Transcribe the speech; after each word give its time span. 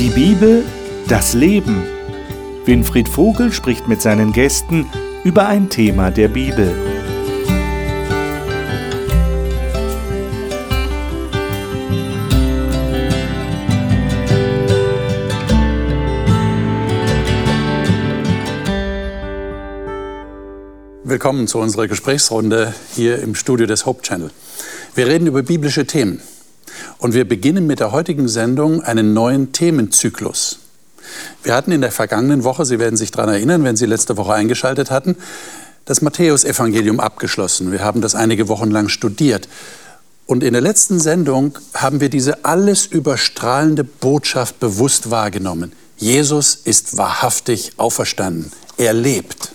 Die 0.00 0.08
Bibel, 0.08 0.64
das 1.08 1.34
Leben. 1.34 1.82
Winfried 2.64 3.06
Vogel 3.06 3.52
spricht 3.52 3.86
mit 3.86 4.00
seinen 4.00 4.32
Gästen 4.32 4.86
über 5.24 5.46
ein 5.46 5.68
Thema 5.68 6.10
der 6.10 6.28
Bibel. 6.28 6.74
Willkommen 21.04 21.46
zu 21.46 21.58
unserer 21.58 21.88
Gesprächsrunde 21.88 22.72
hier 22.94 23.18
im 23.18 23.34
Studio 23.34 23.66
des 23.66 23.84
Hope 23.84 24.00
Channel. 24.00 24.30
Wir 24.94 25.08
reden 25.08 25.26
über 25.26 25.42
biblische 25.42 25.84
Themen 25.84 26.22
und 27.00 27.14
wir 27.14 27.26
beginnen 27.26 27.66
mit 27.66 27.80
der 27.80 27.92
heutigen 27.92 28.28
Sendung 28.28 28.82
einen 28.82 29.14
neuen 29.14 29.52
Themenzyklus. 29.52 30.58
Wir 31.42 31.54
hatten 31.54 31.72
in 31.72 31.80
der 31.80 31.92
vergangenen 31.92 32.44
Woche, 32.44 32.64
Sie 32.64 32.78
werden 32.78 32.96
sich 32.96 33.10
daran 33.10 33.30
erinnern, 33.30 33.64
wenn 33.64 33.76
Sie 33.76 33.86
letzte 33.86 34.16
Woche 34.16 34.34
eingeschaltet 34.34 34.90
hatten, 34.90 35.16
das 35.86 36.02
Matthäusevangelium 36.02 37.00
abgeschlossen. 37.00 37.72
Wir 37.72 37.80
haben 37.80 38.00
das 38.00 38.14
einige 38.14 38.48
Wochen 38.48 38.70
lang 38.70 38.88
studiert. 38.88 39.48
Und 40.26 40.44
in 40.44 40.52
der 40.52 40.62
letzten 40.62 41.00
Sendung 41.00 41.58
haben 41.74 42.00
wir 42.00 42.10
diese 42.10 42.44
alles 42.44 42.86
überstrahlende 42.86 43.82
Botschaft 43.82 44.60
bewusst 44.60 45.10
wahrgenommen. 45.10 45.72
Jesus 45.96 46.54
ist 46.54 46.96
wahrhaftig 46.96 47.72
auferstanden. 47.78 48.52
Er 48.76 48.92
lebt. 48.92 49.52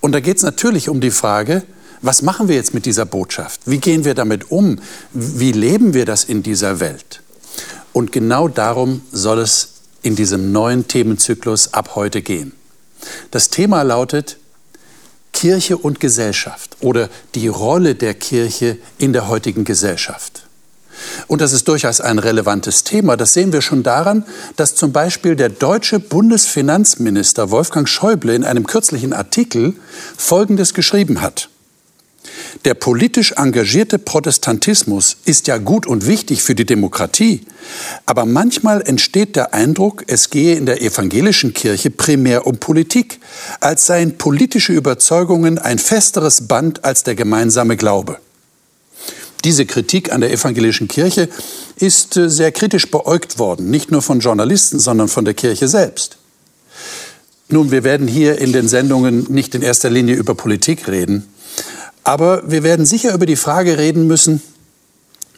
Und 0.00 0.12
da 0.12 0.20
geht 0.20 0.36
es 0.36 0.42
natürlich 0.42 0.88
um 0.88 1.00
die 1.00 1.10
Frage, 1.10 1.62
was 2.00 2.22
machen 2.22 2.48
wir 2.48 2.56
jetzt 2.56 2.74
mit 2.74 2.86
dieser 2.86 3.04
Botschaft? 3.04 3.60
Wie 3.66 3.78
gehen 3.78 4.04
wir 4.04 4.14
damit 4.14 4.50
um? 4.50 4.78
Wie 5.12 5.52
leben 5.52 5.94
wir 5.94 6.04
das 6.04 6.24
in 6.24 6.42
dieser 6.42 6.80
Welt? 6.80 7.22
Und 7.92 8.12
genau 8.12 8.48
darum 8.48 9.02
soll 9.12 9.40
es 9.40 9.74
in 10.02 10.14
diesem 10.14 10.52
neuen 10.52 10.86
Themenzyklus 10.86 11.74
ab 11.74 11.94
heute 11.94 12.22
gehen. 12.22 12.52
Das 13.30 13.50
Thema 13.50 13.82
lautet 13.82 14.38
Kirche 15.32 15.76
und 15.76 16.00
Gesellschaft 16.00 16.76
oder 16.80 17.08
die 17.34 17.48
Rolle 17.48 17.94
der 17.94 18.14
Kirche 18.14 18.78
in 18.98 19.12
der 19.12 19.28
heutigen 19.28 19.64
Gesellschaft. 19.64 20.44
Und 21.28 21.40
das 21.40 21.52
ist 21.52 21.68
durchaus 21.68 22.00
ein 22.00 22.18
relevantes 22.18 22.82
Thema. 22.82 23.16
Das 23.16 23.34
sehen 23.34 23.52
wir 23.52 23.60
schon 23.62 23.82
daran, 23.82 24.24
dass 24.56 24.74
zum 24.74 24.92
Beispiel 24.92 25.36
der 25.36 25.48
deutsche 25.48 26.00
Bundesfinanzminister 26.00 27.50
Wolfgang 27.50 27.88
Schäuble 27.88 28.34
in 28.34 28.44
einem 28.44 28.66
kürzlichen 28.66 29.12
Artikel 29.12 29.74
Folgendes 30.16 30.74
geschrieben 30.74 31.20
hat. 31.20 31.50
Der 32.64 32.74
politisch 32.74 33.32
engagierte 33.32 33.98
Protestantismus 33.98 35.16
ist 35.24 35.46
ja 35.46 35.58
gut 35.58 35.86
und 35.86 36.06
wichtig 36.06 36.42
für 36.42 36.54
die 36.54 36.66
Demokratie, 36.66 37.42
aber 38.06 38.24
manchmal 38.24 38.82
entsteht 38.82 39.36
der 39.36 39.54
Eindruck, 39.54 40.04
es 40.06 40.30
gehe 40.30 40.56
in 40.56 40.66
der 40.66 40.82
evangelischen 40.82 41.54
Kirche 41.54 41.90
primär 41.90 42.46
um 42.46 42.58
Politik, 42.58 43.20
als 43.60 43.86
seien 43.86 44.18
politische 44.18 44.72
Überzeugungen 44.72 45.58
ein 45.58 45.78
festeres 45.78 46.48
Band 46.48 46.84
als 46.84 47.04
der 47.04 47.14
gemeinsame 47.14 47.76
Glaube. 47.76 48.18
Diese 49.44 49.66
Kritik 49.66 50.12
an 50.12 50.20
der 50.20 50.32
evangelischen 50.32 50.88
Kirche 50.88 51.28
ist 51.76 52.16
äh, 52.16 52.28
sehr 52.28 52.50
kritisch 52.50 52.90
beäugt 52.90 53.38
worden, 53.38 53.70
nicht 53.70 53.90
nur 53.90 54.02
von 54.02 54.20
Journalisten, 54.20 54.80
sondern 54.80 55.08
von 55.08 55.24
der 55.24 55.34
Kirche 55.34 55.68
selbst. 55.68 56.18
Nun, 57.48 57.70
wir 57.70 57.84
werden 57.84 58.08
hier 58.08 58.38
in 58.38 58.52
den 58.52 58.68
Sendungen 58.68 59.26
nicht 59.30 59.54
in 59.54 59.62
erster 59.62 59.90
Linie 59.90 60.16
über 60.16 60.34
Politik 60.34 60.88
reden, 60.88 61.24
aber 62.08 62.50
wir 62.50 62.62
werden 62.62 62.86
sicher 62.86 63.12
über 63.12 63.26
die 63.26 63.36
Frage 63.36 63.76
reden 63.76 64.06
müssen, 64.06 64.40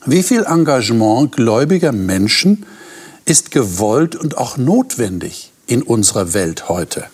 wie 0.07 0.23
viel 0.23 0.45
Engagement 0.45 1.33
gläubiger 1.33 1.91
Menschen 1.91 2.65
ist 3.25 3.51
gewollt 3.51 4.15
und 4.15 4.39
auch 4.39 4.57
notwendig 4.57 5.51
in 5.67 5.83
unserer 5.83 6.33
Welt 6.33 6.69
heute. 6.69 7.07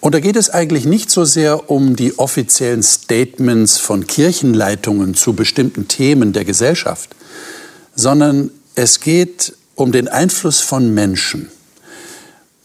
Und 0.00 0.14
da 0.14 0.20
geht 0.20 0.36
es 0.36 0.50
eigentlich 0.50 0.84
nicht 0.84 1.10
so 1.10 1.24
sehr 1.24 1.70
um 1.70 1.96
die 1.96 2.18
offiziellen 2.18 2.82
Statements 2.82 3.78
von 3.78 4.06
Kirchenleitungen 4.06 5.14
zu 5.14 5.32
bestimmten 5.32 5.88
Themen 5.88 6.34
der 6.34 6.44
Gesellschaft, 6.44 7.16
sondern 7.94 8.50
es 8.74 9.00
geht 9.00 9.54
um 9.76 9.92
den 9.92 10.08
Einfluss 10.08 10.60
von 10.60 10.92
Menschen, 10.92 11.48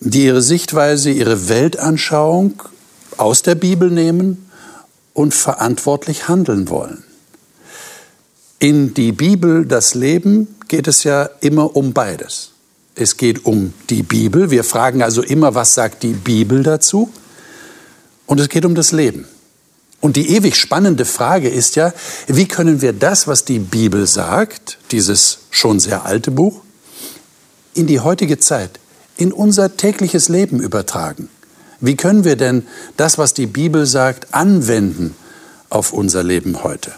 die 0.02 0.26
ihre 0.26 0.42
Sichtweise, 0.42 1.12
ihre 1.12 1.48
Weltanschauung 1.48 2.62
aus 3.16 3.42
der 3.42 3.56
Bibel 3.56 3.90
nehmen 3.90 4.47
und 5.18 5.34
verantwortlich 5.34 6.28
handeln 6.28 6.70
wollen. 6.70 7.04
In 8.60 8.94
die 8.94 9.12
Bibel, 9.12 9.66
das 9.66 9.96
Leben, 9.96 10.56
geht 10.68 10.88
es 10.88 11.04
ja 11.04 11.28
immer 11.42 11.76
um 11.76 11.92
beides. 11.92 12.52
Es 12.94 13.18
geht 13.18 13.44
um 13.44 13.74
die 13.90 14.04
Bibel. 14.04 14.52
Wir 14.52 14.64
fragen 14.64 15.02
also 15.02 15.24
immer, 15.24 15.56
was 15.56 15.74
sagt 15.74 16.04
die 16.04 16.14
Bibel 16.14 16.62
dazu? 16.62 17.10
Und 18.28 18.40
es 18.40 18.48
geht 18.48 18.64
um 18.64 18.76
das 18.76 18.92
Leben. 18.92 19.26
Und 20.02 20.18
die 20.18 20.36
ewig 20.36 20.56
spannende 20.56 21.04
Frage 21.04 21.50
ist 21.50 21.76
ja, 21.76 21.94
wie 22.28 22.48
können 22.48 22.84
wir 22.84 22.94
das, 22.94 23.26
was 23.26 23.44
die 23.44 23.58
Bibel 23.58 24.06
sagt, 24.06 24.78
dieses 24.92 25.40
schon 25.50 25.80
sehr 25.80 26.06
alte 26.06 26.30
Buch, 26.30 26.62
in 27.74 27.88
die 27.88 28.02
heutige 28.02 28.38
Zeit, 28.38 28.80
in 29.18 29.34
unser 29.34 29.78
tägliches 29.78 30.30
Leben 30.30 30.60
übertragen? 30.60 31.30
Wie 31.80 31.96
können 31.96 32.24
wir 32.24 32.36
denn 32.36 32.66
das, 32.96 33.18
was 33.18 33.34
die 33.34 33.46
Bibel 33.46 33.86
sagt, 33.86 34.34
anwenden 34.34 35.16
auf 35.70 35.94
unser 35.94 36.24
Leben 36.24 36.64
heute? 36.64 36.92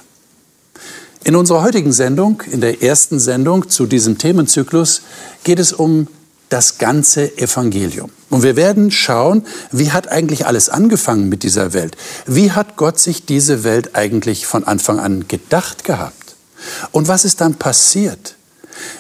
In 1.24 1.36
unserer 1.36 1.62
heutigen 1.64 1.92
Sendung, 1.92 2.42
in 2.50 2.62
der 2.62 2.82
ersten 2.82 3.20
Sendung 3.20 3.70
zu 3.70 3.86
diesem 3.86 4.18
Themenzyklus, 4.18 5.02
geht 5.44 5.60
es 5.60 5.74
um 5.74 6.08
das 6.48 6.78
ganze 6.78 7.38
Evangelium. 7.38 8.10
Und 8.30 8.44
wir 8.44 8.56
werden 8.56 8.90
schauen, 8.90 9.46
wie 9.72 9.92
hat 9.92 10.08
eigentlich 10.08 10.46
alles 10.46 10.70
angefangen 10.70 11.30
mit 11.30 11.44
dieser 11.44 11.74
Welt? 11.74 11.96
Wie 12.26 12.52
hat 12.52 12.78
Gott 12.78 13.00
sich 13.00 13.26
diese 13.26 13.64
Welt 13.64 13.96
eigentlich 13.96 14.46
von 14.46 14.64
Anfang 14.64 15.00
an 15.00 15.28
gedacht 15.28 15.84
gehabt? 15.84 16.36
Und 16.92 17.08
was 17.08 17.26
ist 17.26 17.42
dann 17.42 17.56
passiert? 17.56 18.36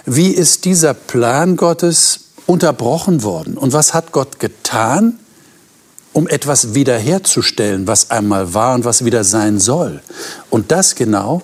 Wie 0.05 0.29
ist 0.29 0.65
dieser 0.65 0.93
Plan 0.93 1.55
Gottes 1.55 2.21
unterbrochen 2.45 3.23
worden? 3.23 3.57
Und 3.57 3.73
was 3.73 3.93
hat 3.93 4.11
Gott 4.11 4.39
getan, 4.39 5.19
um 6.13 6.27
etwas 6.27 6.73
wiederherzustellen, 6.73 7.87
was 7.87 8.09
einmal 8.09 8.53
war 8.53 8.75
und 8.75 8.85
was 8.85 9.05
wieder 9.05 9.23
sein 9.23 9.59
soll? 9.59 10.01
Und 10.49 10.71
das 10.71 10.95
genau 10.95 11.41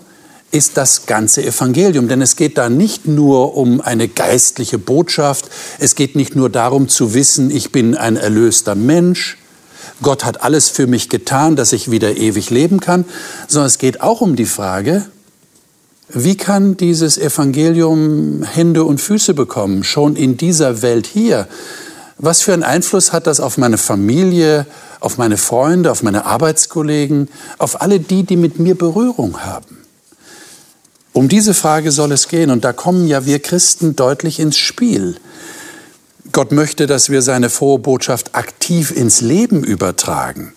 ist 0.52 0.78
das 0.78 1.06
ganze 1.06 1.44
Evangelium. 1.44 2.08
Denn 2.08 2.22
es 2.22 2.36
geht 2.36 2.58
da 2.58 2.70
nicht 2.70 3.08
nur 3.08 3.58
um 3.58 3.81
eine 3.81 4.08
geistliche 4.08 4.78
Botschaft, 4.78 5.50
es 5.80 5.96
geht 5.96 6.16
nicht 6.16 6.36
nur 6.36 6.50
darum 6.50 6.88
zu 6.88 7.14
wissen, 7.14 7.52
ich 7.52 7.72
bin 7.72 7.96
ein 7.96 8.16
erlöster 8.16 8.76
Mensch, 8.76 9.38
Gott 10.02 10.26
hat 10.26 10.42
alles 10.42 10.70
für 10.70 10.88
mich 10.88 11.09
getan, 11.09 11.56
dass 11.56 11.74
ich 11.74 11.92
wieder 11.92 12.18
ewig 12.18 12.50
leben 12.50 12.80
kann, 12.80 13.06
sondern 13.47 13.68
es 13.68 13.78
geht 13.78 14.02
auch 14.02 14.22
um 14.22 14.36
die 14.36 14.46
Frage, 14.46 15.06
wie 16.09 16.38
kann 16.38 16.78
dieses 16.78 17.18
Evangelium 17.18 18.44
Hände 18.44 18.84
und 18.84 19.02
Füße 19.02 19.34
bekommen, 19.34 19.84
schon 19.84 20.16
in 20.16 20.38
dieser 20.38 20.82
Welt 20.82 21.08
hier? 21.08 21.47
Was 22.18 22.42
für 22.42 22.53
einen 22.53 22.64
Einfluss 22.64 23.12
hat 23.12 23.28
das 23.28 23.40
auf 23.40 23.58
meine 23.58 23.78
Familie, 23.78 24.66
auf 25.02 25.18
meine 25.18 25.38
Freunde, 25.38 25.92
auf 25.92 26.02
meine 26.02 26.26
Arbeitskollegen, 26.26 27.30
auf 27.58 27.81
alle 27.81 28.00
die, 28.00 28.24
die 28.24 28.38
mit 28.38 28.58
mir 28.58 28.76
Berührung 28.76 29.42
haben? 29.44 29.86
Um 31.12 31.30
diese 31.30 31.53
Frage 31.53 31.92
soll 31.92 32.12
es 32.12 32.28
gehen 32.28 32.52
und 32.52 32.64
da 32.66 32.74
kommen 32.74 33.08
ja 33.08 33.26
wir 33.26 33.40
Christen 33.40 33.96
deutlich 33.96 34.40
ins 34.40 34.58
Spiel. 34.58 35.16
Gott 36.31 36.52
möchte, 36.52 36.88
dass 36.88 37.09
wir 37.09 37.22
seine 37.22 37.50
frohe 37.50 37.80
Botschaft 37.80 38.36
aktiv 38.36 38.92
ins 38.92 39.22
Leben 39.22 39.64
übertragen, 39.64 40.53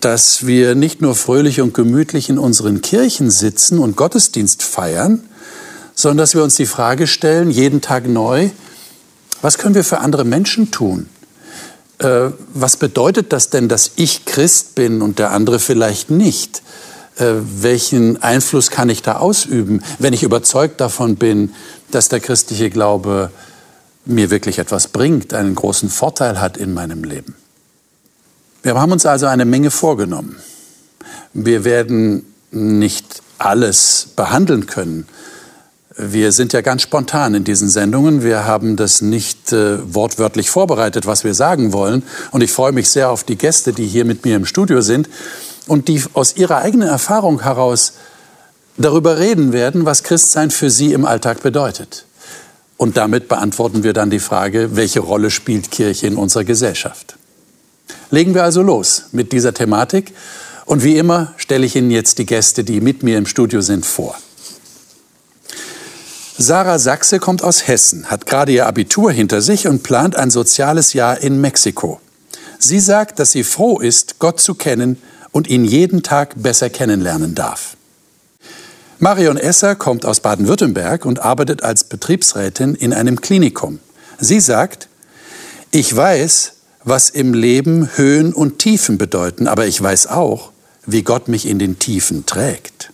dass 0.00 0.46
wir 0.46 0.74
nicht 0.74 1.02
nur 1.02 1.14
fröhlich 1.14 1.60
und 1.60 1.74
gemütlich 1.74 2.30
in 2.30 2.38
unseren 2.38 2.80
Kirchen 2.80 3.30
sitzen 3.30 3.78
und 3.78 3.96
Gottesdienst 3.96 4.62
feiern, 4.62 5.22
sondern 5.94 6.18
dass 6.18 6.34
wir 6.34 6.42
uns 6.42 6.54
die 6.54 6.66
Frage 6.66 7.06
stellen, 7.06 7.50
jeden 7.50 7.80
Tag 7.80 8.08
neu, 8.08 8.50
was 9.44 9.58
können 9.58 9.74
wir 9.74 9.84
für 9.84 9.98
andere 9.98 10.24
Menschen 10.24 10.70
tun? 10.70 11.06
Äh, 11.98 12.30
was 12.54 12.78
bedeutet 12.78 13.30
das 13.34 13.50
denn, 13.50 13.68
dass 13.68 13.92
ich 13.96 14.24
Christ 14.24 14.74
bin 14.74 15.02
und 15.02 15.18
der 15.18 15.32
andere 15.32 15.58
vielleicht 15.58 16.10
nicht? 16.10 16.62
Äh, 17.16 17.34
welchen 17.60 18.22
Einfluss 18.22 18.70
kann 18.70 18.88
ich 18.88 19.02
da 19.02 19.18
ausüben, 19.18 19.82
wenn 19.98 20.14
ich 20.14 20.22
überzeugt 20.22 20.80
davon 20.80 21.16
bin, 21.16 21.52
dass 21.90 22.08
der 22.08 22.20
christliche 22.20 22.70
Glaube 22.70 23.30
mir 24.06 24.30
wirklich 24.30 24.58
etwas 24.58 24.88
bringt, 24.88 25.34
einen 25.34 25.54
großen 25.54 25.90
Vorteil 25.90 26.40
hat 26.40 26.56
in 26.56 26.72
meinem 26.72 27.04
Leben. 27.04 27.36
Wir 28.62 28.74
haben 28.76 28.92
uns 28.92 29.04
also 29.04 29.26
eine 29.26 29.44
Menge 29.44 29.70
vorgenommen. 29.70 30.36
Wir 31.34 31.64
werden 31.64 32.24
nicht 32.50 33.20
alles 33.36 34.08
behandeln 34.16 34.64
können. 34.64 35.06
Wir 35.96 36.32
sind 36.32 36.52
ja 36.52 36.60
ganz 36.60 36.82
spontan 36.82 37.34
in 37.34 37.44
diesen 37.44 37.68
Sendungen. 37.68 38.24
Wir 38.24 38.46
haben 38.46 38.74
das 38.74 39.00
nicht 39.00 39.52
äh, 39.52 39.78
wortwörtlich 39.94 40.50
vorbereitet, 40.50 41.06
was 41.06 41.22
wir 41.22 41.34
sagen 41.34 41.72
wollen. 41.72 42.02
Und 42.32 42.42
ich 42.42 42.50
freue 42.50 42.72
mich 42.72 42.90
sehr 42.90 43.10
auf 43.10 43.22
die 43.22 43.36
Gäste, 43.36 43.72
die 43.72 43.86
hier 43.86 44.04
mit 44.04 44.24
mir 44.24 44.34
im 44.34 44.44
Studio 44.44 44.80
sind 44.80 45.08
und 45.68 45.86
die 45.86 46.02
aus 46.14 46.36
ihrer 46.36 46.58
eigenen 46.58 46.88
Erfahrung 46.88 47.42
heraus 47.42 47.92
darüber 48.76 49.18
reden 49.18 49.52
werden, 49.52 49.84
was 49.84 50.02
Christsein 50.02 50.50
für 50.50 50.68
sie 50.68 50.92
im 50.92 51.04
Alltag 51.04 51.42
bedeutet. 51.42 52.06
Und 52.76 52.96
damit 52.96 53.28
beantworten 53.28 53.84
wir 53.84 53.92
dann 53.92 54.10
die 54.10 54.18
Frage, 54.18 54.74
welche 54.74 54.98
Rolle 54.98 55.30
spielt 55.30 55.70
Kirche 55.70 56.08
in 56.08 56.16
unserer 56.16 56.42
Gesellschaft? 56.42 57.16
Legen 58.10 58.34
wir 58.34 58.42
also 58.42 58.62
los 58.62 59.04
mit 59.12 59.30
dieser 59.30 59.54
Thematik. 59.54 60.12
Und 60.64 60.82
wie 60.82 60.96
immer 60.96 61.34
stelle 61.36 61.64
ich 61.64 61.76
Ihnen 61.76 61.92
jetzt 61.92 62.18
die 62.18 62.26
Gäste, 62.26 62.64
die 62.64 62.80
mit 62.80 63.04
mir 63.04 63.16
im 63.16 63.26
Studio 63.26 63.60
sind, 63.60 63.86
vor. 63.86 64.16
Sarah 66.36 66.80
Sachse 66.80 67.20
kommt 67.20 67.44
aus 67.44 67.68
Hessen, 67.68 68.10
hat 68.10 68.26
gerade 68.26 68.50
ihr 68.50 68.66
Abitur 68.66 69.12
hinter 69.12 69.40
sich 69.40 69.68
und 69.68 69.84
plant 69.84 70.16
ein 70.16 70.30
soziales 70.30 70.92
Jahr 70.92 71.20
in 71.20 71.40
Mexiko. 71.40 72.00
Sie 72.58 72.80
sagt, 72.80 73.20
dass 73.20 73.30
sie 73.30 73.44
froh 73.44 73.78
ist, 73.78 74.18
Gott 74.18 74.40
zu 74.40 74.54
kennen 74.54 75.00
und 75.30 75.46
ihn 75.46 75.64
jeden 75.64 76.02
Tag 76.02 76.34
besser 76.36 76.70
kennenlernen 76.70 77.36
darf. 77.36 77.76
Marion 78.98 79.36
Esser 79.36 79.76
kommt 79.76 80.04
aus 80.04 80.20
Baden-Württemberg 80.20 81.04
und 81.04 81.20
arbeitet 81.20 81.62
als 81.62 81.84
Betriebsrätin 81.84 82.74
in 82.74 82.92
einem 82.92 83.20
Klinikum. 83.20 83.78
Sie 84.18 84.40
sagt, 84.40 84.88
ich 85.70 85.94
weiß, 85.94 86.52
was 86.82 87.10
im 87.10 87.34
Leben 87.34 87.90
Höhen 87.96 88.32
und 88.32 88.58
Tiefen 88.58 88.98
bedeuten, 88.98 89.46
aber 89.46 89.66
ich 89.66 89.80
weiß 89.80 90.08
auch, 90.08 90.50
wie 90.86 91.02
Gott 91.02 91.28
mich 91.28 91.46
in 91.46 91.58
den 91.58 91.78
Tiefen 91.78 92.26
trägt. 92.26 92.90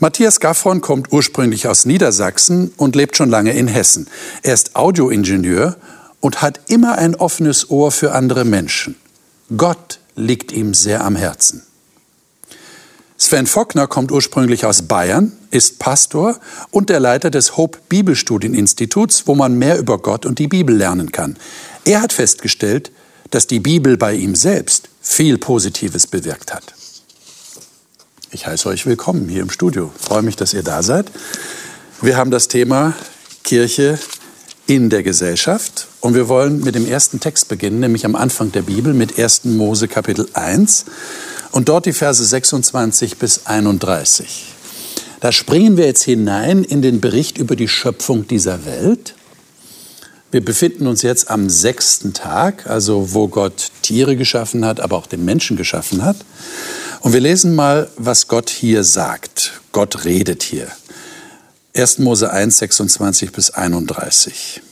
Matthias 0.00 0.38
Gaffron 0.38 0.80
kommt 0.80 1.12
ursprünglich 1.12 1.66
aus 1.66 1.84
Niedersachsen 1.84 2.72
und 2.76 2.94
lebt 2.94 3.16
schon 3.16 3.30
lange 3.30 3.52
in 3.52 3.66
Hessen. 3.66 4.06
Er 4.42 4.54
ist 4.54 4.76
Audioingenieur 4.76 5.76
und 6.20 6.40
hat 6.40 6.60
immer 6.68 6.98
ein 6.98 7.16
offenes 7.16 7.68
Ohr 7.68 7.90
für 7.90 8.12
andere 8.12 8.44
Menschen. 8.44 8.94
Gott 9.56 9.98
liegt 10.14 10.52
ihm 10.52 10.72
sehr 10.72 11.04
am 11.04 11.16
Herzen. 11.16 11.62
Sven 13.16 13.48
Fockner 13.48 13.88
kommt 13.88 14.12
ursprünglich 14.12 14.64
aus 14.64 14.82
Bayern, 14.82 15.32
ist 15.50 15.80
Pastor 15.80 16.38
und 16.70 16.90
der 16.90 17.00
Leiter 17.00 17.30
des 17.30 17.56
Hope 17.56 17.78
Bibelstudieninstituts, 17.88 19.26
wo 19.26 19.34
man 19.34 19.58
mehr 19.58 19.80
über 19.80 19.98
Gott 19.98 20.24
und 20.24 20.38
die 20.38 20.46
Bibel 20.46 20.76
lernen 20.76 21.10
kann. 21.10 21.36
Er 21.84 22.02
hat 22.02 22.12
festgestellt, 22.12 22.92
dass 23.32 23.48
die 23.48 23.58
Bibel 23.58 23.96
bei 23.96 24.14
ihm 24.14 24.36
selbst 24.36 24.88
viel 25.00 25.38
Positives 25.38 26.06
bewirkt 26.06 26.54
hat. 26.54 26.77
Ich 28.30 28.46
heiße 28.46 28.68
euch 28.68 28.84
willkommen 28.84 29.26
hier 29.26 29.40
im 29.40 29.48
Studio. 29.48 29.90
Ich 29.98 30.04
freue 30.04 30.20
mich, 30.20 30.36
dass 30.36 30.52
ihr 30.52 30.62
da 30.62 30.82
seid. 30.82 31.10
Wir 32.02 32.18
haben 32.18 32.30
das 32.30 32.46
Thema 32.46 32.92
Kirche 33.42 33.98
in 34.66 34.90
der 34.90 35.02
Gesellschaft 35.02 35.88
und 36.00 36.14
wir 36.14 36.28
wollen 36.28 36.60
mit 36.60 36.74
dem 36.74 36.86
ersten 36.86 37.20
Text 37.20 37.48
beginnen, 37.48 37.80
nämlich 37.80 38.04
am 38.04 38.14
Anfang 38.14 38.52
der 38.52 38.60
Bibel 38.60 38.92
mit 38.92 39.18
1. 39.18 39.46
Mose 39.46 39.88
Kapitel 39.88 40.28
1 40.34 40.84
und 41.52 41.70
dort 41.70 41.86
die 41.86 41.94
Verse 41.94 42.22
26 42.22 43.16
bis 43.16 43.46
31. 43.46 44.52
Da 45.20 45.32
springen 45.32 45.78
wir 45.78 45.86
jetzt 45.86 46.02
hinein 46.02 46.64
in 46.64 46.82
den 46.82 47.00
Bericht 47.00 47.38
über 47.38 47.56
die 47.56 47.68
Schöpfung 47.68 48.28
dieser 48.28 48.66
Welt. 48.66 49.14
Wir 50.30 50.44
befinden 50.44 50.86
uns 50.86 51.00
jetzt 51.00 51.30
am 51.30 51.48
sechsten 51.48 52.12
Tag, 52.12 52.66
also 52.66 53.14
wo 53.14 53.28
Gott 53.28 53.70
Tiere 53.80 54.16
geschaffen 54.16 54.66
hat, 54.66 54.80
aber 54.80 54.98
auch 54.98 55.06
den 55.06 55.24
Menschen 55.24 55.56
geschaffen 55.56 56.04
hat. 56.04 56.16
Und 57.00 57.12
wir 57.12 57.20
lesen 57.20 57.54
mal, 57.54 57.88
was 57.96 58.28
Gott 58.28 58.50
hier 58.50 58.84
sagt. 58.84 59.60
Gott 59.72 60.04
redet 60.04 60.42
hier. 60.42 60.68
1. 61.74 61.98
Mose 61.98 62.30
1, 62.30 62.58
26 62.58 63.32
bis 63.32 63.50
31. 63.50 64.62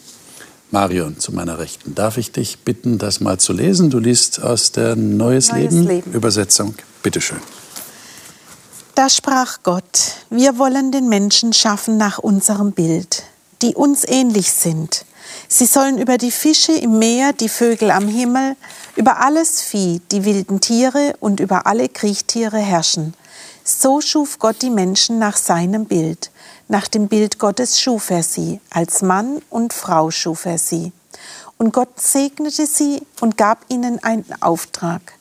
Marion, 0.73 1.19
zu 1.21 1.33
meiner 1.33 1.59
Rechten, 1.59 1.95
darf 1.95 2.19
ich 2.19 2.33
dich 2.33 2.59
bitten, 2.59 2.99
das 2.99 3.21
mal 3.21 3.39
zu 3.39 3.53
lesen? 3.53 3.91
Du 3.91 4.01
liest 4.01 4.43
aus 4.43 4.73
der 4.73 4.97
Neues, 4.97 5.49
Neues 5.49 5.71
Leben, 5.71 5.87
Leben 5.87 6.13
Übersetzung. 6.13 6.75
Bitte 7.03 7.21
schön. 7.21 7.41
Da 8.97 9.09
sprach 9.09 9.59
Gott, 9.63 10.17
wir 10.31 10.59
wollen 10.59 10.91
den 10.91 11.09
Menschen 11.09 11.53
schaffen 11.53 11.97
nach 11.97 12.19
unserem 12.19 12.73
Bild, 12.73 13.23
die 13.63 13.75
uns 13.75 14.05
ähnlich 14.09 14.51
sind. 14.53 15.05
Sie 15.49 15.67
sollen 15.67 15.99
über 15.99 16.19
die 16.19 16.31
Fische 16.31 16.73
im 16.73 16.99
Meer, 16.99 17.33
die 17.33 17.49
Vögel 17.49 17.91
am 17.91 18.09
Himmel, 18.09 18.57
über 18.97 19.21
alles 19.21 19.63
Vieh, 19.63 20.01
die 20.11 20.25
wilden 20.25 20.61
Tiere 20.61 21.15
und 21.21 21.41
über 21.41 21.67
alle 21.67 21.89
Kriechtiere 21.89 22.59
herrschen. 22.59 23.15
So 23.65 24.01
schuf 24.01 24.39
Gott 24.39 24.63
die 24.63 24.71
Menschen 24.71 25.19
nach 25.19 25.37
seinem 25.37 25.87
Bild. 25.87 26.31
Nach 26.69 26.89
dem 26.89 27.09
Bild 27.09 27.39
Gottes 27.39 27.81
schuf 27.81 28.11
er 28.11 28.23
sie, 28.23 28.61
als 28.71 29.03
Mann 29.03 29.43
und 29.51 29.73
Frau 29.73 30.11
schuf 30.11 30.47
er 30.47 30.59
sie. 30.59 30.93
Und 31.59 31.73
Gott 31.73 32.01
segnete 32.01 32.67
sie 32.67 33.03
und 33.21 33.37
gab 33.37 33.65
ihnen 33.69 34.03
einen 34.03 34.27
Auftrag. 34.41 35.15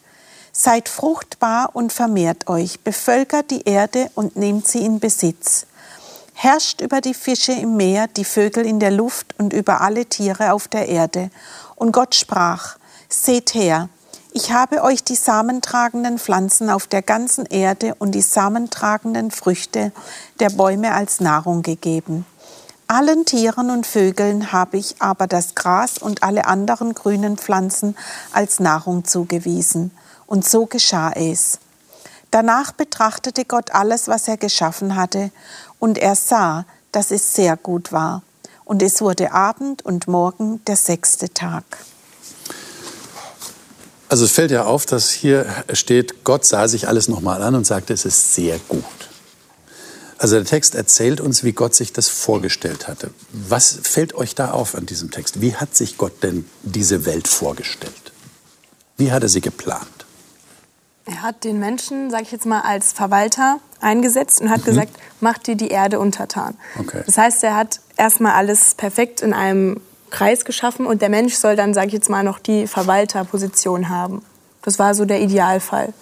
Seid 0.52 0.88
fruchtbar 0.88 1.70
und 1.74 1.92
vermehrt 1.92 2.48
euch, 2.48 2.80
bevölkert 2.80 3.50
die 3.50 3.62
Erde 3.62 4.10
und 4.14 4.36
nehmt 4.36 4.66
sie 4.66 4.84
in 4.84 5.00
Besitz. 5.00 5.66
Herrscht 6.38 6.82
über 6.82 7.00
die 7.00 7.14
Fische 7.14 7.52
im 7.52 7.78
Meer, 7.78 8.08
die 8.08 8.26
Vögel 8.26 8.66
in 8.66 8.78
der 8.78 8.90
Luft 8.90 9.34
und 9.38 9.54
über 9.54 9.80
alle 9.80 10.04
Tiere 10.04 10.52
auf 10.52 10.68
der 10.68 10.86
Erde. 10.86 11.30
Und 11.76 11.92
Gott 11.92 12.14
sprach, 12.14 12.76
Seht 13.08 13.54
her, 13.54 13.88
ich 14.34 14.52
habe 14.52 14.82
euch 14.82 15.02
die 15.02 15.14
samentragenden 15.14 16.18
Pflanzen 16.18 16.68
auf 16.68 16.88
der 16.88 17.00
ganzen 17.00 17.46
Erde 17.46 17.94
und 17.98 18.12
die 18.12 18.20
samentragenden 18.20 19.30
Früchte 19.30 19.92
der 20.38 20.50
Bäume 20.50 20.92
als 20.92 21.20
Nahrung 21.20 21.62
gegeben. 21.62 22.26
Allen 22.86 23.24
Tieren 23.24 23.70
und 23.70 23.86
Vögeln 23.86 24.52
habe 24.52 24.76
ich 24.76 24.96
aber 25.00 25.26
das 25.26 25.54
Gras 25.54 25.96
und 25.96 26.22
alle 26.22 26.44
anderen 26.44 26.92
grünen 26.92 27.38
Pflanzen 27.38 27.96
als 28.30 28.60
Nahrung 28.60 29.06
zugewiesen. 29.06 29.90
Und 30.26 30.46
so 30.46 30.66
geschah 30.66 31.12
es. 31.12 31.60
Danach 32.30 32.72
betrachtete 32.72 33.44
Gott 33.44 33.70
alles, 33.70 34.08
was 34.08 34.28
er 34.28 34.36
geschaffen 34.36 34.96
hatte, 34.96 35.30
und 35.78 35.98
er 35.98 36.14
sah, 36.14 36.64
dass 36.92 37.10
es 37.10 37.34
sehr 37.34 37.56
gut 37.56 37.92
war. 37.92 38.22
Und 38.64 38.82
es 38.82 39.00
wurde 39.00 39.32
Abend 39.32 39.84
und 39.84 40.08
Morgen 40.08 40.64
der 40.66 40.76
sechste 40.76 41.28
Tag. 41.28 41.64
Also 44.08 44.24
es 44.24 44.32
fällt 44.32 44.50
ja 44.50 44.64
auf, 44.64 44.86
dass 44.86 45.10
hier 45.10 45.46
steht, 45.72 46.24
Gott 46.24 46.44
sah 46.44 46.68
sich 46.68 46.88
alles 46.88 47.08
nochmal 47.08 47.42
an 47.42 47.54
und 47.54 47.66
sagte, 47.66 47.92
es 47.92 48.04
ist 48.04 48.34
sehr 48.34 48.58
gut. 48.68 48.84
Also 50.18 50.36
der 50.36 50.44
Text 50.44 50.74
erzählt 50.74 51.20
uns, 51.20 51.44
wie 51.44 51.52
Gott 51.52 51.74
sich 51.74 51.92
das 51.92 52.08
vorgestellt 52.08 52.88
hatte. 52.88 53.10
Was 53.32 53.78
fällt 53.82 54.14
euch 54.14 54.34
da 54.34 54.52
auf 54.52 54.74
an 54.74 54.86
diesem 54.86 55.10
Text? 55.10 55.40
Wie 55.40 55.56
hat 55.56 55.76
sich 55.76 55.98
Gott 55.98 56.22
denn 56.22 56.48
diese 56.62 57.04
Welt 57.04 57.28
vorgestellt? 57.28 58.12
Wie 58.96 59.12
hat 59.12 59.22
er 59.22 59.28
sie 59.28 59.42
geplant? 59.42 59.95
Er 61.06 61.22
hat 61.22 61.44
den 61.44 61.60
Menschen, 61.60 62.10
sage 62.10 62.24
ich 62.24 62.32
jetzt 62.32 62.46
mal, 62.46 62.62
als 62.62 62.92
Verwalter 62.92 63.60
eingesetzt 63.80 64.40
und 64.40 64.50
hat 64.50 64.62
mhm. 64.62 64.64
gesagt, 64.64 64.92
mach 65.20 65.38
dir 65.38 65.54
die 65.54 65.68
Erde 65.68 66.00
untertan. 66.00 66.56
Okay. 66.78 67.02
Das 67.06 67.16
heißt, 67.16 67.44
er 67.44 67.54
hat 67.54 67.80
erstmal 67.96 68.32
alles 68.32 68.74
perfekt 68.74 69.22
in 69.22 69.32
einem 69.32 69.80
Kreis 70.10 70.44
geschaffen 70.44 70.84
und 70.84 71.02
der 71.02 71.08
Mensch 71.08 71.34
soll 71.34 71.54
dann, 71.54 71.74
sage 71.74 71.88
ich 71.88 71.92
jetzt 71.92 72.10
mal, 72.10 72.24
noch 72.24 72.40
die 72.40 72.66
Verwalterposition 72.66 73.88
haben. 73.88 74.22
Das 74.62 74.80
war 74.80 74.94
so 74.94 75.04
der 75.04 75.20
Idealfall. 75.20 75.92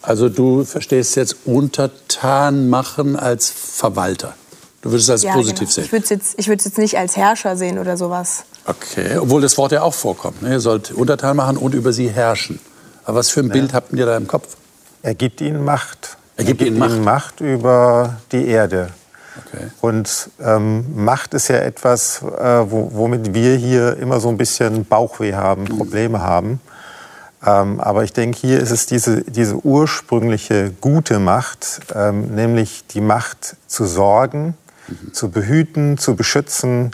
Also 0.00 0.30
du 0.30 0.64
verstehst 0.64 1.14
jetzt 1.16 1.36
untertan 1.44 2.70
machen 2.70 3.16
als 3.16 3.50
Verwalter. 3.50 4.34
Du 4.80 4.90
würdest 4.90 5.08
es 5.08 5.10
als 5.10 5.22
ja, 5.22 5.34
positiv 5.34 5.60
genau. 5.60 5.70
sehen. 5.70 5.84
Ich 5.84 5.92
würde 5.92 6.04
es 6.04 6.10
jetzt, 6.10 6.64
jetzt 6.64 6.78
nicht 6.78 6.98
als 6.98 7.16
Herrscher 7.16 7.56
sehen 7.56 7.78
oder 7.78 7.96
sowas. 7.96 8.44
Okay, 8.64 9.18
obwohl 9.18 9.42
das 9.42 9.58
Wort 9.58 9.72
ja 9.72 9.82
auch 9.82 9.94
vorkommt. 9.94 10.42
Ne? 10.42 10.52
Ihr 10.52 10.60
sollt 10.60 10.90
untertan 10.90 11.36
machen 11.36 11.56
und 11.56 11.74
über 11.74 11.92
sie 11.92 12.08
herrschen. 12.08 12.58
Aber 13.04 13.18
was 13.18 13.30
für 13.30 13.40
ein. 13.40 13.48
Bild 13.48 13.74
habt 13.74 13.92
ihr 13.92 14.06
da 14.06 14.16
im 14.16 14.26
Kopf? 14.26 14.56
Er 15.02 15.14
gibt 15.14 15.40
ihnen 15.40 15.64
Macht. 15.64 16.16
Er 16.36 16.44
gibt, 16.44 16.60
er 16.60 16.66
gibt 16.66 16.70
ihnen, 16.70 16.78
Macht. 16.78 16.92
ihnen 16.92 17.04
Macht 17.04 17.40
über 17.40 18.16
die 18.30 18.46
Erde. 18.46 18.90
Okay. 19.46 19.70
Und 19.80 20.30
ähm, 20.40 20.84
Macht 20.94 21.34
ist 21.34 21.48
ja 21.48 21.56
etwas, 21.56 22.22
äh, 22.22 22.64
womit 22.68 23.34
wir 23.34 23.56
hier 23.56 23.96
immer 23.96 24.20
so 24.20 24.28
ein 24.28 24.36
bisschen 24.36 24.84
Bauchweh 24.84 25.34
haben, 25.34 25.62
mhm. 25.62 25.78
Probleme 25.78 26.20
haben. 26.20 26.60
Ähm, 27.44 27.80
aber 27.80 28.04
ich 28.04 28.12
denke, 28.12 28.38
hier 28.38 28.60
ist 28.60 28.70
es 28.70 28.86
diese, 28.86 29.22
diese 29.22 29.56
ursprüngliche 29.56 30.70
gute 30.80 31.18
Macht, 31.18 31.80
ähm, 31.94 32.34
nämlich 32.34 32.86
die 32.88 33.00
Macht 33.00 33.56
zu 33.66 33.84
sorgen, 33.86 34.54
mhm. 34.86 35.12
zu 35.12 35.30
behüten, 35.30 35.98
zu 35.98 36.14
beschützen, 36.14 36.92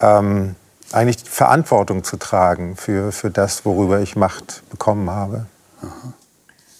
ähm, 0.00 0.54
eigentlich 0.94 1.28
Verantwortung 1.28 2.04
zu 2.04 2.16
tragen 2.16 2.76
für, 2.76 3.12
für 3.12 3.30
das, 3.30 3.64
worüber 3.64 4.00
ich 4.00 4.16
Macht 4.16 4.62
bekommen 4.70 5.10
habe. 5.10 5.46
Aha. 5.82 6.12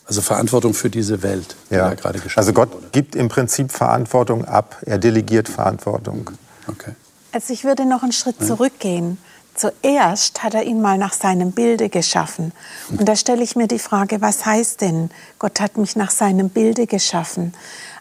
Also 0.07 0.21
Verantwortung 0.21 0.75
für 0.75 0.91
diese 0.91 1.23
Welt, 1.23 1.57
die 1.71 1.75
ja. 1.75 1.89
da 1.89 1.95
gerade 1.95 2.19
geschaffen 2.19 2.39
Also 2.39 2.53
Gott 2.53 2.73
wurde. 2.73 2.89
gibt 2.93 3.17
im 3.17 3.29
Prinzip 3.29 3.73
Verantwortung 3.73 4.45
ab, 4.45 4.77
er 4.83 4.99
delegiert 4.99 5.49
Verantwortung. 5.49 6.31
Okay. 6.69 6.93
Also 7.33 7.53
ich 7.53 7.65
würde 7.65 7.87
noch 7.87 8.03
einen 8.03 8.13
Schritt 8.13 8.37
ja. 8.41 8.47
zurückgehen. 8.47 9.19
Zuerst 9.55 10.43
hat 10.43 10.55
er 10.55 10.65
ihn 10.65 10.83
mal 10.83 10.99
nach 10.99 11.13
seinem 11.13 11.53
Bilde 11.53 11.89
geschaffen. 11.89 12.53
Und 12.91 13.09
da 13.09 13.15
stelle 13.15 13.43
ich 13.43 13.55
mir 13.55 13.69
die 13.69 13.79
Frage, 13.79 14.21
was 14.21 14.45
heißt 14.45 14.81
denn, 14.81 15.11
Gott 15.39 15.61
hat 15.61 15.77
mich 15.77 15.95
nach 15.95 16.11
seinem 16.11 16.49
Bilde 16.49 16.87
geschaffen? 16.87 17.55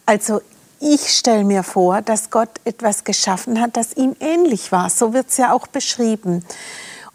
Also 0.05 0.41
ich 0.83 1.09
stelle 1.09 1.45
mir 1.45 1.63
vor, 1.63 2.01
dass 2.01 2.29
Gott 2.29 2.49
etwas 2.65 3.05
geschaffen 3.05 3.61
hat, 3.61 3.77
das 3.77 3.93
ihm 3.95 4.15
ähnlich 4.19 4.71
war. 4.73 4.89
So 4.89 5.13
wird 5.13 5.29
es 5.29 5.37
ja 5.37 5.53
auch 5.53 5.67
beschrieben. 5.67 6.43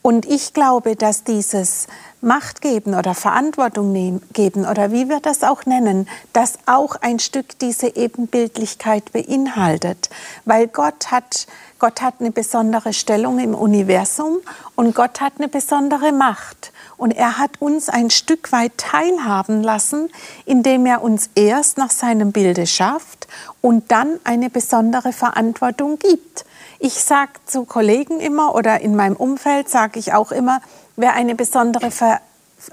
Und 0.00 0.24
ich 0.24 0.54
glaube, 0.54 0.96
dass 0.96 1.24
dieses 1.24 1.86
Macht 2.22 2.62
geben 2.62 2.94
oder 2.94 3.14
Verantwortung 3.14 3.92
nehmen, 3.92 4.22
geben 4.32 4.64
oder 4.64 4.90
wie 4.90 5.10
wir 5.10 5.20
das 5.20 5.42
auch 5.42 5.66
nennen, 5.66 6.08
das 6.32 6.54
auch 6.64 6.96
ein 6.96 7.18
Stück 7.18 7.58
diese 7.58 7.94
Ebenbildlichkeit 7.94 9.12
beinhaltet. 9.12 10.08
Weil 10.46 10.66
Gott 10.68 11.10
hat, 11.10 11.46
Gott 11.78 12.00
hat 12.00 12.14
eine 12.20 12.30
besondere 12.30 12.94
Stellung 12.94 13.38
im 13.38 13.54
Universum 13.54 14.38
und 14.76 14.94
Gott 14.94 15.20
hat 15.20 15.34
eine 15.38 15.48
besondere 15.48 16.12
Macht. 16.12 16.72
Und 16.98 17.12
er 17.12 17.38
hat 17.38 17.52
uns 17.60 17.88
ein 17.88 18.10
Stück 18.10 18.52
weit 18.52 18.72
teilhaben 18.76 19.62
lassen, 19.62 20.10
indem 20.44 20.84
er 20.84 21.00
uns 21.00 21.30
erst 21.34 21.78
nach 21.78 21.90
seinem 21.90 22.32
Bilde 22.32 22.66
schafft 22.66 23.28
und 23.62 23.90
dann 23.90 24.18
eine 24.24 24.50
besondere 24.50 25.12
Verantwortung 25.12 25.98
gibt. 25.98 26.44
Ich 26.80 26.94
sage 26.94 27.32
zu 27.46 27.64
Kollegen 27.64 28.20
immer 28.20 28.54
oder 28.54 28.80
in 28.80 28.94
meinem 28.94 29.16
Umfeld 29.16 29.68
sage 29.68 29.98
ich 29.98 30.12
auch 30.12 30.32
immer, 30.32 30.60
wer 30.96 31.14
eine 31.14 31.34
besondere 31.34 31.90
Ver 31.90 32.20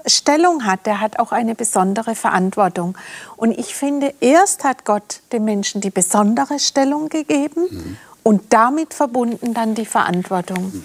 Stellung 0.04 0.66
hat, 0.66 0.84
der 0.84 1.00
hat 1.00 1.20
auch 1.20 1.30
eine 1.30 1.54
besondere 1.54 2.16
Verantwortung. 2.16 2.98
Und 3.36 3.56
ich 3.56 3.76
finde, 3.76 4.12
erst 4.20 4.64
hat 4.64 4.84
Gott 4.84 5.20
dem 5.32 5.44
Menschen 5.44 5.80
die 5.80 5.90
besondere 5.90 6.58
Stellung 6.58 7.08
gegeben 7.08 7.66
mhm. 7.70 7.96
und 8.24 8.52
damit 8.52 8.94
verbunden 8.94 9.54
dann 9.54 9.76
die 9.76 9.86
Verantwortung. 9.86 10.84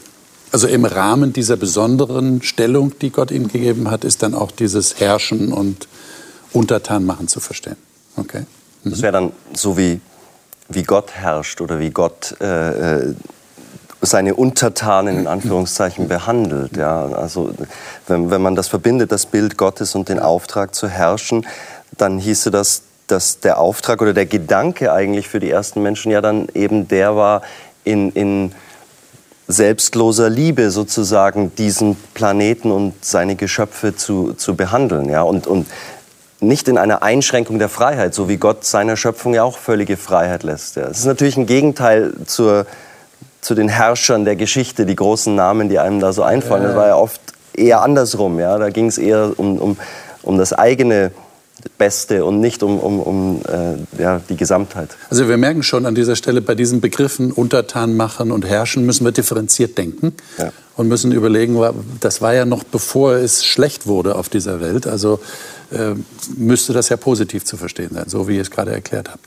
Also 0.51 0.67
im 0.67 0.85
Rahmen 0.85 1.31
dieser 1.33 1.55
besonderen 1.55 2.41
Stellung, 2.41 2.97
die 2.99 3.09
Gott 3.09 3.31
ihm 3.31 3.47
gegeben 3.47 3.89
hat, 3.89 4.03
ist 4.03 4.21
dann 4.21 4.33
auch 4.33 4.51
dieses 4.51 4.99
Herrschen 4.99 5.53
und 5.53 5.87
Untertanmachen 6.51 7.27
zu 7.27 7.39
verstehen. 7.39 7.77
Okay. 8.17 8.45
Mhm. 8.83 8.89
Das 8.89 9.01
wäre 9.01 9.13
dann 9.13 9.31
so 9.53 9.77
wie, 9.77 10.01
wie 10.67 10.83
Gott 10.83 11.11
herrscht 11.11 11.61
oder 11.61 11.79
wie 11.79 11.91
Gott 11.91 12.35
äh, 12.41 13.05
äh 13.09 13.15
seine 14.03 14.33
Untertanen 14.33 15.15
in 15.15 15.27
Anführungszeichen 15.27 16.07
behandelt. 16.07 16.75
Ja, 16.75 17.05
also 17.05 17.51
wenn, 18.07 18.31
wenn 18.31 18.41
man 18.41 18.55
das 18.55 18.67
verbindet, 18.67 19.11
das 19.11 19.27
Bild 19.27 19.57
Gottes 19.57 19.93
und 19.93 20.09
den 20.09 20.19
Auftrag 20.19 20.73
zu 20.73 20.87
herrschen, 20.87 21.45
dann 21.97 22.17
hieße 22.17 22.49
das, 22.49 22.81
dass 23.05 23.41
der 23.41 23.59
Auftrag 23.59 24.01
oder 24.01 24.13
der 24.13 24.25
Gedanke 24.25 24.91
eigentlich 24.91 25.27
für 25.27 25.39
die 25.39 25.51
ersten 25.51 25.83
Menschen 25.83 26.11
ja 26.11 26.21
dann 26.21 26.47
eben 26.55 26.87
der 26.87 27.15
war, 27.15 27.43
in, 27.83 28.11
in 28.11 28.53
selbstloser 29.51 30.29
Liebe 30.29 30.71
sozusagen 30.71 31.53
diesen 31.55 31.95
Planeten 32.13 32.71
und 32.71 32.93
seine 33.03 33.35
Geschöpfe 33.35 33.95
zu, 33.95 34.33
zu 34.33 34.55
behandeln. 34.55 35.09
Ja? 35.09 35.21
Und, 35.21 35.47
und 35.47 35.67
nicht 36.39 36.67
in 36.67 36.77
einer 36.77 37.03
Einschränkung 37.03 37.59
der 37.59 37.69
Freiheit, 37.69 38.13
so 38.13 38.27
wie 38.27 38.37
Gott 38.37 38.65
seiner 38.65 38.97
Schöpfung 38.97 39.33
ja 39.33 39.43
auch 39.43 39.57
völlige 39.57 39.95
Freiheit 39.95 40.43
lässt. 40.43 40.75
Ja. 40.75 40.87
Es 40.87 40.99
ist 40.99 41.05
natürlich 41.05 41.37
ein 41.37 41.45
Gegenteil 41.45 42.13
zur, 42.25 42.65
zu 43.41 43.53
den 43.53 43.69
Herrschern 43.69 44.25
der 44.25 44.35
Geschichte, 44.35 44.85
die 44.85 44.95
großen 44.95 45.35
Namen, 45.35 45.69
die 45.69 45.79
einem 45.79 45.99
da 45.99 46.13
so 46.13 46.23
einfallen. 46.23 46.63
Das 46.63 46.75
war 46.75 46.87
ja 46.87 46.95
oft 46.95 47.21
eher 47.53 47.81
andersrum. 47.81 48.39
Ja. 48.39 48.57
Da 48.57 48.69
ging 48.69 48.87
es 48.87 48.97
eher 48.97 49.33
um, 49.37 49.59
um, 49.59 49.77
um 50.23 50.37
das 50.37 50.53
eigene 50.53 51.11
Beste 51.77 52.25
und 52.25 52.39
nicht 52.39 52.63
um, 52.63 52.79
um, 52.79 52.99
um 52.99 53.41
äh, 53.47 54.01
ja, 54.01 54.21
die 54.29 54.35
Gesamtheit. 54.35 54.89
Also 55.09 55.27
wir 55.27 55.37
merken 55.37 55.63
schon 55.63 55.85
an 55.85 55.95
dieser 55.95 56.15
Stelle, 56.15 56.41
bei 56.41 56.55
diesen 56.55 56.81
Begriffen 56.81 57.31
Untertan 57.31 57.95
machen 57.95 58.31
und 58.31 58.45
herrschen 58.45 58.85
müssen 58.85 59.05
wir 59.05 59.11
differenziert 59.11 59.77
denken 59.77 60.13
ja. 60.37 60.51
und 60.75 60.87
müssen 60.87 61.11
überlegen, 61.11 61.57
das 61.99 62.21
war 62.21 62.33
ja 62.33 62.45
noch 62.45 62.63
bevor 62.63 63.13
es 63.13 63.45
schlecht 63.45 63.87
wurde 63.87 64.15
auf 64.15 64.29
dieser 64.29 64.61
Welt, 64.61 64.87
also 64.87 65.19
äh, 65.71 65.95
müsste 66.37 66.73
das 66.73 66.89
ja 66.89 66.97
positiv 66.97 67.45
zu 67.45 67.57
verstehen 67.57 67.91
sein, 67.93 68.05
so 68.07 68.27
wie 68.27 68.35
ihr 68.35 68.41
es 68.41 68.51
gerade 68.51 68.71
erklärt 68.71 69.09
habt. 69.09 69.25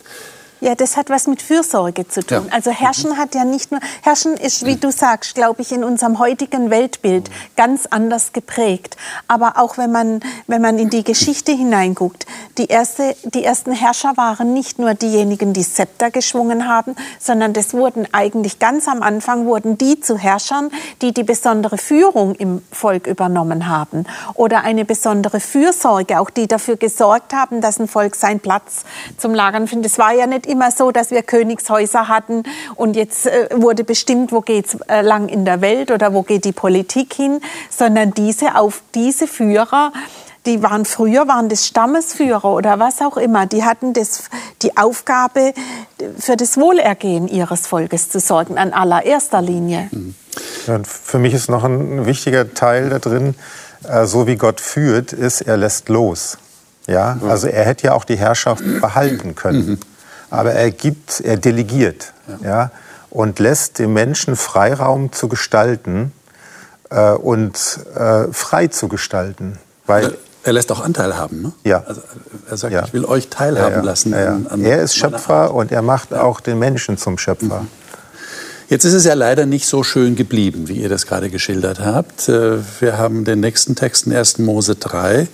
Ja, 0.61 0.75
das 0.75 0.97
hat 0.97 1.11
was 1.11 1.27
mit 1.27 1.43
Fürsorge 1.43 2.09
zu 2.09 2.25
tun. 2.25 2.47
Ja. 2.47 2.55
Also 2.55 2.71
Herrschen 2.71 3.19
hat 3.19 3.35
ja 3.35 3.45
nicht 3.45 3.71
nur, 3.71 3.81
Herrschen 4.03 4.35
ist, 4.35 4.65
wie 4.65 4.77
du 4.77 4.91
sagst, 4.91 5.35
glaube 5.35 5.63
ich, 5.63 5.73
in 5.73 5.85
unserem 5.85 6.19
heutigen 6.19 6.71
Weltbild 6.71 7.31
ganz 7.57 7.87
anders 7.87 8.33
geprägt. 8.33 8.97
Aber 9.29 9.59
auch 9.59 9.77
wenn 9.79 9.93
man, 9.93 10.21
wenn 10.47 10.63
man 10.63 10.79
in 10.79 10.91
die 10.91 11.05
Geschichte 11.05 11.53
hineinguckt, 11.53 12.27
die, 12.57 12.67
erste, 12.67 13.15
die 13.25 13.45
ersten 13.45 13.73
Herrscher 13.73 14.17
waren 14.17 14.55
nicht 14.55 14.79
nur 14.79 14.95
diejenigen, 14.95 15.53
die 15.53 15.69
Zepter 15.69 16.11
geschwungen 16.11 16.69
haben, 16.69 16.95
sondern 17.19 17.53
das 17.53 17.75
wurden 17.75 18.07
eigentlich 18.13 18.59
ganz 18.59 18.89
am 18.89 19.03
Anfang 19.03 19.47
wurden 19.47 19.77
die 19.77 20.01
zu 20.01 20.17
Herrschern, 20.17 20.71
die 21.03 21.13
die 21.13 21.25
besondere 21.25 21.79
Führung 21.79 22.35
im 22.37 22.63
Volk 22.71 23.07
übernommen 23.07 23.69
haben 23.69 24.07
oder 24.35 24.63
eine 24.63 24.85
besondere 24.85 25.41
Fürsorge, 25.41 26.21
auch 26.21 26.31
die 26.31 26.47
dafür 26.47 26.77
gesorgt 26.77 27.33
haben, 27.33 27.61
dass 27.61 27.79
ein 27.79 27.89
Volk 27.89 28.15
seinen 28.15 28.41
Platz 28.41 28.85
zum 29.19 29.35
Lagern 29.35 29.69
findet. 29.69 29.93
Es 29.93 29.99
war 29.99 30.13
ja 30.13 30.27
nicht 30.27 30.44
immer 30.47 30.71
so, 30.71 30.91
dass 30.91 31.11
wir 31.11 31.23
Königshäuser 31.23 32.09
hatten 32.09 32.43
und 32.77 32.97
jetzt 32.97 33.27
äh, 33.27 33.49
wurde 33.55 33.85
bestimmt, 33.85 34.33
wo 34.33 34.41
geht's 34.41 34.77
äh, 34.89 35.03
lang 35.03 35.29
in 35.29 35.45
der 35.45 35.61
Welt 35.61 35.91
oder 35.91 36.15
wo 36.15 36.23
geht 36.23 36.45
die 36.45 36.53
Politik 36.53 37.15
hin, 37.15 37.41
sondern 37.71 38.13
diese 38.13 38.57
auf 38.57 38.83
diese 38.95 39.27
Führer 39.27 39.93
die 40.47 40.63
waren 40.63 40.85
früher 40.85 41.27
waren 41.27 41.49
das 41.49 41.67
Stammesführer 41.67 42.45
oder 42.45 42.79
was 42.79 43.01
auch 43.01 43.17
immer. 43.17 43.47
Die 43.47 43.65
hatten 43.65 43.95
das, 43.95 44.25
die 44.63 44.77
Aufgabe, 44.77 45.55
für 46.19 46.37
das 46.37 46.57
Wohlergehen 46.59 47.29
ihres 47.29 47.67
Volkes 47.67 48.11
zu 48.11 48.21
sorgen, 48.21 48.59
an 48.59 48.73
allererster 48.73 49.41
Linie. 49.41 49.89
Ja, 50.67 50.81
für 50.85 51.19
mich 51.19 51.33
ist 51.33 51.49
noch 51.49 51.65
ein 51.65 52.05
wichtiger 52.05 52.53
Teil 52.53 52.91
da 52.91 52.99
drin, 52.99 53.35
äh, 53.89 54.05
so 54.07 54.27
wie 54.27 54.37
Gott 54.37 54.61
führt, 54.61 55.13
ist, 55.13 55.41
er 55.41 55.57
lässt 55.57 55.89
los. 55.89 56.39
Ja, 56.87 57.19
also 57.27 57.47
er 57.47 57.65
hätte 57.65 57.87
ja 57.87 57.95
auch 57.95 58.05
die 58.05 58.17
Herrschaft 58.17 58.63
behalten 58.83 59.35
können. 59.35 59.81
Aber 60.35 60.53
er 60.53 60.71
gibt, 60.71 61.21
er 61.21 61.37
delegiert 61.37 62.13
ja. 62.29 62.49
ja 62.49 62.71
und 63.11 63.39
lässt 63.39 63.79
dem 63.79 63.93
Menschen 63.93 64.35
Freiraum 64.35 65.13
zu 65.13 65.29
gestalten 65.29 66.13
äh, 66.91 67.13
und 67.13 67.81
äh, 67.95 68.33
frei 68.33 68.67
zu 68.67 68.89
gestalten. 68.89 69.59
Weil 69.87 70.17
er 70.43 70.53
lässt 70.53 70.73
auch 70.73 70.81
Anteil 70.81 71.17
haben. 71.17 71.43
Ne? 71.43 71.53
Ja. 71.63 71.85
Also 71.87 72.03
er 72.51 72.57
sagt, 72.57 72.73
ja. 72.75 72.85
ich 72.85 72.93
will 72.93 73.05
euch 73.05 73.29
teilhaben 73.29 73.77
ja, 73.77 73.83
lassen. 73.83 74.13
An, 74.13 74.47
an 74.49 74.65
er 74.65 74.83
ist 74.83 74.97
Schöpfer 74.97 75.55
und 75.55 75.73
er 75.73 75.83
macht 75.83 76.13
auch 76.13 76.41
den 76.41 76.59
Menschen 76.59 76.99
zum 76.99 77.17
Schöpfer. 77.17 77.63
Mhm. 77.63 77.69
Jetzt 78.69 78.85
ist 78.85 78.95
es 78.95 79.05
ja 79.05 79.15
leider 79.15 79.47
nicht 79.47 79.67
so 79.67 79.85
schön 79.85 80.17
geblieben, 80.17 80.69
wie 80.69 80.81
ihr 80.81 80.89
das 80.89 81.07
gerade 81.07 81.31
geschildert 81.31 81.81
habt. 81.81 82.29
Äh, 82.29 82.59
wir 82.81 82.99
haben 82.99 83.25
den 83.25 83.41
nächsten 83.41 83.77
Text 83.77 84.07
in 84.07 84.15
1. 84.15 84.39
Mose 84.39 84.75
3. 84.75 85.29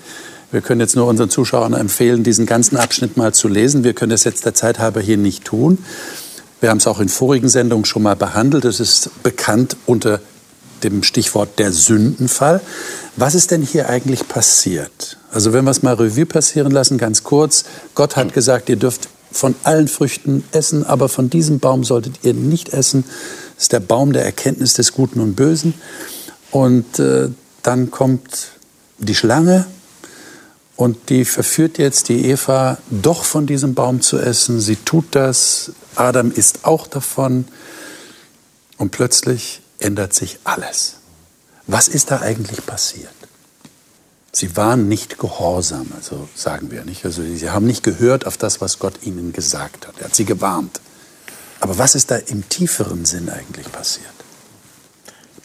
Wir 0.52 0.62
können 0.62 0.80
jetzt 0.80 0.97
nur 0.97 1.07
unseren 1.07 1.30
Zuschauern 1.30 1.75
empfehlen, 1.75 2.25
diesen 2.25 2.45
ganzen 2.45 2.76
Abschnitt 2.76 3.16
mal 3.16 3.33
zu 3.33 3.47
lesen. 3.47 3.85
Wir 3.85 3.95
können 3.95 4.11
das 4.11 4.25
jetzt 4.25 4.45
der 4.45 4.54
Zeit 4.54 4.80
halber 4.80 5.00
hier 5.00 5.16
nicht 5.16 5.45
tun. 5.45 5.78
Wir 6.61 6.71
haben 6.71 6.78
es 6.78 6.87
auch 6.87 6.99
in 6.99 7.09
vorigen 7.09 7.49
Sendungen 7.49 7.85
schon 7.85 8.02
mal 8.02 8.16
behandelt. 8.16 8.64
Es 8.64 8.80
ist 8.80 9.23
bekannt 9.23 9.76
unter 9.87 10.21
dem 10.83 11.02
Stichwort 11.02 11.59
der 11.59 11.73
Sündenfall. 11.73 12.61
Was 13.16 13.35
ist 13.35 13.50
denn 13.50 13.62
hier 13.62 13.88
eigentlich 13.88 14.26
passiert? 14.26 15.19
Also 15.30 15.52
wenn 15.52 15.64
wir 15.64 15.71
es 15.71 15.83
mal 15.83 15.95
Revue 15.95 16.26
passieren 16.26 16.73
lassen, 16.73 16.99
ganz 16.99 17.23
kurz. 17.23 17.64
Gott 17.95 18.16
hat 18.16 18.33
gesagt, 18.33 18.69
ihr 18.69 18.76
dürft 18.76 19.09
von 19.30 19.54
allen 19.62 19.87
Früchten 19.87 20.42
essen, 20.50 20.85
aber 20.85 21.09
von 21.09 21.30
diesem 21.30 21.61
Baum 21.61 21.85
solltet 21.85 22.25
ihr 22.25 22.35
nicht 22.35 22.71
essen. 22.71 23.04
Das 23.54 23.64
ist 23.64 23.73
der 23.73 23.80
Baum 23.80 24.12
der 24.12 24.25
Erkenntnis 24.25 24.75
des 24.75 24.92
Guten 24.92 25.21
und 25.21 25.37
Bösen. 25.37 25.75
Und 26.50 26.99
äh, 26.99 27.28
dann 27.62 27.90
kommt 27.90 28.49
die 28.99 29.14
Schlange 29.14 29.66
und 30.80 31.10
die 31.10 31.26
verführt 31.26 31.76
jetzt 31.76 32.08
die 32.08 32.25
Eva, 32.30 32.78
doch 32.88 33.25
von 33.25 33.46
diesem 33.46 33.75
Baum 33.75 34.00
zu 34.00 34.18
essen. 34.18 34.60
Sie 34.60 34.76
tut 34.76 35.04
das. 35.10 35.72
Adam 35.94 36.30
isst 36.32 36.64
auch 36.64 36.87
davon. 36.87 37.46
Und 38.78 38.90
plötzlich 38.90 39.60
ändert 39.78 40.14
sich 40.14 40.38
alles. 40.44 40.94
Was 41.66 41.87
ist 41.87 42.10
da 42.10 42.22
eigentlich 42.22 42.64
passiert? 42.64 43.12
Sie 44.32 44.56
waren 44.56 44.88
nicht 44.88 45.18
gehorsam, 45.18 45.88
also 45.94 46.30
sagen 46.34 46.70
wir 46.70 46.82
nicht. 46.87 47.04
Also 47.04 47.22
sie 47.22 47.50
haben 47.50 47.66
nicht 47.66 47.82
gehört 47.82 48.26
auf 48.26 48.38
das, 48.38 48.62
was 48.62 48.78
Gott 48.78 49.02
ihnen 49.02 49.34
gesagt 49.34 49.87
hat. 49.87 49.99
Er 49.99 50.06
hat 50.06 50.14
sie 50.14 50.25
gewarnt. 50.25 50.80
Aber 51.60 51.76
was 51.76 51.94
ist 51.94 52.10
da 52.10 52.16
im 52.16 52.49
tieferen 52.49 53.04
Sinn 53.04 53.28
eigentlich 53.28 53.70
passiert? 53.70 54.19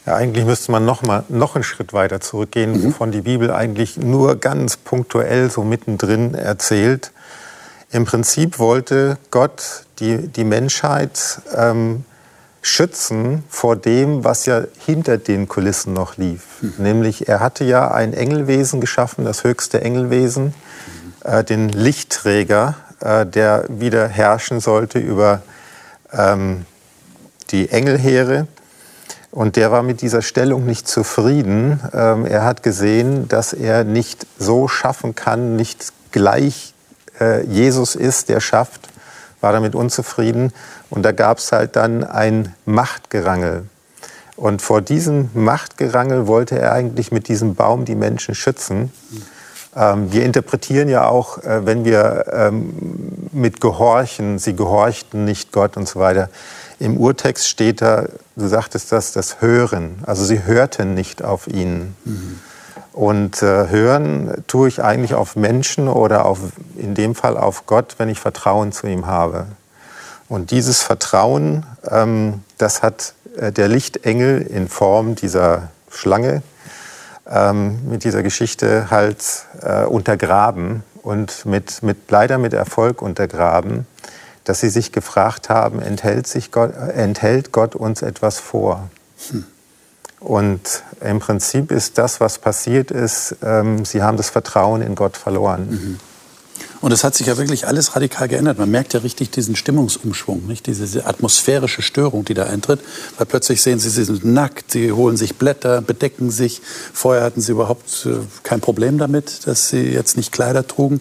Ja, 0.06 0.14
eigentlich 0.14 0.44
müsste 0.44 0.70
man 0.70 0.84
noch 0.84 1.02
mal 1.02 1.24
noch 1.28 1.56
einen 1.56 1.64
Schritt 1.64 1.92
weiter 1.92 2.20
zurückgehen, 2.20 2.72
mhm. 2.72 2.84
wovon 2.84 3.10
die 3.10 3.22
Bibel 3.22 3.50
eigentlich 3.50 3.96
nur 3.96 4.36
ganz 4.36 4.76
punktuell 4.76 5.50
so 5.50 5.64
mittendrin 5.64 6.34
erzählt. 6.34 7.10
Im 7.90 8.04
Prinzip 8.04 8.60
wollte 8.60 9.18
Gott 9.32 9.84
die, 9.98 10.28
die 10.28 10.44
Menschheit 10.44 11.40
ähm, 11.54 12.04
schützen 12.62 13.44
vor 13.48 13.76
dem, 13.76 14.22
was 14.22 14.46
ja 14.46 14.62
hinter 14.84 15.18
den 15.18 15.48
Kulissen 15.48 15.92
noch 15.92 16.16
lief. 16.16 16.42
Mhm. 16.60 16.72
Nämlich, 16.78 17.28
er 17.28 17.40
hatte 17.40 17.64
ja 17.64 17.90
ein 17.90 18.12
Engelwesen 18.12 18.80
geschaffen, 18.80 19.24
das 19.24 19.42
höchste 19.42 19.80
Engelwesen, 19.80 20.46
mhm. 20.46 20.52
äh, 21.24 21.42
den 21.42 21.68
Lichtträger, 21.68 22.74
äh, 23.00 23.26
der 23.26 23.64
wieder 23.68 24.06
herrschen 24.06 24.60
sollte 24.60 25.00
über 25.00 25.42
ähm, 26.12 26.64
die 27.50 27.70
Engelheere. 27.70 28.46
Und 29.36 29.56
der 29.56 29.70
war 29.70 29.82
mit 29.82 30.00
dieser 30.00 30.22
Stellung 30.22 30.64
nicht 30.64 30.88
zufrieden. 30.88 31.78
Ähm, 31.92 32.24
er 32.24 32.42
hat 32.42 32.62
gesehen, 32.62 33.28
dass 33.28 33.52
er 33.52 33.84
nicht 33.84 34.26
so 34.38 34.66
schaffen 34.66 35.14
kann, 35.14 35.56
nicht 35.56 35.92
gleich 36.10 36.72
äh, 37.20 37.44
Jesus 37.44 37.96
ist, 37.96 38.30
der 38.30 38.40
schafft, 38.40 38.88
war 39.42 39.52
damit 39.52 39.74
unzufrieden. 39.74 40.54
Und 40.88 41.02
da 41.02 41.12
gab 41.12 41.36
es 41.36 41.52
halt 41.52 41.76
dann 41.76 42.02
ein 42.02 42.54
Machtgerangel. 42.64 43.66
Und 44.36 44.62
vor 44.62 44.80
diesem 44.80 45.28
Machtgerangel 45.34 46.26
wollte 46.26 46.58
er 46.58 46.72
eigentlich 46.72 47.12
mit 47.12 47.28
diesem 47.28 47.56
Baum 47.56 47.84
die 47.84 47.94
Menschen 47.94 48.34
schützen. 48.34 48.90
Ähm, 49.76 50.10
wir 50.10 50.24
interpretieren 50.24 50.88
ja 50.88 51.08
auch, 51.08 51.44
äh, 51.44 51.66
wenn 51.66 51.84
wir 51.84 52.24
ähm, 52.32 53.28
mit 53.32 53.60
Gehorchen, 53.60 54.38
sie 54.38 54.56
gehorchten 54.56 55.26
nicht 55.26 55.52
Gott 55.52 55.76
und 55.76 55.86
so 55.86 56.00
weiter. 56.00 56.30
Im 56.78 56.98
Urtext 56.98 57.48
steht 57.48 57.80
da, 57.80 58.06
du 58.36 58.46
sagtest 58.46 58.92
das, 58.92 59.12
das 59.12 59.40
Hören. 59.40 60.02
Also 60.06 60.24
sie 60.24 60.44
hörten 60.44 60.94
nicht 60.94 61.24
auf 61.24 61.46
ihn. 61.46 61.96
Mhm. 62.04 62.40
Und 62.92 63.42
äh, 63.42 63.68
hören 63.68 64.42
tue 64.46 64.68
ich 64.68 64.82
eigentlich 64.82 65.14
auf 65.14 65.36
Menschen 65.36 65.88
oder 65.88 66.24
auf, 66.24 66.38
in 66.76 66.94
dem 66.94 67.14
Fall 67.14 67.36
auf 67.36 67.66
Gott, 67.66 67.96
wenn 67.98 68.08
ich 68.08 68.20
Vertrauen 68.20 68.72
zu 68.72 68.86
ihm 68.86 69.06
habe. 69.06 69.46
Und 70.28 70.50
dieses 70.50 70.82
Vertrauen, 70.82 71.64
ähm, 71.88 72.42
das 72.58 72.82
hat 72.82 73.14
äh, 73.36 73.52
der 73.52 73.68
Lichtengel 73.68 74.40
in 74.40 74.68
Form 74.68 75.14
dieser 75.14 75.68
Schlange 75.90 76.42
ähm, 77.28 77.88
mit 77.88 78.04
dieser 78.04 78.22
Geschichte 78.22 78.90
halt 78.90 79.18
äh, 79.62 79.84
untergraben 79.84 80.82
und 81.02 81.46
mit, 81.46 81.82
mit, 81.82 82.10
leider 82.10 82.38
mit 82.38 82.52
Erfolg 82.52 83.02
untergraben, 83.02 83.86
dass 84.46 84.60
sie 84.60 84.70
sich 84.70 84.92
gefragt 84.92 85.50
haben, 85.50 85.82
enthält, 85.82 86.26
sich 86.26 86.50
Gott, 86.50 86.72
enthält 86.74 87.52
Gott 87.52 87.74
uns 87.74 88.00
etwas 88.00 88.40
vor? 88.40 88.88
Hm. 89.30 89.44
Und 90.20 90.82
im 91.02 91.18
Prinzip 91.18 91.70
ist 91.70 91.98
das, 91.98 92.20
was 92.20 92.38
passiert 92.38 92.90
ist, 92.90 93.36
ähm, 93.42 93.84
sie 93.84 94.02
haben 94.02 94.16
das 94.16 94.30
Vertrauen 94.30 94.80
in 94.80 94.94
Gott 94.94 95.16
verloren. 95.16 95.68
Mhm. 95.70 96.00
Und 96.80 96.92
es 96.92 97.04
hat 97.04 97.14
sich 97.14 97.26
ja 97.26 97.36
wirklich 97.36 97.66
alles 97.66 97.96
radikal 97.96 98.28
geändert. 98.28 98.58
Man 98.58 98.70
merkt 98.70 98.94
ja 98.94 99.00
richtig 99.00 99.30
diesen 99.30 99.56
Stimmungsumschwung, 99.56 100.46
nicht? 100.46 100.66
Diese, 100.66 101.06
atmosphärische 101.06 101.82
Störung, 101.82 102.24
die 102.24 102.34
da 102.34 102.44
eintritt. 102.44 102.80
Weil 103.16 103.26
plötzlich 103.26 103.62
sehen 103.62 103.78
sie, 103.78 103.88
sie 103.90 104.04
sind 104.04 104.24
nackt, 104.24 104.72
sie 104.72 104.92
holen 104.92 105.16
sich 105.16 105.36
Blätter, 105.36 105.80
bedecken 105.80 106.30
sich. 106.30 106.60
Vorher 106.92 107.24
hatten 107.24 107.40
sie 107.40 107.52
überhaupt 107.52 108.06
äh, 108.06 108.18
kein 108.42 108.60
Problem 108.60 108.98
damit, 108.98 109.46
dass 109.46 109.68
sie 109.68 109.82
jetzt 109.82 110.16
nicht 110.16 110.32
Kleider 110.32 110.66
trugen. 110.66 111.00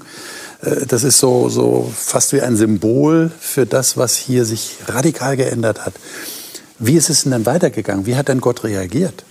Äh, 0.66 0.86
das 0.86 1.04
ist 1.04 1.20
so, 1.20 1.50
so 1.50 1.92
fast 1.96 2.34
wie 2.34 2.42
ein 2.42 2.58
Symbol 2.58 3.32
für 3.40 3.66
das, 3.66 3.98
was 3.98 4.16
hier 4.16 4.46
sich 4.46 4.78
radikal 4.88 5.38
geändert 5.38 5.86
hat. 5.86 5.94
Wie 6.80 6.96
ist 6.96 7.10
es 7.10 7.24
denn 7.24 7.32
dann 7.32 7.46
weitergegangen? 7.46 8.06
Wie 8.06 8.16
hat 8.16 8.28
denn 8.28 8.42
Gott 8.42 8.64
reagiert? 8.64 9.24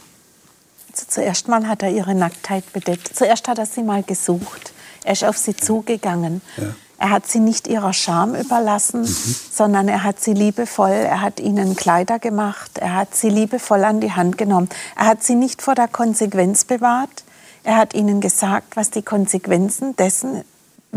Also 0.93 1.07
zuerst 1.09 1.49
mal 1.49 1.67
hat 1.67 1.83
er 1.83 1.91
ihre 1.91 2.15
Nacktheit 2.15 2.73
bedeckt. 2.73 3.11
Zuerst 3.15 3.49
hat 3.49 3.59
er 3.59 3.67
sie 3.67 3.83
mal 3.83 4.03
gesucht. 4.03 4.73
Er 5.05 5.13
ist 5.13 5.25
auf 5.25 5.37
sie 5.37 5.57
zugegangen. 5.57 6.41
Ja. 6.57 6.75
Er 6.97 7.11
hat 7.11 7.27
sie 7.27 7.41
nicht 7.41 7.67
ihrer 7.67 7.93
Scham 7.93 8.35
überlassen, 8.35 9.03
mhm. 9.03 9.37
sondern 9.53 9.89
er 9.89 10.05
hat 10.05 10.21
sie 10.21 10.33
liebevoll, 10.33 10.93
er 10.93 11.21
hat 11.21 11.41
ihnen 11.41 11.75
Kleider 11.75 12.19
gemacht, 12.21 12.79
er 12.79 12.95
hat 12.95 13.15
sie 13.17 13.29
liebevoll 13.29 13.85
an 13.85 14.01
die 14.01 14.13
Hand 14.13 14.39
genommen. 14.39 14.69
Er 14.97 15.07
hat 15.07 15.23
sie 15.25 15.35
nicht 15.35 15.61
vor 15.61 15.75
der 15.75 15.89
Konsequenz 15.89 16.65
bewahrt. 16.65 17.25
Er 17.65 17.77
hat 17.77 17.95
ihnen 17.95 18.21
gesagt, 18.21 18.77
was 18.77 18.91
die 18.91 19.03
Konsequenzen 19.03 19.97
dessen 19.97 20.45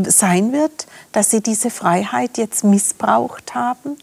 sein 0.05 0.51
wird, 0.53 0.87
dass 1.11 1.29
sie 1.31 1.41
diese 1.41 1.69
Freiheit 1.69 2.37
jetzt 2.37 2.63
missbraucht 2.63 3.55
haben, 3.55 3.97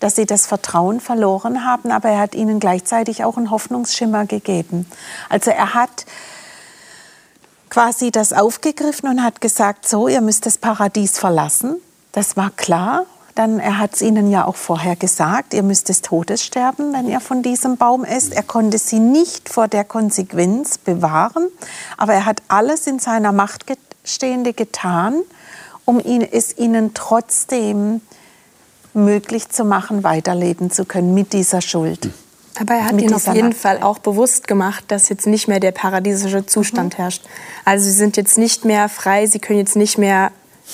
dass 0.00 0.16
sie 0.16 0.26
das 0.26 0.46
Vertrauen 0.46 1.00
verloren 1.00 1.64
haben, 1.64 1.90
aber 1.90 2.08
er 2.08 2.20
hat 2.20 2.34
ihnen 2.34 2.60
gleichzeitig 2.60 3.24
auch 3.24 3.36
einen 3.36 3.50
Hoffnungsschimmer 3.50 4.26
gegeben. 4.26 4.86
Also 5.28 5.50
er 5.50 5.74
hat 5.74 6.06
quasi 7.70 8.10
das 8.10 8.32
aufgegriffen 8.32 9.08
und 9.08 9.22
hat 9.22 9.40
gesagt, 9.40 9.88
so, 9.88 10.08
ihr 10.08 10.20
müsst 10.20 10.46
das 10.46 10.58
Paradies 10.58 11.18
verlassen. 11.18 11.76
Das 12.12 12.36
war 12.36 12.50
klar. 12.50 13.04
Dann, 13.34 13.60
er 13.60 13.78
hat 13.78 13.94
es 13.94 14.02
ihnen 14.02 14.32
ja 14.32 14.46
auch 14.46 14.56
vorher 14.56 14.96
gesagt, 14.96 15.54
ihr 15.54 15.62
müsst 15.62 15.88
des 15.88 16.02
Todes 16.02 16.42
sterben, 16.42 16.92
wenn 16.92 17.06
ihr 17.06 17.20
von 17.20 17.40
diesem 17.40 17.76
Baum 17.76 18.04
esst. 18.04 18.32
Er 18.32 18.42
konnte 18.42 18.78
sie 18.78 18.98
nicht 18.98 19.48
vor 19.48 19.68
der 19.68 19.84
Konsequenz 19.84 20.76
bewahren, 20.76 21.46
aber 21.96 22.14
er 22.14 22.24
hat 22.24 22.42
alles 22.48 22.88
in 22.88 22.98
seiner 22.98 23.30
Macht 23.30 23.68
Stehende 24.08 24.52
getan, 24.52 25.22
um 25.84 26.00
ihn, 26.00 26.22
es 26.22 26.56
ihnen 26.58 26.94
trotzdem 26.94 28.00
möglich 28.94 29.48
zu 29.48 29.64
machen, 29.64 30.04
weiterleben 30.04 30.70
zu 30.70 30.84
können 30.84 31.14
mit 31.14 31.32
dieser 31.32 31.60
Schuld. 31.60 32.10
Aber 32.60 32.74
er 32.74 32.86
hat 32.86 33.00
ihnen 33.00 33.14
auf 33.14 33.32
jeden 33.32 33.52
Fall 33.52 33.82
auch 33.82 33.98
bewusst 33.98 34.48
gemacht, 34.48 34.84
dass 34.88 35.08
jetzt 35.08 35.26
nicht 35.26 35.46
mehr 35.46 35.60
der 35.60 35.70
paradiesische 35.70 36.44
Zustand 36.44 36.94
mhm. 36.94 37.02
herrscht. 37.02 37.22
Also 37.64 37.84
sie 37.84 37.92
sind 37.92 38.16
jetzt 38.16 38.36
nicht 38.36 38.64
mehr 38.64 38.88
frei, 38.88 39.26
sie 39.26 39.38
können 39.38 39.60
jetzt 39.60 39.76
nicht 39.76 39.96
mehr 39.96 40.32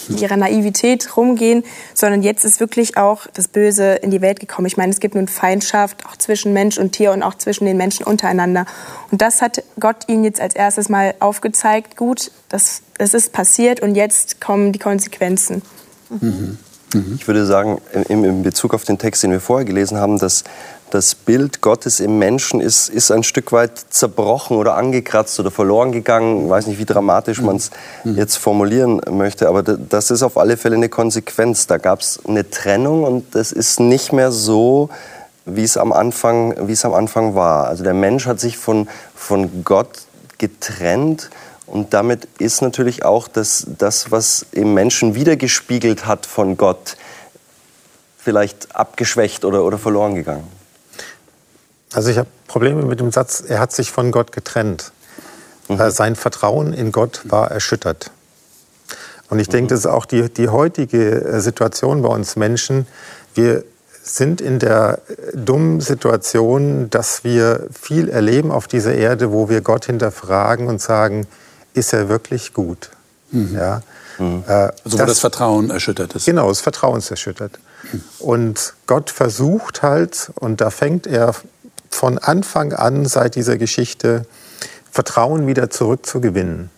ihrer 0.08 0.36
Naivität 0.36 1.16
rumgehen, 1.16 1.64
sondern 1.94 2.22
jetzt 2.22 2.44
ist 2.44 2.60
wirklich 2.60 2.96
auch 2.96 3.26
das 3.32 3.48
Böse 3.48 3.94
in 3.94 4.10
die 4.10 4.20
Welt 4.20 4.40
gekommen. 4.40 4.66
Ich 4.66 4.76
meine, 4.76 4.92
es 4.92 5.00
gibt 5.00 5.14
nun 5.14 5.28
Feindschaft 5.28 6.06
auch 6.06 6.16
zwischen 6.16 6.52
Mensch 6.52 6.78
und 6.78 6.92
Tier 6.92 7.12
und 7.12 7.22
auch 7.22 7.34
zwischen 7.34 7.64
den 7.64 7.76
Menschen 7.76 8.04
untereinander. 8.04 8.66
Und 9.10 9.22
das 9.22 9.42
hat 9.42 9.62
Gott 9.78 10.08
ihnen 10.08 10.24
jetzt 10.24 10.40
als 10.40 10.54
erstes 10.54 10.88
mal 10.88 11.14
aufgezeigt. 11.20 11.96
Gut, 11.96 12.30
das, 12.48 12.82
das 12.98 13.14
ist 13.14 13.32
passiert 13.32 13.80
und 13.80 13.94
jetzt 13.94 14.40
kommen 14.40 14.72
die 14.72 14.78
Konsequenzen. 14.78 15.62
Mhm. 16.10 16.58
Mhm. 16.94 17.16
Ich 17.18 17.26
würde 17.26 17.44
sagen, 17.46 17.80
in 18.08 18.42
Bezug 18.42 18.74
auf 18.74 18.84
den 18.84 18.98
Text, 18.98 19.22
den 19.22 19.30
wir 19.30 19.40
vorher 19.40 19.64
gelesen 19.64 19.98
haben, 19.98 20.18
dass 20.18 20.44
das 20.90 21.16
Bild 21.16 21.60
Gottes 21.60 21.98
im 21.98 22.18
Menschen 22.18 22.60
ist, 22.60 22.88
ist 22.88 23.10
ein 23.10 23.24
Stück 23.24 23.50
weit 23.50 23.72
zerbrochen 23.90 24.56
oder 24.56 24.76
angekratzt 24.76 25.40
oder 25.40 25.50
verloren 25.50 25.90
gegangen. 25.90 26.44
Ich 26.44 26.50
weiß 26.50 26.66
nicht, 26.68 26.78
wie 26.78 26.84
dramatisch 26.84 27.40
man 27.42 27.56
es 27.56 27.70
mhm. 28.04 28.16
jetzt 28.16 28.36
formulieren 28.36 29.00
möchte, 29.10 29.48
aber 29.48 29.62
das 29.62 30.12
ist 30.12 30.22
auf 30.22 30.38
alle 30.38 30.56
Fälle 30.56 30.76
eine 30.76 30.88
Konsequenz. 30.88 31.66
Da 31.66 31.78
gab 31.78 32.00
es 32.00 32.20
eine 32.26 32.48
Trennung 32.48 33.02
und 33.02 33.34
das 33.34 33.50
ist 33.50 33.80
nicht 33.80 34.12
mehr 34.12 34.30
so, 34.30 34.88
wie 35.46 35.64
es 35.64 35.76
am 35.76 35.92
Anfang, 35.92 36.68
wie 36.68 36.72
es 36.72 36.84
am 36.84 36.94
Anfang 36.94 37.34
war. 37.34 37.66
Also 37.66 37.82
der 37.82 37.94
Mensch 37.94 38.26
hat 38.26 38.38
sich 38.38 38.56
von, 38.56 38.88
von 39.16 39.64
Gott 39.64 40.02
getrennt 40.38 41.30
und 41.66 41.94
damit 41.94 42.28
ist 42.38 42.62
natürlich 42.62 43.04
auch 43.04 43.28
das, 43.28 43.66
das, 43.78 44.10
was 44.10 44.46
im 44.52 44.74
Menschen 44.74 45.14
wiedergespiegelt 45.14 46.06
hat 46.06 46.26
von 46.26 46.56
Gott, 46.56 46.96
vielleicht 48.18 48.74
abgeschwächt 48.74 49.44
oder, 49.44 49.64
oder 49.64 49.78
verloren 49.78 50.14
gegangen. 50.14 50.46
Also 51.92 52.10
ich 52.10 52.18
habe 52.18 52.28
Probleme 52.48 52.82
mit 52.82 53.00
dem 53.00 53.12
Satz, 53.12 53.42
er 53.46 53.60
hat 53.60 53.72
sich 53.72 53.92
von 53.92 54.10
Gott 54.10 54.32
getrennt. 54.32 54.92
Mhm. 55.68 55.80
Äh, 55.80 55.90
sein 55.90 56.16
Vertrauen 56.16 56.72
in 56.72 56.92
Gott 56.92 57.22
war 57.24 57.50
erschüttert. 57.50 58.10
Und 59.30 59.38
ich 59.38 59.48
denke, 59.48 59.64
mhm. 59.64 59.68
das 59.68 59.80
ist 59.80 59.86
auch 59.86 60.06
die, 60.06 60.28
die 60.28 60.48
heutige 60.48 61.24
äh, 61.24 61.40
Situation 61.40 62.02
bei 62.02 62.08
uns 62.08 62.36
Menschen. 62.36 62.86
Wir 63.34 63.64
sind 64.02 64.40
in 64.40 64.58
der 64.58 65.00
äh, 65.08 65.36
dummen 65.36 65.80
Situation, 65.80 66.90
dass 66.90 67.24
wir 67.24 67.68
viel 67.72 68.08
erleben 68.08 68.50
auf 68.50 68.66
dieser 68.66 68.94
Erde, 68.94 69.32
wo 69.32 69.48
wir 69.48 69.60
Gott 69.60 69.86
hinterfragen 69.86 70.66
und 70.66 70.80
sagen, 70.80 71.26
ist 71.74 71.92
er 71.92 72.08
wirklich 72.08 72.54
gut? 72.54 72.90
Mhm. 73.30 73.54
Ja? 73.54 73.82
Mhm. 74.18 74.44
Äh, 74.46 74.52
also 74.52 74.74
wo 74.84 74.96
das, 74.96 75.06
das, 75.06 75.18
Vertrauen 75.20 75.70
erschüttert 75.70 76.14
ist. 76.14 76.24
Genau, 76.24 76.48
das 76.48 76.60
Vertrauen 76.60 76.98
ist 76.98 77.10
erschüttert. 77.10 77.58
Mhm. 77.92 78.02
Und 78.20 78.74
Gott 78.86 79.10
versucht 79.10 79.82
halt, 79.82 80.30
und 80.36 80.60
da 80.60 80.70
fängt 80.70 81.06
er 81.06 81.34
von 81.90 82.18
Anfang 82.18 82.72
an 82.72 83.06
seit 83.06 83.34
dieser 83.34 83.58
Geschichte 83.58 84.26
Vertrauen 84.90 85.46
wieder 85.46 85.70
zurückzugewinnen. 85.70 86.70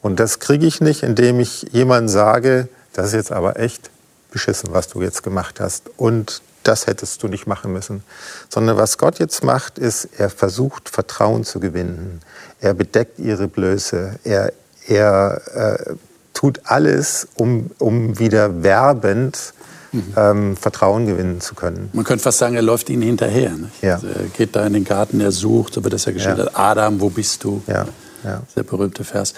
Und 0.00 0.20
das 0.20 0.38
kriege 0.38 0.66
ich 0.66 0.80
nicht, 0.80 1.02
indem 1.02 1.40
ich 1.40 1.66
jemandem 1.72 2.08
sage, 2.08 2.68
das 2.92 3.08
ist 3.08 3.14
jetzt 3.14 3.32
aber 3.32 3.58
echt 3.58 3.90
beschissen, 4.30 4.70
was 4.72 4.88
du 4.88 5.00
jetzt 5.02 5.22
gemacht 5.22 5.60
hast. 5.60 5.90
Und 5.96 6.42
das 6.62 6.86
hättest 6.86 7.22
du 7.22 7.28
nicht 7.28 7.46
machen 7.46 7.72
müssen. 7.72 8.02
Sondern 8.48 8.76
was 8.76 8.98
Gott 8.98 9.18
jetzt 9.18 9.44
macht, 9.44 9.78
ist, 9.78 10.08
er 10.18 10.30
versucht 10.30 10.88
Vertrauen 10.88 11.44
zu 11.44 11.60
gewinnen. 11.60 12.20
Er 12.64 12.72
bedeckt 12.72 13.18
ihre 13.18 13.46
Blöße. 13.46 14.18
Er, 14.24 14.50
er 14.88 15.42
äh, 15.54 15.94
tut 16.32 16.62
alles, 16.64 17.28
um, 17.34 17.70
um 17.78 18.18
wieder 18.18 18.62
werbend 18.62 19.52
mhm. 19.92 20.14
ähm, 20.16 20.56
Vertrauen 20.56 21.04
gewinnen 21.04 21.42
zu 21.42 21.54
können. 21.54 21.90
Man 21.92 22.06
könnte 22.06 22.22
fast 22.22 22.38
sagen, 22.38 22.54
er 22.56 22.62
läuft 22.62 22.88
ihnen 22.88 23.02
hinterher. 23.02 23.52
Ja. 23.82 23.96
Also 23.96 24.06
er 24.06 24.28
geht 24.34 24.56
da 24.56 24.66
in 24.66 24.72
den 24.72 24.84
Garten, 24.84 25.20
er 25.20 25.30
sucht, 25.30 25.74
so 25.74 25.84
wird 25.84 25.92
das 25.92 26.06
ja 26.06 26.12
geschildert. 26.12 26.52
Ja. 26.54 26.58
Adam, 26.58 27.02
wo 27.02 27.10
bist 27.10 27.44
du? 27.44 27.62
Ja. 27.66 27.84
Ja. 28.24 28.40
Sehr 28.54 28.62
berühmte 28.62 29.04
Vers. 29.04 29.34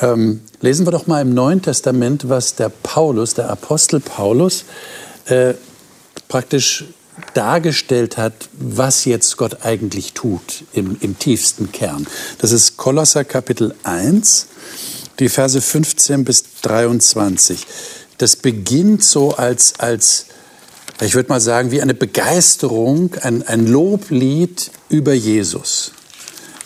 Ähm, 0.00 0.42
lesen 0.60 0.86
wir 0.86 0.92
doch 0.92 1.08
mal 1.08 1.20
im 1.20 1.34
Neuen 1.34 1.60
Testament, 1.60 2.28
was 2.28 2.54
der 2.54 2.68
Paulus, 2.68 3.34
der 3.34 3.50
Apostel 3.50 3.98
Paulus, 3.98 4.66
äh, 5.24 5.54
praktisch 6.28 6.84
dargestellt 7.34 8.16
hat, 8.16 8.48
was 8.52 9.04
jetzt 9.04 9.36
Gott 9.36 9.64
eigentlich 9.64 10.12
tut 10.12 10.64
im, 10.72 10.96
im 11.00 11.18
tiefsten 11.18 11.72
Kern. 11.72 12.06
Das 12.38 12.52
ist 12.52 12.76
Kolosser 12.76 13.24
Kapitel 13.24 13.74
1, 13.82 14.46
die 15.18 15.28
Verse 15.28 15.60
15 15.60 16.24
bis 16.24 16.44
23 16.62 17.66
das 18.18 18.34
beginnt 18.36 19.04
so 19.04 19.30
als, 19.30 19.74
als 19.78 20.26
ich 21.00 21.14
würde 21.14 21.28
mal 21.28 21.40
sagen, 21.40 21.70
wie 21.70 21.80
eine 21.80 21.94
Begeisterung, 21.94 23.14
ein, 23.22 23.46
ein 23.46 23.66
Loblied 23.66 24.70
über 24.88 25.14
Jesus. 25.14 25.92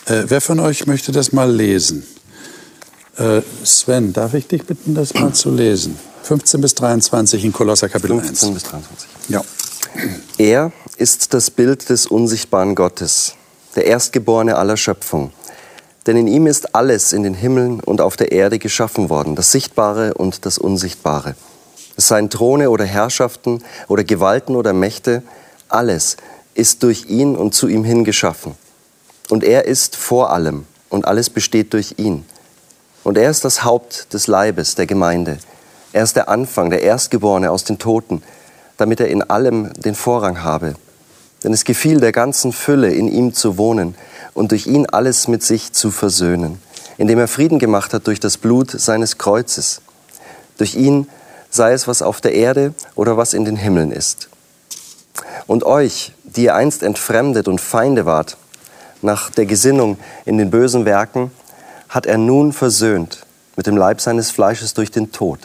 Äh, 0.05 0.23
wer 0.27 0.41
von 0.41 0.59
euch 0.59 0.87
möchte 0.87 1.11
das 1.11 1.31
mal 1.31 1.51
lesen? 1.51 2.03
Äh, 3.17 3.41
Sven, 3.63 4.11
darf 4.11 4.33
ich 4.33 4.47
dich 4.47 4.63
bitten, 4.65 4.95
das 4.95 5.13
mal 5.13 5.33
zu 5.33 5.51
lesen? 5.51 5.97
15 6.23 6.61
bis 6.61 6.73
23 6.73 7.45
in 7.45 7.53
Kolosser 7.53 7.89
Kapitel 7.89 8.19
15 8.19 8.29
1. 8.29 8.39
15 8.39 8.53
bis 8.55 8.63
23. 8.63 9.09
Ja. 9.29 9.41
Er 10.37 10.71
ist 10.97 11.33
das 11.33 11.51
Bild 11.51 11.89
des 11.89 12.07
unsichtbaren 12.07 12.75
Gottes, 12.75 13.35
der 13.75 13.85
Erstgeborene 13.85 14.55
aller 14.55 14.77
Schöpfung. 14.77 15.31
Denn 16.05 16.17
in 16.17 16.27
ihm 16.27 16.47
ist 16.47 16.75
alles 16.75 17.13
in 17.13 17.23
den 17.23 17.33
Himmeln 17.33 17.79
und 17.79 18.01
auf 18.01 18.17
der 18.17 18.31
Erde 18.31 18.59
geschaffen 18.59 19.09
worden, 19.09 19.35
das 19.35 19.51
Sichtbare 19.51 20.13
und 20.15 20.45
das 20.45 20.57
Unsichtbare. 20.57 21.35
Es 21.95 22.07
seien 22.07 22.29
Throne 22.29 22.69
oder 22.69 22.85
Herrschaften 22.85 23.63
oder 23.87 24.03
Gewalten 24.03 24.55
oder 24.55 24.73
Mächte, 24.73 25.23
alles 25.69 26.17
ist 26.55 26.83
durch 26.83 27.05
ihn 27.09 27.35
und 27.35 27.53
zu 27.53 27.67
ihm 27.67 27.83
hin 27.83 28.03
geschaffen. 28.03 28.55
Und 29.29 29.43
er 29.43 29.65
ist 29.65 29.95
vor 29.95 30.31
allem 30.31 30.65
und 30.89 31.05
alles 31.05 31.29
besteht 31.29 31.73
durch 31.73 31.95
ihn. 31.97 32.25
Und 33.03 33.17
er 33.17 33.29
ist 33.29 33.45
das 33.45 33.63
Haupt 33.63 34.13
des 34.13 34.27
Leibes, 34.27 34.75
der 34.75 34.85
Gemeinde. 34.85 35.37
Er 35.91 36.03
ist 36.03 36.15
der 36.15 36.29
Anfang, 36.29 36.69
der 36.69 36.81
Erstgeborene 36.81 37.51
aus 37.51 37.63
den 37.63 37.79
Toten, 37.79 38.23
damit 38.77 38.99
er 38.99 39.07
in 39.07 39.21
allem 39.21 39.71
den 39.73 39.95
Vorrang 39.95 40.43
habe. 40.43 40.75
Denn 41.43 41.53
es 41.53 41.65
gefiel 41.65 41.99
der 41.99 42.11
ganzen 42.11 42.53
Fülle, 42.53 42.91
in 42.91 43.07
ihm 43.07 43.33
zu 43.33 43.57
wohnen 43.57 43.95
und 44.33 44.51
durch 44.51 44.67
ihn 44.67 44.85
alles 44.87 45.27
mit 45.27 45.43
sich 45.43 45.73
zu 45.73 45.91
versöhnen, 45.91 46.59
indem 46.97 47.19
er 47.19 47.27
Frieden 47.27 47.59
gemacht 47.59 47.93
hat 47.93 48.07
durch 48.07 48.19
das 48.19 48.37
Blut 48.37 48.71
seines 48.71 49.17
Kreuzes. 49.17 49.81
Durch 50.57 50.75
ihn 50.75 51.07
sei 51.49 51.73
es 51.73 51.87
was 51.87 52.01
auf 52.01 52.21
der 52.21 52.33
Erde 52.33 52.73
oder 52.95 53.17
was 53.17 53.33
in 53.33 53.45
den 53.45 53.55
Himmeln 53.55 53.91
ist. 53.91 54.29
Und 55.45 55.65
euch, 55.65 56.13
die 56.23 56.45
ihr 56.45 56.55
einst 56.55 56.81
entfremdet 56.81 57.47
und 57.47 57.61
Feinde 57.61 58.05
wart, 58.05 58.37
nach 59.01 59.29
der 59.29 59.45
Gesinnung 59.45 59.97
in 60.25 60.37
den 60.37 60.49
bösen 60.49 60.85
Werken, 60.85 61.31
hat 61.89 62.05
er 62.05 62.17
nun 62.17 62.53
versöhnt 62.53 63.25
mit 63.55 63.67
dem 63.67 63.77
Leib 63.77 64.01
seines 64.01 64.31
Fleisches 64.31 64.73
durch 64.73 64.89
den 64.89 65.11
Tod, 65.11 65.39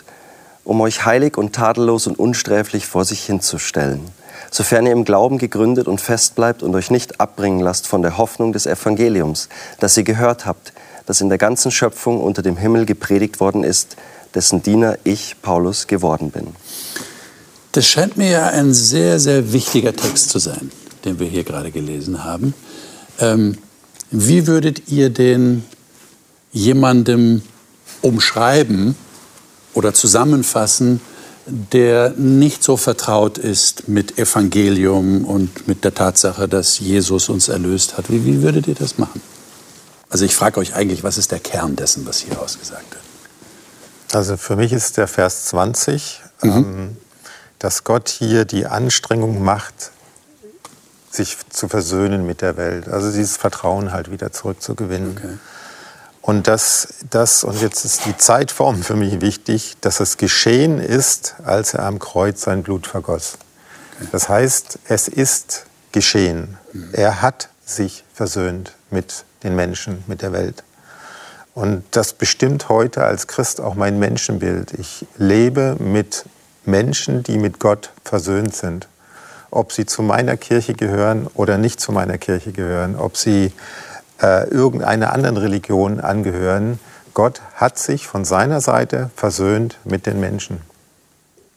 um 0.68 0.80
euch 0.82 1.06
heilig 1.06 1.38
und 1.38 1.54
tadellos 1.54 2.06
und 2.06 2.18
unsträflich 2.18 2.86
vor 2.86 3.04
sich 3.04 3.24
hinzustellen 3.24 4.02
sofern 4.50 4.86
ihr 4.86 4.92
im 4.92 5.04
Glauben 5.04 5.38
gegründet 5.38 5.88
und 5.88 6.00
fest 6.00 6.34
bleibt 6.34 6.62
und 6.62 6.74
euch 6.74 6.90
nicht 6.90 7.20
abbringen 7.20 7.60
lasst 7.60 7.86
von 7.86 8.02
der 8.02 8.16
Hoffnung 8.16 8.52
des 8.52 8.66
Evangeliums, 8.66 9.48
das 9.78 9.96
ihr 9.96 10.04
gehört 10.04 10.46
habt, 10.46 10.72
das 11.06 11.20
in 11.20 11.28
der 11.28 11.38
ganzen 11.38 11.70
Schöpfung 11.70 12.20
unter 12.20 12.40
dem 12.40 12.56
Himmel 12.56 12.86
gepredigt 12.86 13.40
worden 13.40 13.64
ist, 13.64 13.96
dessen 14.34 14.62
Diener 14.62 14.96
ich, 15.04 15.36
Paulus, 15.42 15.86
geworden 15.86 16.30
bin. 16.30 16.48
Das 17.72 17.86
scheint 17.86 18.16
mir 18.16 18.30
ja 18.30 18.46
ein 18.48 18.72
sehr, 18.72 19.18
sehr 19.18 19.52
wichtiger 19.52 19.94
Text 19.94 20.30
zu 20.30 20.38
sein, 20.38 20.70
den 21.04 21.18
wir 21.18 21.26
hier 21.26 21.44
gerade 21.44 21.70
gelesen 21.70 22.24
haben. 22.24 22.54
Ähm, 23.18 23.58
wie 24.10 24.46
würdet 24.46 24.88
ihr 24.88 25.10
den 25.10 25.64
jemandem 26.52 27.42
umschreiben 28.00 28.96
oder 29.78 29.94
zusammenfassen, 29.94 31.00
der 31.46 32.10
nicht 32.10 32.64
so 32.64 32.76
vertraut 32.76 33.38
ist 33.38 33.88
mit 33.88 34.18
Evangelium 34.18 35.24
und 35.24 35.68
mit 35.68 35.84
der 35.84 35.94
Tatsache, 35.94 36.48
dass 36.48 36.80
Jesus 36.80 37.28
uns 37.28 37.48
erlöst 37.48 37.96
hat. 37.96 38.10
Wie, 38.10 38.26
wie 38.26 38.42
würdet 38.42 38.66
ihr 38.66 38.74
das 38.74 38.98
machen? 38.98 39.22
Also 40.10 40.24
ich 40.24 40.34
frage 40.34 40.58
euch 40.58 40.74
eigentlich, 40.74 41.04
was 41.04 41.16
ist 41.16 41.30
der 41.30 41.38
Kern 41.38 41.76
dessen, 41.76 42.04
was 42.06 42.18
hier 42.18 42.40
ausgesagt 42.40 42.90
wird? 42.90 43.02
Also 44.12 44.36
für 44.36 44.56
mich 44.56 44.72
ist 44.72 44.96
der 44.96 45.06
Vers 45.06 45.44
20, 45.46 46.22
mhm. 46.42 46.50
ähm, 46.50 46.96
dass 47.60 47.84
Gott 47.84 48.08
hier 48.08 48.44
die 48.44 48.66
Anstrengung 48.66 49.42
macht, 49.42 49.92
sich 51.10 51.36
zu 51.50 51.68
versöhnen 51.68 52.26
mit 52.26 52.42
der 52.42 52.56
Welt. 52.56 52.88
Also 52.88 53.12
dieses 53.12 53.36
Vertrauen 53.36 53.92
halt 53.92 54.10
wieder 54.10 54.32
zurückzugewinnen. 54.32 55.16
Okay. 55.16 55.38
Und 56.28 56.46
das, 56.46 56.88
das, 57.08 57.42
und 57.42 57.58
jetzt 57.62 57.86
ist 57.86 58.04
die 58.04 58.14
Zeitform 58.14 58.82
für 58.82 58.96
mich 58.96 59.22
wichtig, 59.22 59.78
dass 59.80 59.98
es 59.98 60.18
geschehen 60.18 60.78
ist, 60.78 61.36
als 61.42 61.72
er 61.72 61.84
am 61.84 61.98
Kreuz 61.98 62.42
sein 62.42 62.62
Blut 62.62 62.86
vergoss. 62.86 63.38
Das 64.12 64.28
heißt, 64.28 64.78
es 64.88 65.08
ist 65.08 65.64
geschehen. 65.90 66.58
Er 66.92 67.22
hat 67.22 67.48
sich 67.64 68.04
versöhnt 68.12 68.74
mit 68.90 69.24
den 69.42 69.56
Menschen, 69.56 70.04
mit 70.06 70.20
der 70.20 70.34
Welt. 70.34 70.64
Und 71.54 71.82
das 71.92 72.12
bestimmt 72.12 72.68
heute 72.68 73.04
als 73.04 73.26
Christ 73.26 73.62
auch 73.62 73.74
mein 73.74 73.98
Menschenbild. 73.98 74.74
Ich 74.74 75.06
lebe 75.16 75.76
mit 75.78 76.26
Menschen, 76.66 77.22
die 77.22 77.38
mit 77.38 77.58
Gott 77.58 77.88
versöhnt 78.04 78.54
sind. 78.54 78.86
Ob 79.50 79.72
sie 79.72 79.86
zu 79.86 80.02
meiner 80.02 80.36
Kirche 80.36 80.74
gehören 80.74 81.26
oder 81.32 81.56
nicht 81.56 81.80
zu 81.80 81.90
meiner 81.90 82.18
Kirche 82.18 82.52
gehören, 82.52 82.96
ob 82.96 83.16
sie 83.16 83.50
äh, 84.20 84.48
irgendeiner 84.48 85.12
anderen 85.12 85.36
Religion 85.36 86.00
angehören. 86.00 86.78
Gott 87.14 87.40
hat 87.54 87.78
sich 87.78 88.06
von 88.06 88.24
seiner 88.24 88.60
Seite 88.60 89.10
versöhnt 89.16 89.78
mit 89.84 90.06
den 90.06 90.20
Menschen. 90.20 90.60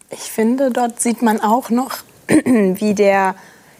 Ich 0.09 0.31
finde, 0.31 0.71
dort 0.71 0.99
sieht 0.99 1.21
man 1.21 1.39
auch 1.41 1.69
noch, 1.69 1.97
wie 2.27 2.93
der, 2.93 3.35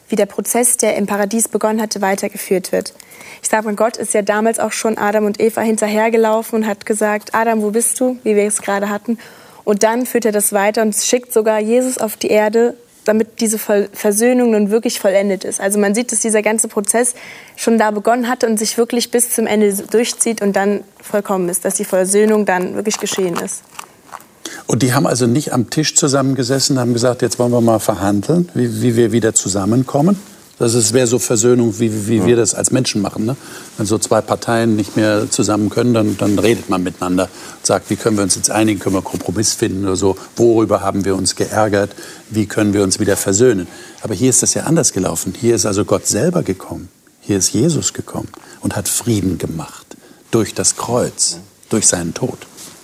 wie 0.09 0.15
der 0.15 0.25
Prozess, 0.25 0.77
der 0.77 0.95
im 0.95 1.07
Paradies 1.07 1.47
begonnen 1.47 1.81
hatte, 1.81 2.01
weitergeführt 2.01 2.71
wird. 2.71 2.93
Ich 3.41 3.49
sage 3.49 3.65
mal, 3.65 3.75
Gott 3.75 3.97
ist 3.97 4.13
ja 4.13 4.21
damals 4.21 4.59
auch 4.59 4.71
schon 4.71 4.97
Adam 4.97 5.25
und 5.25 5.39
Eva 5.39 5.61
hinterhergelaufen 5.61 6.59
und 6.59 6.67
hat 6.67 6.85
gesagt, 6.85 7.33
Adam, 7.33 7.61
wo 7.61 7.71
bist 7.71 7.99
du, 7.99 8.17
wie 8.23 8.35
wir 8.35 8.45
es 8.45 8.61
gerade 8.61 8.89
hatten. 8.89 9.17
Und 9.63 9.83
dann 9.83 10.05
führt 10.05 10.25
er 10.25 10.31
das 10.31 10.53
weiter 10.53 10.81
und 10.81 10.95
schickt 10.95 11.33
sogar 11.33 11.59
Jesus 11.59 11.97
auf 11.97 12.17
die 12.17 12.29
Erde, 12.29 12.75
damit 13.05 13.39
diese 13.39 13.57
Versöhnung 13.57 14.51
nun 14.51 14.69
wirklich 14.69 14.99
vollendet 14.99 15.43
ist. 15.43 15.59
Also 15.59 15.79
man 15.79 15.95
sieht, 15.95 16.11
dass 16.11 16.19
dieser 16.19 16.41
ganze 16.41 16.67
Prozess 16.67 17.15
schon 17.55 17.77
da 17.77 17.91
begonnen 17.91 18.27
hatte 18.27 18.47
und 18.47 18.57
sich 18.57 18.77
wirklich 18.77 19.11
bis 19.11 19.31
zum 19.31 19.47
Ende 19.47 19.73
durchzieht 19.73 20.41
und 20.41 20.55
dann 20.55 20.83
vollkommen 21.01 21.49
ist, 21.49 21.65
dass 21.65 21.75
die 21.75 21.85
Versöhnung 21.85 22.45
dann 22.45 22.75
wirklich 22.75 22.99
geschehen 22.99 23.35
ist. 23.37 23.63
Und 24.67 24.83
die 24.83 24.93
haben 24.93 25.07
also 25.07 25.27
nicht 25.27 25.53
am 25.53 25.69
Tisch 25.69 25.95
zusammengesessen, 25.95 26.79
haben 26.79 26.93
gesagt, 26.93 27.21
jetzt 27.21 27.39
wollen 27.39 27.51
wir 27.51 27.61
mal 27.61 27.79
verhandeln, 27.79 28.49
wie, 28.53 28.81
wie 28.81 28.95
wir 28.95 29.11
wieder 29.11 29.33
zusammenkommen, 29.33 30.19
das 30.59 30.93
wäre 30.93 31.07
so 31.07 31.17
Versöhnung, 31.17 31.79
wie, 31.79 32.07
wie 32.07 32.17
ja. 32.17 32.25
wir 32.27 32.35
das 32.35 32.53
als 32.53 32.71
Menschen 32.71 33.01
machen. 33.01 33.25
Ne? 33.25 33.35
Wenn 33.77 33.87
so 33.87 33.97
zwei 33.97 34.21
Parteien 34.21 34.75
nicht 34.75 34.95
mehr 34.95 35.29
zusammen 35.29 35.69
können, 35.69 35.93
dann, 35.93 36.17
dann 36.17 36.37
redet 36.37 36.69
man 36.69 36.83
miteinander 36.83 37.23
und 37.23 37.65
sagt, 37.65 37.89
wie 37.89 37.95
können 37.95 38.17
wir 38.17 38.23
uns 38.23 38.35
jetzt 38.35 38.51
einigen, 38.51 38.79
können 38.79 38.95
wir 38.95 39.01
Kompromiss 39.01 39.53
finden 39.53 39.85
oder 39.85 39.95
so. 39.95 40.17
Worüber 40.35 40.81
haben 40.81 41.03
wir 41.03 41.15
uns 41.15 41.35
geärgert? 41.35 41.95
Wie 42.29 42.45
können 42.45 42.73
wir 42.73 42.83
uns 42.83 42.99
wieder 42.99 43.17
versöhnen? 43.17 43.67
Aber 44.01 44.13
hier 44.13 44.29
ist 44.29 44.43
das 44.43 44.53
ja 44.53 44.63
anders 44.63 44.93
gelaufen. 44.93 45.33
Hier 45.39 45.55
ist 45.55 45.65
also 45.65 45.85
Gott 45.85 46.05
selber 46.07 46.43
gekommen. 46.43 46.89
Hier 47.21 47.37
ist 47.37 47.53
Jesus 47.53 47.93
gekommen 47.93 48.29
und 48.61 48.75
hat 48.75 48.87
Frieden 48.87 49.37
gemacht 49.37 49.85
durch 50.31 50.53
das 50.53 50.75
Kreuz, 50.75 51.37
durch 51.69 51.87
seinen 51.87 52.13
Tod. 52.13 52.37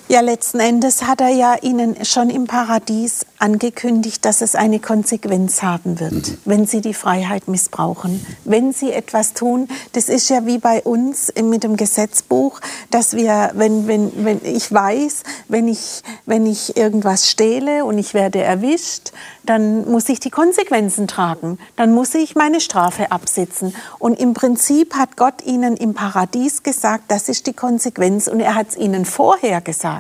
Ja, 0.10 0.22
letzten 0.22 0.62
Endes 0.62 1.04
hat 1.04 1.20
er 1.20 1.28
ja 1.28 1.56
Ihnen 1.62 2.06
schon 2.06 2.30
im 2.30 2.48
Paradies 2.48 3.26
angekündigt, 3.40 4.24
dass 4.24 4.40
es 4.40 4.56
eine 4.56 4.80
Konsequenz 4.80 5.62
haben 5.64 6.00
wird, 6.00 6.14
mhm. 6.14 6.38
wenn 6.46 6.66
Sie 6.66 6.80
die 6.80 6.94
Freiheit 6.94 7.50
missbrauchen, 7.50 8.26
wenn 8.46 8.72
Sie 8.72 8.94
etwas 8.94 9.34
tun. 9.34 9.68
Das 9.92 10.08
ist 10.08 10.30
ja 10.30 10.46
wie 10.46 10.60
bei 10.60 10.82
uns 10.82 11.34
mit 11.44 11.66
dem 11.66 11.76
Gesetzbuch, 11.76 12.62
dass 12.90 13.18
wir, 13.18 13.52
wenn, 13.56 13.88
wenn, 13.88 14.24
wenn 14.24 14.40
ich 14.46 14.72
weiß, 14.72 15.24
wenn 15.50 15.68
ich, 15.68 16.04
wenn 16.26 16.46
ich 16.46 16.78
irgendwas 16.78 17.30
stehle 17.30 17.84
und 17.84 17.98
ich 17.98 18.14
werde 18.14 18.42
erwischt, 18.42 19.12
dann 19.44 19.90
muss 19.90 20.08
ich 20.10 20.20
die 20.20 20.30
Konsequenzen 20.30 21.08
tragen. 21.08 21.58
Dann 21.76 21.94
muss 21.94 22.14
ich 22.16 22.36
meine 22.36 22.62
Strafe 22.62 23.12
absitzen. 23.12 23.76
Und 24.00 24.20
im 24.20 24.34
Prinzip 24.34 24.96
hat 24.96 25.18
Gott 25.18 25.46
ihnen 25.46 25.76
im 25.76 25.94
Paradies 25.94 26.64
gesagt, 26.64 27.06
das 27.10 27.30
ist 27.30 27.48
die 27.48 27.54
Konsequenz. 27.54 28.28
Und 28.28 28.40
er 28.40 28.56
hat 28.56 28.70
es 28.70 28.78
ihnen 28.78 29.06
vorher 29.06 29.62
gesagt. 29.62 29.97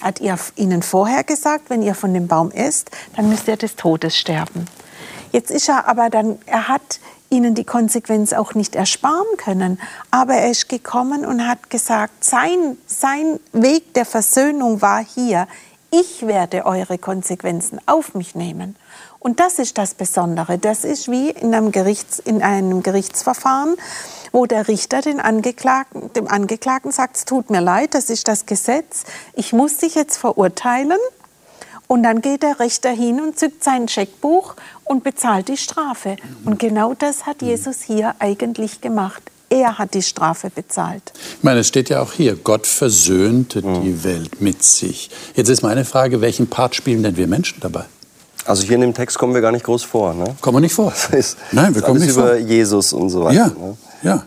Er 0.00 0.08
hat 0.08 0.20
ihnen 0.56 0.82
vorher 0.82 1.24
gesagt, 1.24 1.70
wenn 1.70 1.82
ihr 1.82 1.94
von 1.94 2.14
dem 2.14 2.28
Baum 2.28 2.50
isst, 2.50 2.90
dann 3.16 3.28
müsst 3.28 3.48
ihr 3.48 3.56
des 3.56 3.76
Todes 3.76 4.16
sterben. 4.16 4.66
Jetzt 5.32 5.50
ist 5.50 5.68
er 5.68 5.88
aber 5.88 6.08
dann, 6.10 6.38
er 6.46 6.68
hat 6.68 7.00
ihnen 7.30 7.54
die 7.54 7.64
Konsequenz 7.64 8.32
auch 8.32 8.54
nicht 8.54 8.74
ersparen 8.74 9.36
können. 9.36 9.80
Aber 10.10 10.34
er 10.34 10.50
ist 10.50 10.68
gekommen 10.68 11.24
und 11.24 11.46
hat 11.46 11.70
gesagt, 11.70 12.24
sein, 12.24 12.76
sein 12.86 13.40
Weg 13.52 13.94
der 13.94 14.06
Versöhnung 14.06 14.82
war 14.82 15.04
hier. 15.04 15.48
Ich 15.90 16.26
werde 16.26 16.66
eure 16.66 16.98
Konsequenzen 16.98 17.80
auf 17.86 18.14
mich 18.14 18.34
nehmen. 18.34 18.76
Und 19.18 19.40
das 19.40 19.58
ist 19.58 19.78
das 19.78 19.94
Besondere. 19.94 20.58
Das 20.58 20.84
ist 20.84 21.10
wie 21.10 21.30
in 21.30 21.54
einem, 21.54 21.72
Gerichts, 21.72 22.18
in 22.18 22.42
einem 22.42 22.82
Gerichtsverfahren, 22.82 23.76
wo 24.32 24.46
der 24.46 24.68
Richter 24.68 25.00
den 25.00 25.20
Angeklagten, 25.20 26.12
dem 26.12 26.28
Angeklagten 26.28 26.92
sagt, 26.92 27.16
es 27.16 27.24
tut 27.24 27.50
mir 27.50 27.60
leid, 27.60 27.94
das 27.94 28.10
ist 28.10 28.28
das 28.28 28.46
Gesetz, 28.46 29.04
ich 29.34 29.52
muss 29.52 29.78
dich 29.78 29.94
jetzt 29.94 30.16
verurteilen. 30.16 30.98
Und 31.88 32.02
dann 32.02 32.20
geht 32.20 32.42
der 32.42 32.58
Richter 32.58 32.90
hin 32.90 33.20
und 33.20 33.38
zückt 33.38 33.62
sein 33.62 33.86
Scheckbuch 33.86 34.56
und 34.84 35.04
bezahlt 35.04 35.48
die 35.48 35.56
Strafe. 35.56 36.16
Und 36.44 36.58
genau 36.58 36.94
das 36.94 37.26
hat 37.26 37.42
Jesus 37.42 37.82
hier 37.82 38.16
eigentlich 38.18 38.80
gemacht. 38.80 39.22
Er 39.48 39.78
hat 39.78 39.94
die 39.94 40.02
Strafe 40.02 40.50
bezahlt. 40.50 41.12
Ich 41.38 41.44
meine, 41.44 41.60
es 41.60 41.68
steht 41.68 41.88
ja 41.88 42.02
auch 42.02 42.12
hier, 42.12 42.34
Gott 42.34 42.66
versöhnte 42.66 43.62
mhm. 43.64 43.82
die 43.82 44.02
Welt 44.02 44.40
mit 44.40 44.64
sich. 44.64 45.10
Jetzt 45.36 45.48
ist 45.48 45.62
meine 45.62 45.84
Frage, 45.84 46.20
welchen 46.20 46.48
Part 46.48 46.74
spielen 46.74 47.04
denn 47.04 47.16
wir 47.16 47.28
Menschen 47.28 47.60
dabei? 47.60 47.84
Also 48.46 48.62
hier 48.64 48.76
in 48.76 48.80
dem 48.80 48.94
Text 48.94 49.18
kommen 49.18 49.34
wir 49.34 49.40
gar 49.40 49.52
nicht 49.52 49.64
groß 49.64 49.82
vor. 49.82 50.14
Ne? 50.14 50.36
Kommen 50.40 50.56
wir 50.56 50.60
nicht 50.60 50.74
vor. 50.74 50.92
Heißt, 51.12 51.36
Nein, 51.52 51.74
wir 51.74 51.82
kommen 51.82 52.00
nicht 52.00 52.10
über 52.10 52.28
vor. 52.28 52.36
Jesus 52.36 52.92
und 52.92 53.10
so 53.10 53.24
weiter. 53.24 53.36
Ja, 53.36 53.46
ne? 53.46 53.76
ja. 54.02 54.22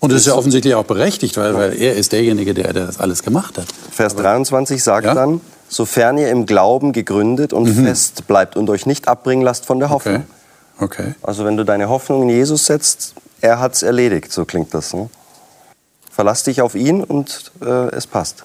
Und 0.00 0.12
das 0.12 0.20
ist 0.20 0.26
ja 0.26 0.34
offensichtlich 0.34 0.74
auch 0.74 0.84
berechtigt, 0.84 1.36
weil, 1.36 1.54
weil 1.54 1.80
er 1.80 1.94
ist 1.94 2.12
derjenige, 2.12 2.54
der, 2.54 2.72
der 2.72 2.86
das 2.86 2.98
alles 2.98 3.22
gemacht 3.22 3.58
hat. 3.58 3.66
Vers 3.90 4.14
Aber, 4.14 4.22
23 4.22 4.82
sagt 4.82 5.04
ja? 5.04 5.14
dann, 5.14 5.42
sofern 5.68 6.16
ihr 6.16 6.30
im 6.30 6.46
Glauben 6.46 6.92
gegründet 6.92 7.52
und 7.52 7.64
mhm. 7.64 7.84
fest 7.84 8.26
bleibt 8.26 8.56
und 8.56 8.70
euch 8.70 8.86
nicht 8.86 9.08
abbringen 9.08 9.44
lasst 9.44 9.66
von 9.66 9.78
der 9.78 9.90
Hoffnung. 9.90 10.24
Okay. 10.78 11.02
okay. 11.02 11.14
Also 11.22 11.44
wenn 11.44 11.56
du 11.58 11.64
deine 11.64 11.90
Hoffnung 11.90 12.22
in 12.22 12.30
Jesus 12.30 12.64
setzt, 12.64 13.14
er 13.42 13.60
hat 13.60 13.74
es 13.74 13.82
erledigt, 13.82 14.32
so 14.32 14.46
klingt 14.46 14.72
das. 14.72 14.94
Ne? 14.94 15.10
Verlass 16.10 16.44
dich 16.44 16.62
auf 16.62 16.74
ihn 16.74 17.04
und 17.04 17.52
äh, 17.62 17.94
es 17.94 18.06
passt. 18.06 18.44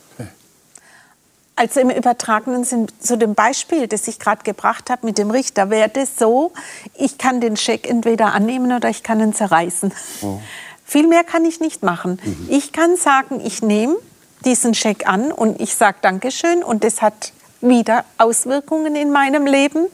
Also 1.57 1.79
im 1.79 1.89
übertragenen 1.89 2.65
Sinn, 2.65 2.87
zu 2.99 3.17
dem 3.17 3.33
Beispiel, 3.33 3.87
das 3.87 4.07
ich 4.09 4.19
gerade 4.19 4.43
gebracht 4.43 4.89
habe 4.89 5.05
mit 5.05 5.17
dem 5.17 5.31
Richter, 5.31 5.69
wäre 5.69 5.89
das 5.89 6.17
so, 6.19 6.51
ich 6.95 7.17
kann 7.17 7.39
den 7.39 7.55
Scheck 7.55 7.89
entweder 7.89 8.33
annehmen 8.33 8.75
oder 8.75 8.89
ich 8.89 9.03
kann 9.03 9.21
ihn 9.21 9.33
zerreißen. 9.33 9.93
Mhm. 10.21 10.39
Viel 10.83 11.07
mehr 11.07 11.23
kann 11.23 11.45
ich 11.45 11.61
nicht 11.61 11.81
machen. 11.81 12.19
Mhm. 12.23 12.47
Ich 12.49 12.73
kann 12.73 12.97
sagen, 12.97 13.41
ich 13.43 13.61
nehme 13.61 13.95
diesen 14.43 14.73
Scheck 14.73 15.07
an 15.07 15.31
und 15.31 15.61
ich 15.61 15.75
sage 15.75 15.97
Dankeschön 16.01 16.61
und 16.61 16.83
das 16.83 17.01
hat 17.01 17.31
wieder 17.61 18.03
Auswirkungen 18.17 18.95
in 18.95 19.11
meinem 19.11 19.45
Leben. 19.45 19.87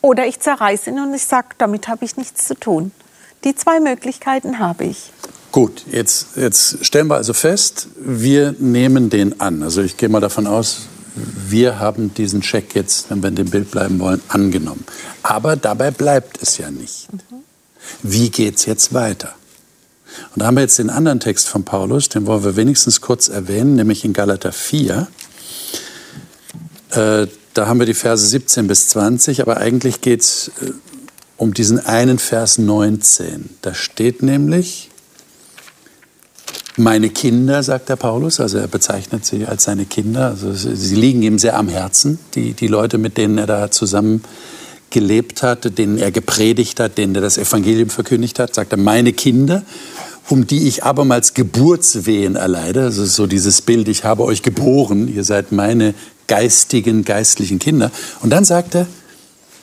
Oder 0.00 0.26
ich 0.26 0.40
zerreiße 0.40 0.90
ihn 0.90 0.98
und 0.98 1.12
ich 1.12 1.24
sage, 1.24 1.48
damit 1.58 1.86
habe 1.86 2.04
ich 2.04 2.16
nichts 2.16 2.46
zu 2.46 2.54
tun. 2.54 2.92
Die 3.44 3.54
zwei 3.54 3.78
Möglichkeiten 3.78 4.58
habe 4.58 4.84
ich. 4.84 5.12
Gut, 5.52 5.84
jetzt, 5.92 6.36
jetzt 6.36 6.84
stellen 6.84 7.06
wir 7.06 7.16
also 7.16 7.32
fest, 7.32 7.88
wir 7.96 8.56
nehmen 8.58 9.10
den 9.10 9.40
an. 9.40 9.62
Also 9.62 9.82
ich 9.82 9.96
gehe 9.96 10.08
mal 10.08 10.20
davon 10.20 10.46
aus, 10.46 10.88
wir 11.14 11.78
haben 11.78 12.12
diesen 12.14 12.42
Scheck 12.42 12.74
jetzt, 12.74 13.10
wenn 13.10 13.22
wir 13.22 13.28
in 13.28 13.36
dem 13.36 13.50
Bild 13.50 13.70
bleiben 13.70 14.00
wollen, 14.00 14.20
angenommen. 14.28 14.84
Aber 15.22 15.56
dabei 15.56 15.90
bleibt 15.90 16.42
es 16.42 16.58
ja 16.58 16.70
nicht. 16.70 17.08
Wie 18.02 18.30
geht 18.30 18.56
es 18.56 18.66
jetzt 18.66 18.92
weiter? 18.94 19.34
Und 20.34 20.40
da 20.40 20.46
haben 20.46 20.56
wir 20.56 20.62
jetzt 20.62 20.78
den 20.78 20.90
anderen 20.90 21.20
Text 21.20 21.48
von 21.48 21.64
Paulus, 21.64 22.08
den 22.08 22.26
wollen 22.26 22.44
wir 22.44 22.56
wenigstens 22.56 23.00
kurz 23.00 23.28
erwähnen, 23.28 23.74
nämlich 23.76 24.04
in 24.04 24.12
Galater 24.12 24.52
4. 24.52 25.08
Äh, 26.90 27.26
da 27.54 27.66
haben 27.66 27.78
wir 27.78 27.86
die 27.86 27.94
Verse 27.94 28.24
17 28.24 28.66
bis 28.66 28.88
20, 28.88 29.40
aber 29.40 29.58
eigentlich 29.58 30.00
geht 30.00 30.20
es 30.20 30.50
äh, 30.60 30.70
um 31.36 31.54
diesen 31.54 31.84
einen 31.84 32.18
Vers 32.18 32.58
19. 32.58 33.50
Da 33.62 33.74
steht 33.74 34.22
nämlich, 34.22 34.90
meine 36.76 37.10
Kinder, 37.10 37.62
sagt 37.62 37.88
der 37.88 37.96
Paulus, 37.96 38.40
also 38.40 38.58
er 38.58 38.66
bezeichnet 38.66 39.24
sie 39.24 39.46
als 39.46 39.64
seine 39.64 39.84
Kinder. 39.84 40.28
Also 40.28 40.52
sie 40.52 40.96
liegen 40.96 41.22
ihm 41.22 41.38
sehr 41.38 41.56
am 41.56 41.68
Herzen, 41.68 42.18
die, 42.34 42.52
die 42.52 42.66
Leute, 42.66 42.98
mit 42.98 43.16
denen 43.16 43.38
er 43.38 43.46
da 43.46 43.70
zusammen 43.70 44.22
gelebt 44.90 45.42
hat, 45.42 45.78
denen 45.78 45.98
er 45.98 46.10
gepredigt 46.10 46.80
hat, 46.80 46.98
denen 46.98 47.14
er 47.14 47.20
das 47.20 47.38
Evangelium 47.38 47.90
verkündigt 47.90 48.38
hat, 48.38 48.54
sagt 48.54 48.72
er, 48.72 48.78
meine 48.78 49.12
Kinder, 49.12 49.62
um 50.28 50.46
die 50.46 50.68
ich 50.68 50.84
abermals 50.84 51.34
Geburtswehen 51.34 52.36
erleide. 52.36 52.82
Also 52.82 53.04
so 53.04 53.26
dieses 53.26 53.62
Bild, 53.62 53.88
ich 53.88 54.04
habe 54.04 54.24
euch 54.24 54.42
geboren, 54.42 55.12
ihr 55.12 55.24
seid 55.24 55.52
meine 55.52 55.94
geistigen, 56.26 57.04
geistlichen 57.04 57.58
Kinder. 57.58 57.90
Und 58.20 58.30
dann 58.30 58.44
sagt 58.44 58.74
er, 58.74 58.86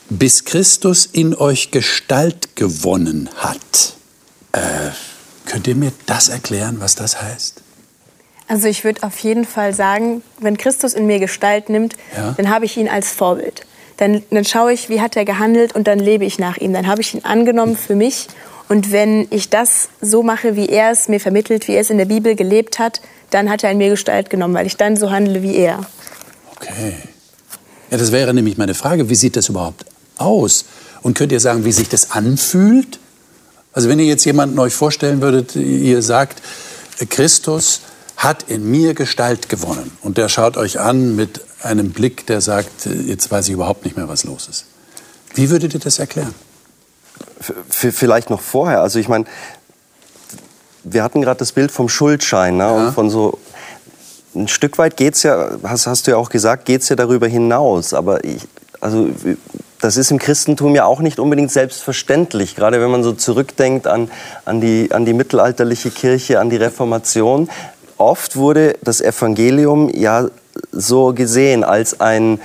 bis 0.08 0.44
Christus 0.44 1.06
in 1.06 1.34
euch 1.34 1.70
Gestalt 1.70 2.54
gewonnen 2.54 3.28
hat. 3.36 3.94
Äh, 4.52 4.90
Könnt 5.52 5.66
ihr 5.66 5.74
mir 5.74 5.92
das 6.06 6.30
erklären, 6.30 6.76
was 6.78 6.94
das 6.94 7.20
heißt? 7.20 7.60
Also 8.48 8.68
ich 8.68 8.84
würde 8.84 9.02
auf 9.02 9.18
jeden 9.18 9.44
Fall 9.44 9.74
sagen, 9.74 10.22
wenn 10.40 10.56
Christus 10.56 10.94
in 10.94 11.06
mir 11.06 11.18
Gestalt 11.18 11.68
nimmt, 11.68 11.94
ja. 12.16 12.32
dann 12.38 12.48
habe 12.48 12.64
ich 12.64 12.78
ihn 12.78 12.88
als 12.88 13.12
Vorbild. 13.12 13.66
Dann, 13.98 14.22
dann 14.30 14.46
schaue 14.46 14.72
ich, 14.72 14.88
wie 14.88 15.02
hat 15.02 15.14
er 15.14 15.26
gehandelt 15.26 15.74
und 15.74 15.86
dann 15.86 15.98
lebe 15.98 16.24
ich 16.24 16.38
nach 16.38 16.56
ihm. 16.56 16.72
Dann 16.72 16.86
habe 16.86 17.02
ich 17.02 17.12
ihn 17.12 17.24
angenommen 17.24 17.76
für 17.76 17.94
mich. 17.94 18.28
Und 18.70 18.92
wenn 18.92 19.26
ich 19.28 19.50
das 19.50 19.90
so 20.00 20.22
mache, 20.22 20.56
wie 20.56 20.70
er 20.70 20.90
es 20.90 21.08
mir 21.08 21.20
vermittelt, 21.20 21.68
wie 21.68 21.72
er 21.72 21.82
es 21.82 21.90
in 21.90 21.98
der 21.98 22.06
Bibel 22.06 22.34
gelebt 22.34 22.78
hat, 22.78 23.02
dann 23.28 23.50
hat 23.50 23.62
er 23.62 23.72
in 23.72 23.76
mir 23.76 23.90
Gestalt 23.90 24.30
genommen, 24.30 24.54
weil 24.54 24.66
ich 24.66 24.78
dann 24.78 24.96
so 24.96 25.10
handle 25.10 25.42
wie 25.42 25.54
er. 25.54 25.80
Okay. 26.56 26.94
Ja, 27.90 27.98
das 27.98 28.10
wäre 28.10 28.32
nämlich 28.32 28.56
meine 28.56 28.72
Frage. 28.72 29.10
Wie 29.10 29.16
sieht 29.16 29.36
das 29.36 29.50
überhaupt 29.50 29.84
aus? 30.16 30.64
Und 31.02 31.18
könnt 31.18 31.30
ihr 31.30 31.40
sagen, 31.40 31.66
wie 31.66 31.72
sich 31.72 31.90
das 31.90 32.12
anfühlt? 32.12 32.98
Also 33.72 33.88
wenn 33.88 33.98
ihr 33.98 34.06
jetzt 34.06 34.24
jemanden 34.24 34.58
euch 34.58 34.74
vorstellen 34.74 35.20
würdet, 35.20 35.56
ihr 35.56 36.02
sagt, 36.02 36.42
Christus 37.08 37.80
hat 38.16 38.44
in 38.44 38.70
mir 38.70 38.94
Gestalt 38.94 39.48
gewonnen 39.48 39.90
und 40.02 40.18
der 40.18 40.28
schaut 40.28 40.56
euch 40.56 40.78
an 40.78 41.16
mit 41.16 41.40
einem 41.62 41.90
Blick, 41.90 42.26
der 42.26 42.40
sagt, 42.40 42.86
jetzt 42.86 43.30
weiß 43.30 43.48
ich 43.48 43.54
überhaupt 43.54 43.84
nicht 43.84 43.96
mehr, 43.96 44.08
was 44.08 44.24
los 44.24 44.48
ist. 44.48 44.66
Wie 45.34 45.50
würdet 45.50 45.74
ihr 45.74 45.80
das 45.80 45.98
erklären? 45.98 46.34
vielleicht 47.40 48.30
noch 48.30 48.40
vorher. 48.40 48.80
Also 48.82 48.98
ich 48.98 49.08
meine, 49.08 49.24
wir 50.84 51.02
hatten 51.02 51.22
gerade 51.22 51.38
das 51.38 51.52
Bild 51.52 51.70
vom 51.70 51.88
Schuldschein 51.88 52.56
ne? 52.56 52.64
Ja. 52.64 52.70
und 52.70 52.92
von 52.92 53.10
so 53.10 53.38
ein 54.34 54.48
Stück 54.48 54.78
weit 54.78 54.96
geht 54.96 55.14
es 55.14 55.22
ja, 55.22 55.50
hast, 55.62 55.86
hast 55.86 56.06
du 56.06 56.12
ja 56.12 56.16
auch 56.16 56.30
gesagt, 56.30 56.64
geht 56.64 56.82
es 56.82 56.88
ja 56.88 56.96
darüber 56.96 57.26
hinaus. 57.26 57.92
Aber 57.94 58.24
ich, 58.24 58.42
also 58.80 59.10
das 59.82 59.96
ist 59.96 60.12
im 60.12 60.20
Christentum 60.20 60.76
ja 60.76 60.84
auch 60.84 61.00
nicht 61.00 61.18
unbedingt 61.18 61.50
selbstverständlich, 61.50 62.54
gerade 62.54 62.80
wenn 62.80 62.90
man 62.90 63.02
so 63.02 63.12
zurückdenkt 63.12 63.88
an, 63.88 64.12
an, 64.44 64.60
die, 64.60 64.92
an 64.92 65.04
die 65.04 65.12
mittelalterliche 65.12 65.90
Kirche, 65.90 66.38
an 66.38 66.50
die 66.50 66.56
Reformation. 66.56 67.50
Oft 67.98 68.36
wurde 68.36 68.76
das 68.82 69.00
Evangelium 69.00 69.90
ja 69.92 70.28
so 70.70 71.12
gesehen 71.12 71.64
als 71.64 72.00
ein 72.00 72.40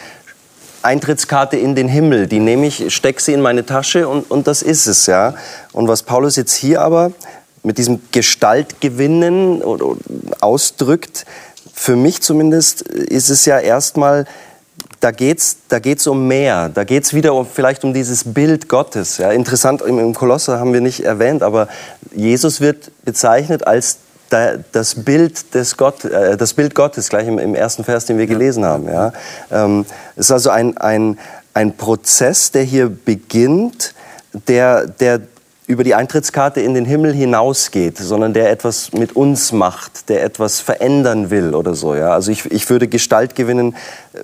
Eintrittskarte 0.81 1.57
in 1.57 1.75
den 1.75 1.87
Himmel. 1.87 2.25
Die 2.25 2.39
nehme 2.39 2.65
ich, 2.65 2.91
stecke 2.91 3.21
sie 3.21 3.33
in 3.33 3.41
meine 3.41 3.67
Tasche 3.67 4.07
und, 4.07 4.31
und 4.31 4.47
das 4.47 4.63
ist 4.63 4.87
es. 4.87 5.05
Ja. 5.05 5.35
Und 5.73 5.87
was 5.87 6.01
Paulus 6.01 6.37
jetzt 6.37 6.55
hier 6.55 6.81
aber 6.81 7.11
mit 7.61 7.77
diesem 7.77 8.01
Gestaltgewinnen 8.11 9.61
ausdrückt, 10.41 11.25
für 11.71 11.95
mich 11.95 12.23
zumindest, 12.23 12.81
ist 12.81 13.29
es 13.29 13.45
ja 13.45 13.59
erstmal 13.59 14.25
da 14.99 15.11
geht 15.11 15.39
es 15.39 15.57
da 15.67 15.79
geht's 15.79 16.07
um 16.07 16.27
mehr. 16.27 16.69
Da 16.69 16.83
geht 16.83 17.03
es 17.03 17.13
wieder 17.13 17.33
um, 17.33 17.45
vielleicht 17.45 17.83
um 17.83 17.93
dieses 17.93 18.33
Bild 18.33 18.67
Gottes. 18.69 19.17
Ja, 19.17 19.31
interessant, 19.31 19.81
im, 19.81 19.99
im 19.99 20.13
Kolosser 20.13 20.59
haben 20.59 20.73
wir 20.73 20.81
nicht 20.81 21.01
erwähnt, 21.01 21.43
aber 21.43 21.67
Jesus 22.13 22.61
wird 22.61 22.91
bezeichnet 23.05 23.65
als 23.67 23.99
das 24.29 24.95
Bild, 24.95 25.53
des 25.53 25.77
Gott, 25.77 26.03
äh, 26.03 26.35
das 26.35 26.53
Bild 26.53 26.75
Gottes, 26.75 27.09
gleich 27.09 27.27
im, 27.27 27.39
im, 27.39 27.55
ersten 27.55 27.83
Vers, 27.83 28.05
den 28.05 28.17
wir 28.17 28.27
gelesen 28.27 28.65
haben. 28.65 28.87
Ja. 28.87 29.13
Ähm, 29.51 29.85
es 30.15 30.25
ist 30.25 30.31
also 30.31 30.49
ein, 30.49 30.77
ein, 30.77 31.17
ein 31.53 31.77
Prozess, 31.77 32.51
der 32.51 32.63
hier 32.63 32.89
beginnt, 32.89 33.93
der, 34.47 34.87
der 34.87 35.21
über 35.67 35.83
die 35.83 35.95
Eintrittskarte 35.95 36.61
in 36.61 36.73
den 36.73 36.85
Himmel 36.85 37.13
hinausgeht, 37.13 37.97
sondern 37.97 38.33
der 38.33 38.49
etwas 38.51 38.93
mit 38.93 39.15
uns 39.15 39.51
macht, 39.51 40.09
der 40.09 40.23
etwas 40.23 40.61
verändern 40.61 41.29
will 41.29 41.53
oder 41.53 41.73
so. 41.73 41.93
Ja? 41.93 42.11
Also 42.11 42.31
ich, 42.31 42.49
ich 42.51 42.69
würde 42.69 42.87
Gestalt 42.87 43.35
gewinnen 43.35 43.75
äh, 44.13 44.19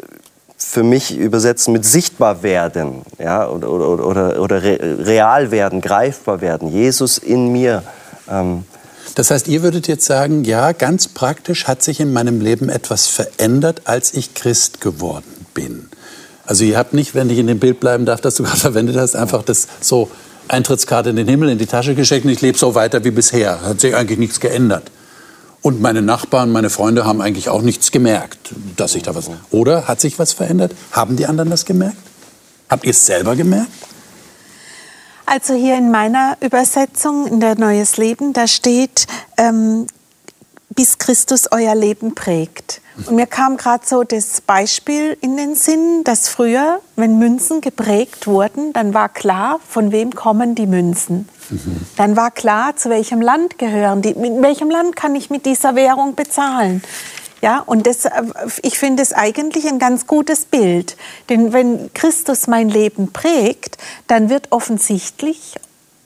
für 0.57 0.83
mich 0.83 1.17
übersetzen 1.17 1.73
mit 1.73 1.85
sichtbar 1.85 2.43
werden 2.43 3.01
ja, 3.19 3.47
oder, 3.47 3.69
oder, 3.69 4.05
oder, 4.05 4.41
oder 4.41 4.63
real 4.63 5.51
werden, 5.51 5.81
greifbar 5.81 6.41
werden. 6.41 6.69
Jesus 6.69 7.17
in 7.17 7.51
mir. 7.51 7.83
Ähm. 8.29 8.63
Das 9.15 9.29
heißt, 9.29 9.47
ihr 9.47 9.61
würdet 9.61 9.87
jetzt 9.87 10.05
sagen, 10.05 10.43
ja, 10.43 10.71
ganz 10.71 11.07
praktisch 11.07 11.67
hat 11.67 11.83
sich 11.83 11.99
in 11.99 12.13
meinem 12.13 12.41
Leben 12.41 12.69
etwas 12.69 13.07
verändert, 13.07 13.81
als 13.85 14.13
ich 14.13 14.33
Christ 14.33 14.81
geworden 14.81 15.45
bin. 15.53 15.89
Also 16.45 16.63
ihr 16.63 16.77
habt 16.77 16.93
nicht, 16.93 17.15
wenn 17.15 17.29
ich 17.29 17.37
in 17.37 17.47
dem 17.47 17.59
Bild 17.59 17.79
bleiben 17.79 18.05
darf, 18.05 18.21
das 18.21 18.35
du 18.35 18.43
gerade 18.43 18.57
verwendet 18.59 18.95
hast, 18.95 19.15
einfach 19.15 19.43
das 19.43 19.67
so 19.81 20.09
Eintrittskarte 20.47 21.09
in 21.09 21.15
den 21.15 21.27
Himmel 21.27 21.49
in 21.49 21.57
die 21.57 21.65
Tasche 21.65 21.95
gesteckt 21.95 22.25
und 22.25 22.31
ich 22.31 22.41
lebe 22.41 22.57
so 22.57 22.75
weiter 22.75 23.03
wie 23.03 23.11
bisher. 23.11 23.61
Hat 23.61 23.79
sich 23.79 23.95
eigentlich 23.95 24.19
nichts 24.19 24.39
geändert. 24.39 24.83
Und 25.63 25.79
meine 25.79 26.01
Nachbarn, 26.01 26.51
meine 26.51 26.69
Freunde 26.69 27.05
haben 27.05 27.21
eigentlich 27.21 27.47
auch 27.47 27.61
nichts 27.61 27.91
gemerkt, 27.91 28.53
dass 28.75 28.91
sich 28.91 29.03
da 29.03 29.15
was. 29.15 29.31
Oder 29.49 29.87
hat 29.87 30.01
sich 30.01 30.19
was 30.19 30.33
verändert? 30.33 30.75
Haben 30.91 31.15
die 31.15 31.25
anderen 31.25 31.49
das 31.49 31.63
gemerkt? 31.63 31.97
Habt 32.69 32.83
ihr 32.83 32.91
es 32.91 33.05
selber 33.05 33.37
gemerkt? 33.37 33.71
Also 35.25 35.53
hier 35.53 35.77
in 35.77 35.89
meiner 35.89 36.37
Übersetzung 36.41 37.27
in 37.27 37.39
der 37.39 37.57
Neues 37.57 37.95
Leben, 37.95 38.33
da 38.33 38.45
steht, 38.45 39.07
ähm, 39.37 39.87
bis 40.69 40.97
Christus 40.97 41.47
euer 41.49 41.75
Leben 41.75 42.13
prägt. 42.13 42.81
Und 43.05 43.15
mir 43.15 43.25
kam 43.25 43.57
gerade 43.57 43.85
so 43.85 44.03
das 44.03 44.41
Beispiel 44.41 45.17
in 45.21 45.35
den 45.35 45.55
Sinn, 45.55 46.03
dass 46.03 46.29
früher, 46.29 46.79
wenn 46.95 47.17
Münzen 47.17 47.61
geprägt 47.61 48.27
wurden, 48.27 48.71
dann 48.73 48.93
war 48.93 49.09
klar, 49.09 49.59
von 49.67 49.91
wem 49.91 50.13
kommen 50.13 50.55
die 50.55 50.67
Münzen. 50.67 51.27
Mhm. 51.49 51.85
Dann 51.97 52.15
war 52.15 52.31
klar, 52.31 52.75
zu 52.75 52.89
welchem 52.89 53.21
Land 53.21 53.57
gehören 53.57 54.01
die, 54.01 54.13
mit 54.13 54.41
welchem 54.41 54.69
Land 54.69 54.95
kann 54.95 55.15
ich 55.15 55.29
mit 55.29 55.45
dieser 55.45 55.75
Währung 55.75 56.15
bezahlen. 56.15 56.83
Ja, 57.41 57.59
und 57.59 57.87
das, 57.87 58.05
äh, 58.05 58.23
ich 58.61 58.79
finde 58.79 59.03
es 59.03 59.11
eigentlich 59.11 59.67
ein 59.67 59.77
ganz 59.77 60.07
gutes 60.07 60.45
Bild. 60.45 60.95
Denn 61.29 61.51
wenn 61.51 61.91
Christus 61.93 62.47
mein 62.47 62.69
Leben 62.69 63.11
prägt, 63.11 63.77
dann 64.07 64.29
wird 64.29 64.51
offensichtlich, 64.51 65.55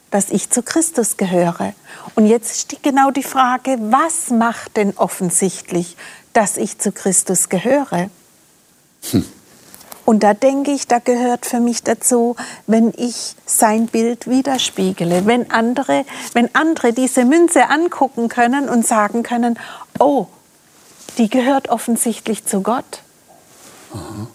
dass 0.10 0.32
ich 0.32 0.50
zu 0.50 0.64
Christus 0.64 1.18
gehöre. 1.18 1.74
Und 2.16 2.26
jetzt 2.26 2.62
steht 2.62 2.82
genau 2.82 3.12
die 3.12 3.24
Frage, 3.24 3.78
was 3.80 4.32
macht 4.32 4.78
denn 4.78 4.98
offensichtlich, 4.98 5.96
dass 6.38 6.58
ich 6.58 6.78
zu 6.78 6.92
Christus 6.92 7.50
gehöre. 7.50 8.12
Hm. 9.10 9.26
Und 10.06 10.22
da 10.22 10.36
denke 10.36 10.70
ich, 10.70 10.86
da 10.86 11.00
gehört 11.00 11.48
für 11.48 11.60
mich 11.60 11.82
dazu, 11.82 12.36
wenn 12.68 12.94
ich 12.96 13.36
sein 13.48 13.88
Bild 13.88 14.28
widerspiegele, 14.30 15.26
wenn 15.26 15.50
andere, 15.50 16.06
wenn 16.34 16.54
andere 16.54 16.94
diese 16.94 17.26
Münze 17.26 17.70
angucken 17.70 18.30
können 18.30 18.70
und 18.70 18.86
sagen 18.86 19.24
können, 19.24 19.58
oh, 19.98 20.28
die 21.18 21.28
gehört 21.28 21.70
offensichtlich 21.70 22.46
zu 22.46 22.62
Gott. 22.62 23.02
Aha. 23.92 24.28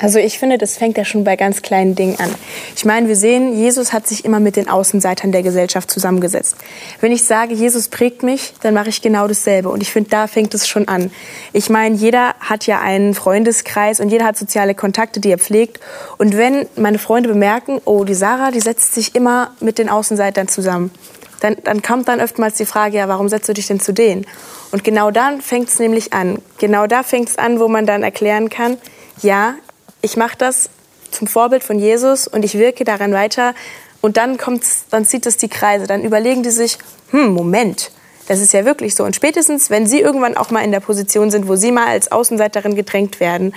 Also 0.00 0.20
ich 0.20 0.38
finde, 0.38 0.58
das 0.58 0.76
fängt 0.76 0.96
ja 0.96 1.04
schon 1.04 1.24
bei 1.24 1.34
ganz 1.34 1.60
kleinen 1.60 1.96
Dingen 1.96 2.18
an. 2.20 2.32
Ich 2.76 2.84
meine, 2.84 3.08
wir 3.08 3.16
sehen, 3.16 3.58
Jesus 3.58 3.92
hat 3.92 4.06
sich 4.06 4.24
immer 4.24 4.38
mit 4.38 4.54
den 4.54 4.68
Außenseitern 4.68 5.32
der 5.32 5.42
Gesellschaft 5.42 5.90
zusammengesetzt. 5.90 6.56
Wenn 7.00 7.10
ich 7.10 7.24
sage, 7.24 7.54
Jesus 7.54 7.88
prägt 7.88 8.22
mich, 8.22 8.54
dann 8.62 8.74
mache 8.74 8.90
ich 8.90 9.02
genau 9.02 9.26
dasselbe. 9.26 9.70
Und 9.70 9.82
ich 9.82 9.90
finde, 9.90 10.10
da 10.10 10.28
fängt 10.28 10.54
es 10.54 10.68
schon 10.68 10.86
an. 10.86 11.10
Ich 11.52 11.68
meine, 11.68 11.96
jeder 11.96 12.34
hat 12.38 12.66
ja 12.66 12.80
einen 12.80 13.14
Freundeskreis 13.14 13.98
und 13.98 14.08
jeder 14.10 14.24
hat 14.24 14.38
soziale 14.38 14.76
Kontakte, 14.76 15.18
die 15.18 15.30
er 15.30 15.38
pflegt. 15.38 15.80
Und 16.16 16.36
wenn 16.36 16.66
meine 16.76 16.98
Freunde 16.98 17.28
bemerken, 17.28 17.80
oh, 17.84 18.04
die 18.04 18.14
Sarah, 18.14 18.52
die 18.52 18.60
setzt 18.60 18.94
sich 18.94 19.16
immer 19.16 19.52
mit 19.60 19.78
den 19.78 19.88
Außenseitern 19.88 20.46
zusammen, 20.46 20.92
dann, 21.40 21.56
dann 21.64 21.82
kommt 21.82 22.08
dann 22.08 22.20
oftmals 22.20 22.54
die 22.54 22.66
Frage, 22.66 22.96
ja, 22.98 23.08
warum 23.08 23.28
setzt 23.28 23.48
du 23.48 23.54
dich 23.54 23.66
denn 23.66 23.80
zu 23.80 23.92
denen? 23.92 24.26
Und 24.70 24.84
genau 24.84 25.10
dann 25.10 25.40
fängt 25.40 25.68
es 25.68 25.78
nämlich 25.78 26.12
an. 26.12 26.40
Genau 26.58 26.86
da 26.86 27.02
fängt 27.02 27.30
es 27.30 27.38
an, 27.38 27.58
wo 27.58 27.68
man 27.68 27.86
dann 27.86 28.02
erklären 28.02 28.48
kann, 28.48 28.76
ja, 29.22 29.54
ich 30.02 30.16
mache 30.16 30.36
das 30.38 30.70
zum 31.10 31.26
Vorbild 31.26 31.64
von 31.64 31.78
Jesus 31.78 32.26
und 32.28 32.44
ich 32.44 32.54
wirke 32.54 32.84
daran 32.84 33.12
weiter. 33.12 33.54
Und 34.00 34.16
dann 34.16 34.38
kommt's, 34.38 34.84
dann 34.90 35.04
zieht 35.04 35.26
es 35.26 35.36
die 35.36 35.48
Kreise. 35.48 35.86
Dann 35.86 36.02
überlegen 36.04 36.42
die 36.42 36.50
sich, 36.50 36.78
hm, 37.10 37.32
Moment, 37.32 37.90
das 38.28 38.40
ist 38.40 38.52
ja 38.52 38.64
wirklich 38.64 38.94
so. 38.94 39.04
Und 39.04 39.16
spätestens, 39.16 39.70
wenn 39.70 39.86
sie 39.86 40.00
irgendwann 40.00 40.36
auch 40.36 40.50
mal 40.50 40.60
in 40.60 40.70
der 40.70 40.80
Position 40.80 41.30
sind, 41.30 41.48
wo 41.48 41.56
sie 41.56 41.72
mal 41.72 41.86
als 41.86 42.12
Außenseiterin 42.12 42.74
gedrängt 42.74 43.20
werden, 43.20 43.54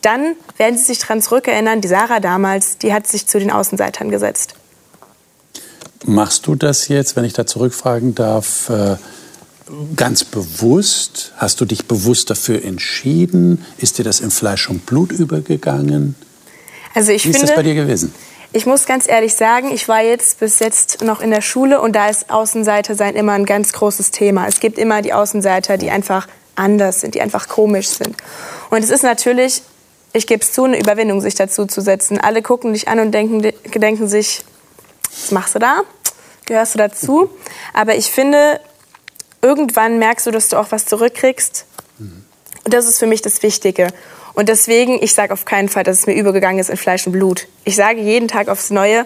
dann 0.00 0.36
werden 0.56 0.78
sie 0.78 0.84
sich 0.84 0.98
daran 0.98 1.20
zurückerinnern, 1.22 1.80
die 1.80 1.88
Sarah 1.88 2.20
damals, 2.20 2.78
die 2.78 2.92
hat 2.92 3.06
sich 3.06 3.26
zu 3.26 3.38
den 3.38 3.50
Außenseitern 3.50 4.10
gesetzt. 4.10 4.54
Machst 6.04 6.46
du 6.46 6.54
das 6.56 6.88
jetzt, 6.88 7.14
wenn 7.14 7.24
ich 7.24 7.32
da 7.32 7.46
zurückfragen 7.46 8.14
darf, 8.14 8.68
äh, 8.68 8.96
ganz 9.96 10.24
bewusst? 10.24 11.32
Hast 11.36 11.60
du 11.60 11.64
dich 11.64 11.86
bewusst 11.86 12.30
dafür 12.30 12.64
entschieden? 12.64 13.64
Ist 13.78 13.98
dir 13.98 14.04
das 14.04 14.20
in 14.20 14.30
Fleisch 14.30 14.68
und 14.68 14.86
Blut 14.86 15.12
übergegangen? 15.12 16.14
Also 16.94 17.12
ich 17.12 17.24
Wie 17.24 17.32
finde, 17.32 17.38
ist 17.38 17.50
das 17.50 17.56
bei 17.56 17.62
dir 17.62 17.74
gewesen? 17.74 18.14
Ich 18.54 18.66
muss 18.66 18.84
ganz 18.84 19.08
ehrlich 19.08 19.34
sagen, 19.34 19.72
ich 19.72 19.88
war 19.88 20.02
jetzt 20.02 20.40
bis 20.40 20.58
jetzt 20.58 21.02
noch 21.02 21.22
in 21.22 21.30
der 21.30 21.40
Schule 21.40 21.80
und 21.80 21.96
da 21.96 22.08
ist 22.10 22.28
Außenseiter 22.28 22.94
sein 22.94 23.14
immer 23.14 23.32
ein 23.32 23.46
ganz 23.46 23.72
großes 23.72 24.10
Thema. 24.10 24.46
Es 24.46 24.60
gibt 24.60 24.76
immer 24.78 25.00
die 25.00 25.14
Außenseiter, 25.14 25.78
die 25.78 25.90
einfach 25.90 26.28
anders 26.54 27.00
sind, 27.00 27.14
die 27.14 27.22
einfach 27.22 27.48
komisch 27.48 27.88
sind. 27.88 28.14
Und 28.68 28.84
es 28.84 28.90
ist 28.90 29.04
natürlich, 29.04 29.62
ich 30.12 30.26
gebe 30.26 30.42
es 30.42 30.52
zu, 30.52 30.64
eine 30.64 30.78
Überwindung, 30.78 31.22
sich 31.22 31.34
dazu 31.34 31.64
zu 31.64 31.80
setzen. 31.80 32.18
Alle 32.18 32.42
gucken 32.42 32.74
dich 32.74 32.88
an 32.88 33.00
und 33.00 33.12
denken, 33.12 33.40
denken 33.74 34.06
sich, 34.06 34.44
was 35.10 35.30
machst 35.30 35.54
du 35.54 35.58
da? 35.58 35.80
Gehörst 36.44 36.74
du 36.74 36.78
dazu? 36.78 37.30
Aber 37.72 37.94
ich 37.94 38.10
finde, 38.10 38.60
irgendwann 39.42 39.98
merkst 39.98 40.26
du, 40.26 40.30
dass 40.30 40.48
du 40.48 40.56
auch 40.56 40.70
was 40.70 40.86
zurückkriegst. 40.86 41.66
Und 42.64 42.74
das 42.74 42.86
ist 42.86 42.98
für 42.98 43.06
mich 43.06 43.22
das 43.22 43.42
Wichtige. 43.42 43.88
Und 44.34 44.48
deswegen, 44.48 45.02
ich 45.02 45.14
sage 45.14 45.32
auf 45.32 45.44
keinen 45.44 45.68
Fall, 45.68 45.84
dass 45.84 46.00
es 46.00 46.06
mir 46.06 46.14
übergegangen 46.14 46.58
ist 46.58 46.70
in 46.70 46.76
Fleisch 46.76 47.06
und 47.06 47.12
Blut. 47.12 47.48
Ich 47.64 47.76
sage 47.76 48.00
jeden 48.00 48.28
Tag 48.28 48.48
aufs 48.48 48.70
Neue, 48.70 49.04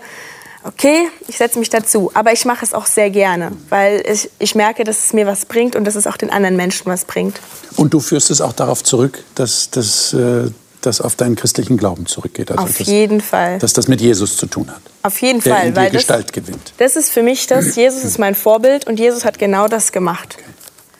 okay, 0.62 1.08
ich 1.26 1.38
setze 1.38 1.58
mich 1.58 1.70
dazu. 1.70 2.10
Aber 2.14 2.32
ich 2.32 2.44
mache 2.44 2.64
es 2.64 2.74
auch 2.74 2.86
sehr 2.86 3.10
gerne, 3.10 3.52
weil 3.68 4.04
ich, 4.10 4.30
ich 4.38 4.54
merke, 4.54 4.84
dass 4.84 5.06
es 5.06 5.12
mir 5.12 5.26
was 5.26 5.46
bringt 5.46 5.74
und 5.74 5.84
dass 5.84 5.94
es 5.94 6.06
auch 6.06 6.16
den 6.16 6.30
anderen 6.30 6.56
Menschen 6.56 6.86
was 6.86 7.04
bringt. 7.04 7.40
Und 7.76 7.94
du 7.94 8.00
führst 8.00 8.30
es 8.30 8.40
auch 8.40 8.52
darauf 8.52 8.84
zurück, 8.84 9.24
dass, 9.34 9.70
dass 9.70 10.12
äh, 10.12 10.50
das 10.82 11.00
auf 11.00 11.16
deinen 11.16 11.34
christlichen 11.34 11.76
Glauben 11.76 12.06
zurückgeht. 12.06 12.50
Also 12.50 12.62
auf 12.62 12.78
das, 12.78 12.86
jeden 12.86 13.20
Fall. 13.20 13.58
Dass 13.58 13.72
das 13.72 13.88
mit 13.88 14.00
Jesus 14.00 14.36
zu 14.36 14.46
tun 14.46 14.70
hat. 14.70 14.82
Auf 15.06 15.22
jeden 15.22 15.40
der 15.40 15.54
Fall. 15.54 15.68
In 15.68 15.76
weil 15.76 15.90
Gestalt 15.90 16.28
das, 16.28 16.32
gewinnt. 16.32 16.72
Das 16.78 16.96
ist 16.96 17.12
für 17.12 17.22
mich 17.22 17.46
das. 17.46 17.76
Jesus 17.76 18.02
ist 18.02 18.18
mein 18.18 18.34
Vorbild 18.34 18.88
und 18.88 18.98
Jesus 18.98 19.24
hat 19.24 19.38
genau 19.38 19.68
das 19.68 19.92
gemacht. 19.92 20.36
Okay. 20.36 20.44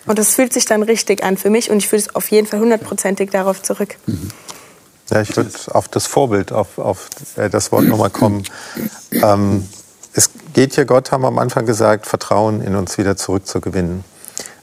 Und 0.07 0.19
das 0.21 0.35
fühlt 0.35 0.53
sich 0.53 0.65
dann 0.65 0.85
richtig 0.85 1.25
an 1.25 1.37
für 1.37 1.51
mich 1.51 1.71
und 1.71 1.79
ich 1.79 1.89
fühle 1.89 2.03
es 2.03 2.15
auf 2.15 2.31
jeden 2.31 2.47
Fall 2.47 2.61
hundertprozentig 2.61 3.31
darauf 3.31 3.63
zurück. 3.63 3.97
Mhm. 4.07 4.31
Ja, 5.11 5.21
ich 5.21 5.37
würde 5.37 5.51
auf 5.73 5.89
das 5.89 6.07
Vorbild, 6.07 6.53
auf, 6.53 6.79
auf 6.79 7.09
äh, 7.37 7.51
das 7.51 7.73
Wort 7.73 7.85
nochmal 7.85 8.11
kommen. 8.11 8.45
Ähm, 9.11 9.69
es 10.15 10.31
geht 10.53 10.75
hier 10.75 10.85
Gott, 10.85 11.11
haben 11.11 11.23
wir 11.23 11.29
am 11.29 11.39
Anfang 11.39 11.67
gesagt, 11.67 12.07
Vertrauen 12.07 12.61
in 12.61 12.77
uns 12.77 12.99
wieder 12.99 13.17
zurückzugewinnen. 13.17 14.05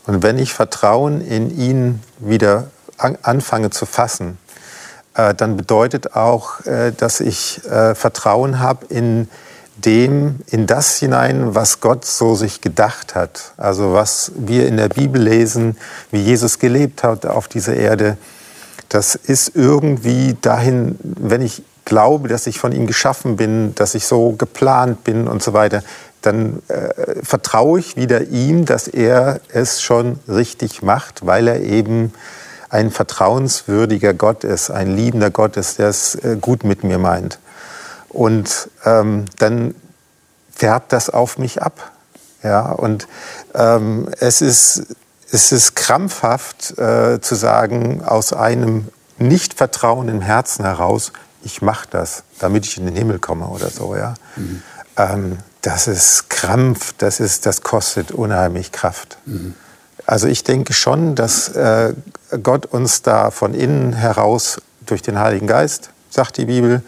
Und 0.06 0.24
wenn 0.24 0.38
ich 0.38 0.54
Vertrauen 0.54 1.22
in 1.22 1.58
ihn 1.58 2.02
wieder 2.20 2.72
an, 2.98 3.18
anfange 3.22 3.70
zu 3.70 3.86
fassen, 3.86 4.38
dann 5.14 5.58
bedeutet 5.58 6.16
auch, 6.16 6.66
äh, 6.66 6.92
dass 6.92 7.20
ich 7.20 7.64
äh, 7.66 7.96
Vertrauen 7.96 8.60
habe 8.60 8.86
in 8.90 9.28
dem, 9.76 10.40
in 10.48 10.68
das 10.68 10.98
hinein, 10.98 11.56
was 11.56 11.80
Gott 11.80 12.06
so 12.06 12.36
sich 12.36 12.62
gedacht 12.62 13.16
hat. 13.16 13.54
Also 13.58 13.94
was 13.94 14.32
wir 14.36 14.68
in 14.68 14.78
der 14.78 14.90
Bibel 14.90 15.22
lesen, 15.22 15.78
wie 16.12 16.22
Jesus 16.22 16.60
gelebt 16.60 17.04
hat 17.04 17.26
auf 17.26 17.48
dieser 17.48 17.76
Erde. 17.76 18.18
Das 18.90 19.16
ist 19.16 19.56
irgendwie 19.56 20.38
dahin, 20.40 20.98
wenn 21.02 21.42
ich 21.42 21.64
glaube, 21.86 22.28
dass 22.28 22.48
ich 22.48 22.60
von 22.60 22.72
ihm 22.72 22.88
geschaffen 22.88 23.36
bin, 23.36 23.76
dass 23.76 23.96
ich 23.96 24.06
so 24.06 24.34
geplant 24.34 25.04
bin 25.04 25.28
und 25.28 25.44
so 25.44 25.54
weiter, 25.54 25.84
dann 26.22 26.62
äh, 26.70 27.22
vertraue 27.22 27.80
ich 27.80 27.98
wieder 27.98 28.28
ihm, 28.28 28.66
dass 28.66 28.88
er 28.88 29.42
es 29.50 29.82
schon 29.82 30.20
richtig 30.28 30.82
macht, 30.82 31.26
weil 31.26 31.48
er 31.48 31.62
eben 31.62 32.14
ein 32.74 32.90
vertrauenswürdiger 32.90 34.16
Gott 34.16 34.44
ist, 34.44 34.72
ein 34.72 34.96
liebender 34.96 35.30
Gott 35.30 35.58
ist, 35.58 35.78
der 35.78 35.90
es 35.90 36.16
äh, 36.16 36.38
gut 36.42 36.64
mit 36.64 36.84
mir 36.84 36.98
meint. 36.98 37.38
Und 38.10 38.70
ähm, 38.84 39.26
dann 39.38 39.76
färbt 40.52 40.92
das 40.92 41.12
auf 41.12 41.38
mich 41.38 41.62
ab. 41.62 41.92
Ja, 42.42 42.72
und 42.72 43.08
ähm, 43.54 44.10
es, 44.20 44.42
ist, 44.42 44.88
es 45.32 45.52
ist 45.52 45.76
krampfhaft 45.76 46.78
äh, 46.80 47.22
zu 47.22 47.36
sagen, 47.36 48.04
aus 48.04 48.34
einem 48.34 48.90
Nichtvertrauen 49.20 50.10
im 50.10 50.22
Herzen 50.22 50.66
heraus, 50.66 51.14
ich 51.44 51.62
mache 51.62 51.88
das, 51.92 52.24
damit 52.40 52.66
ich 52.66 52.78
in 52.78 52.86
den 52.86 52.96
Himmel 52.96 53.20
komme 53.20 53.48
oder 53.48 53.70
so. 53.70 53.96
Ja? 53.96 54.16
Mhm. 54.36 54.64
Ähm, 54.98 55.38
das 55.62 55.88
ist 55.88 56.30
Krampf, 56.32 56.96
das, 56.98 57.20
ist, 57.20 57.46
das 57.46 57.62
kostet 57.62 58.12
unheimlich 58.12 58.72
Kraft. 58.72 59.20
Mhm. 59.26 59.54
Also 60.06 60.28
ich 60.28 60.44
denke 60.44 60.74
schon, 60.74 61.16
dass 61.16 61.50
äh, 61.50 61.94
Gott 62.42 62.66
uns 62.66 63.02
da 63.02 63.32
von 63.32 63.54
innen 63.54 63.94
heraus 63.94 64.62
durch 64.86 65.02
den 65.02 65.20
Heiligen 65.20 65.48
Geist, 65.48 65.92
sagt 66.10 66.38
die 66.38 66.46
Bibel, 66.46 66.82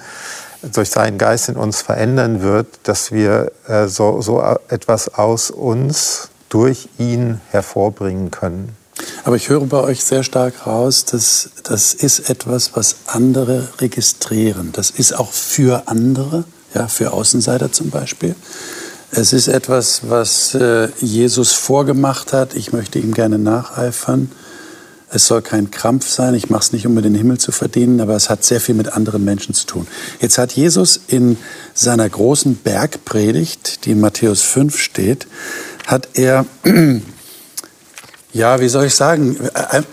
durch 0.73 0.89
seinen 0.89 1.17
Geist 1.17 1.49
in 1.49 1.56
uns 1.56 1.82
verändern 1.82 2.41
wird, 2.41 2.67
dass 2.84 3.12
wir 3.12 3.51
äh, 3.67 3.88
so, 3.88 4.21
so 4.21 4.43
etwas 4.69 5.13
aus 5.13 5.51
uns 5.51 6.30
durch 6.49 6.89
ihn 6.97 7.41
hervorbringen 7.51 8.32
können. 8.32 8.75
Aber 9.23 9.36
ich 9.36 9.49
höre 9.49 9.65
bei 9.65 9.80
euch 9.80 10.04
sehr 10.04 10.23
stark 10.23 10.65
raus, 10.65 11.06
dass 11.06 11.49
das 11.63 11.93
ist 11.93 12.30
etwas, 12.30 12.75
was 12.75 12.95
andere 13.08 13.67
registrieren. 13.80 14.71
Das 14.71 14.89
ist 14.89 15.13
auch 15.13 15.32
für 15.32 15.88
andere, 15.88 16.45
ja, 16.73 16.88
für 16.88 17.12
Außenseiter 17.12 17.71
zum 17.71 17.89
Beispiel. 17.89 18.36
Es 19.17 19.32
ist 19.32 19.47
etwas, 19.47 20.01
was 20.10 20.56
äh, 20.56 20.89
Jesus 20.99 21.54
vorgemacht 21.54 22.34
hat. 22.34 22.54
Ich 22.54 22.73
möchte 22.73 22.99
ihm 22.99 23.13
gerne 23.13 23.39
nacheifern. 23.39 24.30
Es 25.10 25.28
soll 25.28 25.41
kein 25.41 25.71
Krampf 25.71 26.10
sein. 26.10 26.34
Ich 26.34 26.49
mache 26.49 26.63
es 26.63 26.73
nicht, 26.73 26.86
um 26.86 26.95
mir 26.95 27.01
den 27.01 27.15
Himmel 27.15 27.38
zu 27.38 27.54
verdienen, 27.54 28.01
aber 28.01 28.17
es 28.17 28.30
hat 28.30 28.43
sehr 28.43 28.60
viel 28.60 28.75
mit 28.75 28.91
anderen 28.91 29.23
Menschen 29.23 29.56
zu 29.56 29.67
tun. 29.67 29.88
Jetzt 30.19 30.38
hat 30.38 30.51
Jesus 30.51 30.99
in 31.08 31.38
seiner 31.73 32.10
großen 32.10 32.58
Bergpredigt, 32.58 33.86
die 33.86 33.91
in 33.91 34.01
Matthäus 34.01 34.41
5 34.41 34.78
steht, 34.78 35.28
hat 35.88 36.10
er, 36.15 36.45
ja, 38.34 38.60
wie 38.60 38.67
soll 38.67 38.88
ich 38.88 38.95
sagen, 38.95 39.38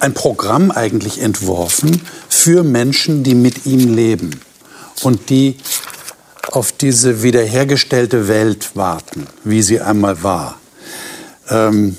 ein 0.01 0.15
Programm 0.15 0.73
eigentlich 0.73 1.21
entworfen 1.21 2.03
für 2.29 2.65
Menschen, 2.65 3.23
die 3.23 3.37
mit 3.37 3.67
ihm 3.67 3.95
leben 3.95 4.41
und 5.05 5.31
die 5.31 5.59
auf 6.53 6.71
diese 6.71 7.23
wiederhergestellte 7.23 8.29
Welt 8.29 8.77
warten, 8.77 9.27
wie 9.43 9.63
sie 9.63 9.81
einmal 9.81 10.23
war. 10.23 10.61
Ähm, 11.49 11.97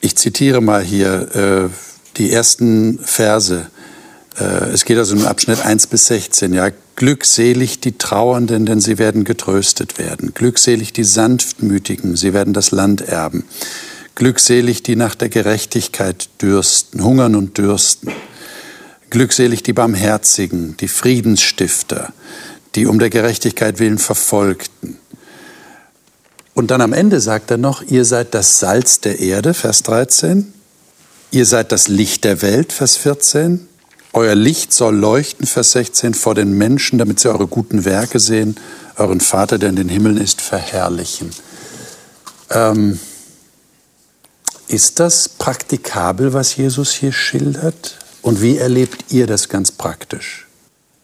ich 0.00 0.16
zitiere 0.16 0.60
mal 0.60 0.82
hier 0.82 1.34
äh, 1.34 1.68
die 2.16 2.32
ersten 2.32 2.98
Verse. 2.98 3.68
Äh, 4.38 4.70
es 4.72 4.84
geht 4.84 4.98
also 4.98 5.14
im 5.14 5.24
Abschnitt 5.24 5.64
1 5.64 5.86
bis 5.86 6.06
16. 6.06 6.52
Ja, 6.52 6.70
glückselig 6.96 7.80
die 7.80 7.96
Trauernden, 7.96 8.66
denn 8.66 8.80
sie 8.80 8.98
werden 8.98 9.22
getröstet 9.22 9.98
werden. 9.98 10.34
Glückselig 10.34 10.92
die 10.92 11.04
Sanftmütigen, 11.04 12.16
sie 12.16 12.34
werden 12.34 12.54
das 12.54 12.72
Land 12.72 13.02
erben. 13.02 13.44
Glückselig 14.16 14.82
die 14.82 14.96
nach 14.96 15.14
der 15.14 15.28
Gerechtigkeit 15.28 16.28
dürsten, 16.42 17.04
hungern 17.04 17.36
und 17.36 17.58
dürsten. 17.58 18.10
Glückselig 19.10 19.62
die 19.62 19.72
Barmherzigen, 19.72 20.76
die 20.78 20.88
Friedensstifter, 20.88 22.12
die 22.74 22.86
um 22.86 22.98
der 22.98 23.10
Gerechtigkeit 23.10 23.78
willen 23.78 23.98
Verfolgten. 23.98 24.98
Und 26.54 26.70
dann 26.70 26.80
am 26.80 26.92
Ende 26.92 27.20
sagt 27.20 27.50
er 27.50 27.58
noch, 27.58 27.82
ihr 27.82 28.04
seid 28.04 28.34
das 28.34 28.58
Salz 28.58 29.00
der 29.00 29.20
Erde, 29.20 29.54
Vers 29.54 29.82
13. 29.82 30.52
Ihr 31.30 31.46
seid 31.46 31.70
das 31.70 31.88
Licht 31.88 32.24
der 32.24 32.42
Welt, 32.42 32.72
Vers 32.72 32.96
14. 32.96 33.68
Euer 34.12 34.34
Licht 34.34 34.72
soll 34.72 34.96
leuchten, 34.96 35.46
Vers 35.46 35.72
16, 35.72 36.14
vor 36.14 36.34
den 36.34 36.56
Menschen, 36.56 36.98
damit 36.98 37.20
sie 37.20 37.28
eure 37.28 37.46
guten 37.46 37.84
Werke 37.84 38.18
sehen, 38.18 38.56
euren 38.96 39.20
Vater, 39.20 39.58
der 39.58 39.68
in 39.68 39.76
den 39.76 39.90
Himmeln 39.90 40.16
ist, 40.16 40.40
verherrlichen. 40.40 41.30
Ähm, 42.50 42.98
ist 44.68 44.98
das 44.98 45.28
praktikabel, 45.28 46.32
was 46.32 46.56
Jesus 46.56 46.92
hier 46.92 47.12
schildert? 47.12 47.98
Und 48.26 48.42
wie 48.42 48.58
erlebt 48.58 49.12
ihr 49.12 49.28
das 49.28 49.48
ganz 49.48 49.70
praktisch? 49.70 50.48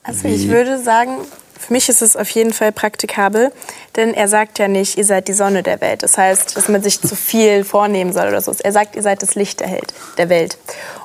Also 0.02 0.24
wie? 0.24 0.34
ich 0.34 0.48
würde 0.48 0.82
sagen, 0.82 1.18
für 1.56 1.72
mich 1.72 1.88
ist 1.88 2.02
es 2.02 2.16
auf 2.16 2.28
jeden 2.30 2.52
Fall 2.52 2.72
praktikabel, 2.72 3.52
denn 3.94 4.12
er 4.12 4.26
sagt 4.26 4.58
ja 4.58 4.66
nicht, 4.66 4.98
ihr 4.98 5.04
seid 5.04 5.28
die 5.28 5.32
Sonne 5.32 5.62
der 5.62 5.80
Welt. 5.80 6.02
Das 6.02 6.18
heißt, 6.18 6.56
dass 6.56 6.68
man 6.68 6.82
sich 6.82 7.00
zu 7.00 7.14
viel 7.14 7.62
vornehmen 7.76 8.12
soll 8.12 8.26
oder 8.26 8.40
so. 8.40 8.52
Er 8.64 8.72
sagt, 8.72 8.96
ihr 8.96 9.02
seid 9.02 9.22
das 9.22 9.36
Licht 9.36 9.60
der, 9.60 9.70
Welt, 9.70 9.94
der 10.18 10.30
Welt. 10.30 10.58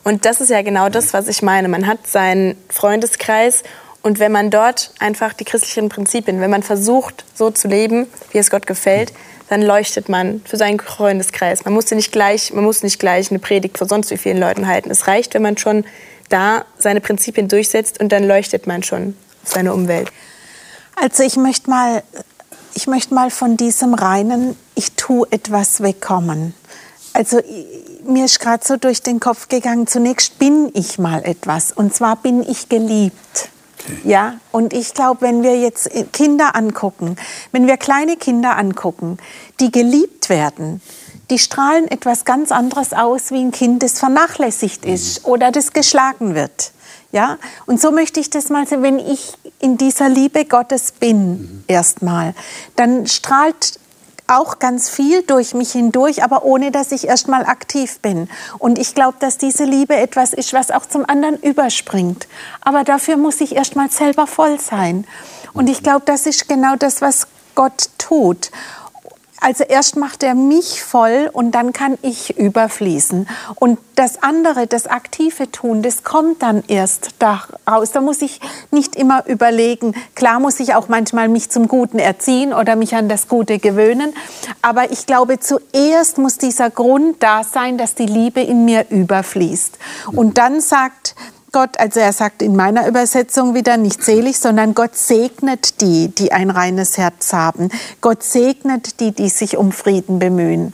Und 0.04 0.26
das 0.26 0.42
ist 0.42 0.50
ja 0.50 0.64
genau 0.64 0.90
das, 0.90 1.14
was 1.14 1.28
ich 1.28 1.44
meine. 1.44 1.68
Man 1.68 1.86
hat 1.86 2.08
seinen 2.08 2.58
Freundeskreis 2.68 3.62
und 4.02 4.18
wenn 4.18 4.32
man 4.32 4.50
dort 4.50 4.94
einfach 4.98 5.34
die 5.34 5.46
christlichen 5.46 5.88
Prinzipien, 5.88 6.42
wenn 6.42 6.50
man 6.50 6.64
versucht, 6.64 7.26
so 7.36 7.52
zu 7.52 7.68
leben, 7.68 8.08
wie 8.32 8.40
es 8.40 8.50
Gott 8.50 8.66
gefällt, 8.66 9.14
dann 9.50 9.62
leuchtet 9.62 10.10
man 10.10 10.42
für 10.46 10.58
seinen 10.58 10.80
Freundeskreis. 10.80 11.64
Man 11.66 11.74
muss 11.74 11.90
nicht 11.92 12.12
gleich, 12.12 12.54
man 12.54 12.64
muss 12.64 12.84
nicht 12.84 13.00
gleich 13.00 13.32
eine 13.32 13.40
Predigt 13.40 13.78
vor 13.78 13.88
sonst 13.88 14.12
wie 14.12 14.18
vielen 14.18 14.40
Leuten 14.40 14.68
halten. 14.68 14.90
Es 14.92 15.08
reicht, 15.08 15.34
wenn 15.34 15.42
man 15.42 15.58
schon 15.58 15.86
da 16.30 16.66
seine 16.78 17.02
Prinzipien 17.02 17.48
durchsetzt 17.48 18.00
und 18.00 18.12
dann 18.12 18.24
leuchtet 18.24 18.68
man 18.68 18.84
schon 18.84 19.16
auf 19.44 19.54
seine 19.54 19.74
Umwelt. 19.74 20.12
Also 20.96 21.24
ich 21.24 21.38
möchte 21.38 21.70
mal, 21.70 22.04
ich 22.74 22.88
möchte 22.88 23.14
mal 23.14 23.30
von 23.30 23.56
diesem 23.56 23.94
reinen, 23.94 24.58
ich 24.76 24.94
tue 24.94 25.28
etwas 25.32 25.82
wegkommen. 25.82 26.54
Also 27.14 27.42
mir 28.06 28.26
ist 28.26 28.40
gerade 28.40 28.66
so 28.66 28.78
durch 28.78 29.02
den 29.02 29.20
Kopf 29.20 29.48
gegangen, 29.48 29.88
zunächst 29.88 30.38
bin 30.40 30.72
ich 30.74 31.00
mal 31.00 31.24
etwas 31.24 31.72
und 31.72 31.96
zwar 31.96 32.18
bin 32.18 32.48
ich 32.48 32.70
geliebt. 32.70 33.50
Okay. 33.80 33.98
Ja, 34.04 34.40
und 34.52 34.74
ich 34.74 34.94
glaube, 34.94 35.22
wenn 35.22 35.44
wir 35.44 35.60
jetzt 35.60 35.90
Kinder 36.14 36.56
angucken, 36.56 37.16
wenn 37.52 37.68
wir 37.68 37.78
kleine 37.78 38.18
Kinder 38.18 38.58
angucken, 38.58 39.18
die 39.60 39.72
geliebt 39.72 40.30
werden, 40.30 40.82
die 41.30 41.40
strahlen 41.40 41.88
etwas 41.88 42.26
ganz 42.26 42.52
anderes 42.52 42.94
aus 42.94 43.32
wie 43.32 43.42
ein 43.42 43.52
Kind, 43.52 43.84
das 43.84 44.00
vernachlässigt 44.00 44.86
ist 44.86 45.24
mhm. 45.24 45.32
oder 45.32 45.52
das 45.52 45.74
geschlagen 45.74 46.36
wird. 46.36 46.72
Ja, 47.12 47.38
und 47.66 47.80
so 47.80 47.92
möchte 47.92 48.20
ich 48.20 48.30
das 48.30 48.50
mal 48.50 48.68
sehen, 48.68 48.84
wenn 48.84 49.00
ich 49.00 49.34
in 49.60 49.78
dieser 49.78 50.10
Liebe 50.10 50.46
Gottes 50.46 50.92
bin, 50.92 51.30
mhm. 51.30 51.64
erstmal, 51.68 52.34
dann 52.76 53.08
strahlt 53.08 53.80
auch 54.28 54.60
ganz 54.60 54.90
viel 54.90 55.24
durch 55.24 55.54
mich 55.54 55.72
hindurch, 55.72 56.24
aber 56.24 56.44
ohne 56.44 56.72
dass 56.72 56.92
ich 56.92 57.08
erstmal 57.08 57.46
aktiv 57.46 58.00
bin. 58.00 58.30
Und 58.60 58.78
ich 58.78 58.94
glaube, 58.94 59.18
dass 59.20 59.38
diese 59.38 59.64
Liebe 59.64 59.96
etwas 59.96 60.34
ist, 60.34 60.54
was 60.54 60.72
auch 60.72 60.86
zum 60.86 61.10
anderen 61.10 61.38
überspringt. 61.38 62.28
Aber 62.62 62.84
dafür 62.84 63.18
muss 63.18 63.42
ich 63.42 63.56
erstmal 63.56 63.90
selber 63.90 64.28
voll 64.28 64.60
sein. 64.60 65.06
Und 65.54 65.70
ich 65.70 65.82
glaube, 65.82 66.04
das 66.06 66.26
ist 66.26 66.48
genau 66.48 66.76
das, 66.76 67.02
was 67.02 67.28
Gott 67.56 67.90
tut. 67.98 68.52
Also 69.40 69.64
erst 69.64 69.98
macht 69.98 70.24
er 70.24 70.34
mich 70.34 70.84
voll 70.84 71.30
und 71.32 71.52
dann 71.52 71.72
kann 71.72 71.98
ich 72.02 72.38
überfließen. 72.38 73.28
Und 73.56 73.78
das 73.96 74.24
andere, 74.24 74.66
das 74.66 74.88
aktive 74.88 75.52
Tun, 75.52 75.84
das 75.84 76.04
kommt 76.04 76.42
dann 76.42 76.64
erst 76.68 77.12
daraus. 77.20 77.92
Da 77.92 78.02
muss 78.02 78.22
ich 78.22 78.40
nicht 78.72 78.96
immer 78.96 79.26
überlegen. 79.28 79.94
Klar 80.16 80.40
muss 80.40 80.60
ich 80.60 80.74
auch 80.74 80.88
manchmal 80.88 81.30
mich 81.30 81.50
zum 81.50 81.68
Guten 81.68 82.00
erziehen 82.00 82.52
oder 82.52 82.76
mich 82.76 82.96
an 82.96 83.10
das 83.10 83.28
Gute 83.28 83.60
gewöhnen. 83.60 84.14
Aber 84.62 84.92
ich 84.92 85.06
glaube, 85.06 85.40
zuerst 85.40 86.18
muss 86.18 86.38
dieser 86.38 86.70
Grund 86.70 87.22
da 87.22 87.44
sein, 87.44 87.78
dass 87.78 87.94
die 87.94 88.08
Liebe 88.08 88.42
in 88.42 88.66
mir 88.66 88.88
überfließt. 88.90 89.78
Und 90.14 90.38
dann 90.38 90.62
sagt 90.62 91.16
Gott, 91.54 91.80
also 91.80 92.02
er 92.02 92.12
sagt 92.12 92.42
in 92.42 92.56
meiner 92.56 92.88
Übersetzung 92.88 93.54
wieder 93.54 93.78
nicht 93.78 94.04
selig, 94.04 94.38
sondern 94.38 94.74
Gott 94.74 94.98
segnet 94.98 95.80
die, 95.80 96.10
die 96.10 96.34
ein 96.34 96.50
reines 96.50 96.98
Herz 96.98 97.32
haben. 97.32 97.70
Gott 98.02 98.22
segnet 98.22 99.00
die, 99.00 99.14
die 99.14 99.30
sich 99.30 99.56
um 99.56 99.72
Frieden 99.72 100.20
bemühen. 100.20 100.74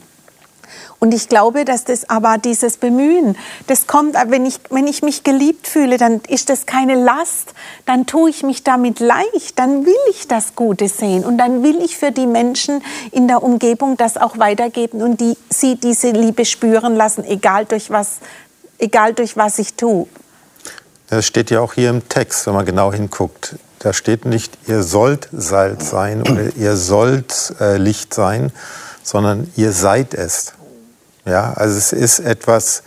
Und 1.03 1.13
ich 1.13 1.27
glaube, 1.29 1.65
dass 1.65 1.83
das 1.83 2.09
aber 2.09 2.37
dieses 2.37 2.77
Bemühen, 2.77 3.37
das 3.67 3.87
kommt, 3.87 4.15
wenn 4.27 4.45
ich, 4.45 4.61
wenn 4.69 4.87
ich 4.87 5.03
mich 5.03 5.23
geliebt 5.23 5.67
fühle, 5.67 5.97
dann 5.97 6.21
ist 6.29 6.49
das 6.49 6.65
keine 6.65 6.95
Last, 6.95 7.53
dann 7.85 8.05
tue 8.05 8.29
ich 8.29 8.41
mich 8.41 8.63
damit 8.63 8.99
leicht, 8.99 9.59
dann 9.59 9.85
will 9.85 9.93
ich 10.09 10.29
das 10.29 10.55
Gute 10.55 10.87
sehen 10.87 11.25
und 11.25 11.37
dann 11.37 11.61
will 11.61 11.81
ich 11.83 11.97
für 11.97 12.11
die 12.11 12.25
Menschen 12.25 12.81
in 13.11 13.27
der 13.27 13.43
Umgebung 13.43 13.97
das 13.97 14.15
auch 14.15 14.37
weitergeben 14.37 15.01
und 15.01 15.19
die, 15.19 15.37
sie 15.49 15.75
diese 15.75 16.11
Liebe 16.11 16.45
spüren 16.45 16.95
lassen, 16.95 17.25
egal 17.25 17.65
durch 17.65 17.91
was, 17.91 18.19
egal 18.79 19.13
durch 19.13 19.35
was 19.35 19.59
ich 19.59 19.73
tue. 19.73 20.07
Das 21.15 21.27
steht 21.27 21.51
ja 21.51 21.59
auch 21.59 21.73
hier 21.73 21.91
im 21.91 22.09
Text, 22.09 22.47
wenn 22.47 22.55
man 22.55 22.65
genau 22.65 22.91
hinguckt. 22.91 23.55
Da 23.77 23.93
steht 23.93 24.25
nicht, 24.25 24.57
ihr 24.65 24.81
sollt 24.81 25.29
Salz 25.31 25.91
sein 25.91 26.21
oder 26.21 26.55
ihr 26.55 26.75
sollt 26.75 27.53
äh, 27.59 27.77
Licht 27.77 28.15
sein, 28.15 28.51
sondern 29.03 29.51
ihr 29.55 29.73
seid 29.73 30.15
es. 30.15 30.53
Ja, 31.23 31.53
also 31.53 31.77
es 31.77 31.93
ist 31.93 32.19
etwas, 32.19 32.81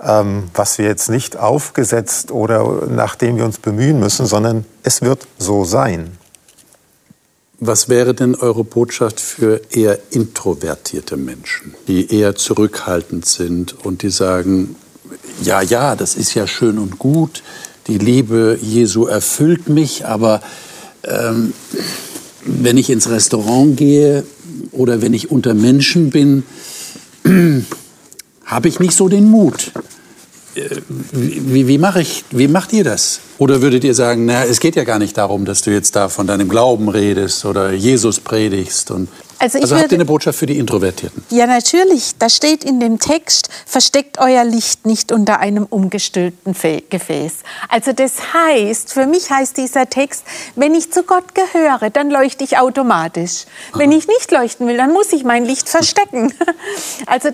ähm, 0.00 0.44
was 0.54 0.78
wir 0.78 0.86
jetzt 0.86 1.10
nicht 1.10 1.36
aufgesetzt 1.36 2.30
oder 2.30 2.86
nach 2.86 3.16
dem 3.16 3.38
wir 3.38 3.44
uns 3.44 3.58
bemühen 3.58 3.98
müssen, 3.98 4.26
sondern 4.26 4.64
es 4.84 5.02
wird 5.02 5.26
so 5.38 5.64
sein. 5.64 6.16
Was 7.58 7.88
wäre 7.88 8.14
denn 8.14 8.36
eure 8.36 8.62
Botschaft 8.62 9.18
für 9.18 9.60
eher 9.70 9.98
introvertierte 10.10 11.16
Menschen, 11.16 11.74
die 11.88 12.14
eher 12.16 12.36
zurückhaltend 12.36 13.26
sind 13.26 13.84
und 13.84 14.02
die 14.02 14.10
sagen, 14.10 14.76
ja, 15.42 15.62
ja, 15.62 15.96
das 15.96 16.14
ist 16.14 16.34
ja 16.34 16.46
schön 16.46 16.78
und 16.78 16.98
gut, 16.98 17.42
die 17.86 17.98
Liebe 17.98 18.58
Jesu 18.60 19.06
erfüllt 19.06 19.68
mich, 19.68 20.06
aber 20.06 20.42
ähm, 21.04 21.52
wenn 22.44 22.76
ich 22.76 22.90
ins 22.90 23.08
Restaurant 23.08 23.76
gehe 23.76 24.24
oder 24.72 25.02
wenn 25.02 25.14
ich 25.14 25.30
unter 25.30 25.54
Menschen 25.54 26.10
bin, 26.10 26.44
habe 28.44 28.68
ich 28.68 28.80
nicht 28.80 28.94
so 28.94 29.08
den 29.08 29.30
Mut. 29.30 29.72
Äh, 30.54 30.80
wie, 31.12 31.68
wie, 31.68 31.78
mache 31.78 32.02
ich, 32.02 32.24
wie 32.30 32.48
macht 32.48 32.72
ihr 32.72 32.84
das? 32.84 33.20
Oder 33.38 33.62
würdet 33.62 33.84
ihr 33.84 33.94
sagen, 33.94 34.26
na, 34.26 34.44
es 34.44 34.60
geht 34.60 34.76
ja 34.76 34.84
gar 34.84 34.98
nicht 34.98 35.16
darum, 35.16 35.44
dass 35.44 35.62
du 35.62 35.70
jetzt 35.70 35.96
da 35.96 36.08
von 36.08 36.26
deinem 36.26 36.48
Glauben 36.48 36.88
redest 36.88 37.44
oder 37.44 37.72
Jesus 37.72 38.20
predigst 38.20 38.90
und 38.90 39.08
also, 39.38 39.58
also 39.58 39.76
habt 39.76 39.92
ihr 39.92 39.96
eine 39.96 40.04
Botschaft 40.04 40.38
für 40.38 40.46
die 40.46 40.58
Introvertierten? 40.58 41.24
Ja, 41.30 41.46
natürlich. 41.46 42.12
Da 42.18 42.28
steht 42.28 42.64
in 42.64 42.80
dem 42.80 42.98
Text, 42.98 43.48
versteckt 43.66 44.18
euer 44.18 44.44
Licht 44.44 44.86
nicht 44.86 45.12
unter 45.12 45.38
einem 45.38 45.64
umgestülpten 45.64 46.54
Gefäß. 46.90 47.32
Also 47.68 47.92
das 47.92 48.32
heißt, 48.34 48.92
für 48.92 49.06
mich 49.06 49.30
heißt 49.30 49.56
dieser 49.56 49.88
Text, 49.88 50.24
wenn 50.56 50.74
ich 50.74 50.90
zu 50.92 51.04
Gott 51.04 51.34
gehöre, 51.34 51.90
dann 51.90 52.10
leuchte 52.10 52.42
ich 52.42 52.58
automatisch. 52.58 53.44
Aha. 53.70 53.80
Wenn 53.80 53.92
ich 53.92 54.08
nicht 54.08 54.30
leuchten 54.32 54.66
will, 54.66 54.76
dann 54.76 54.92
muss 54.92 55.12
ich 55.12 55.24
mein 55.24 55.44
Licht 55.44 55.68
verstecken. 55.68 56.32
Also 57.06 57.30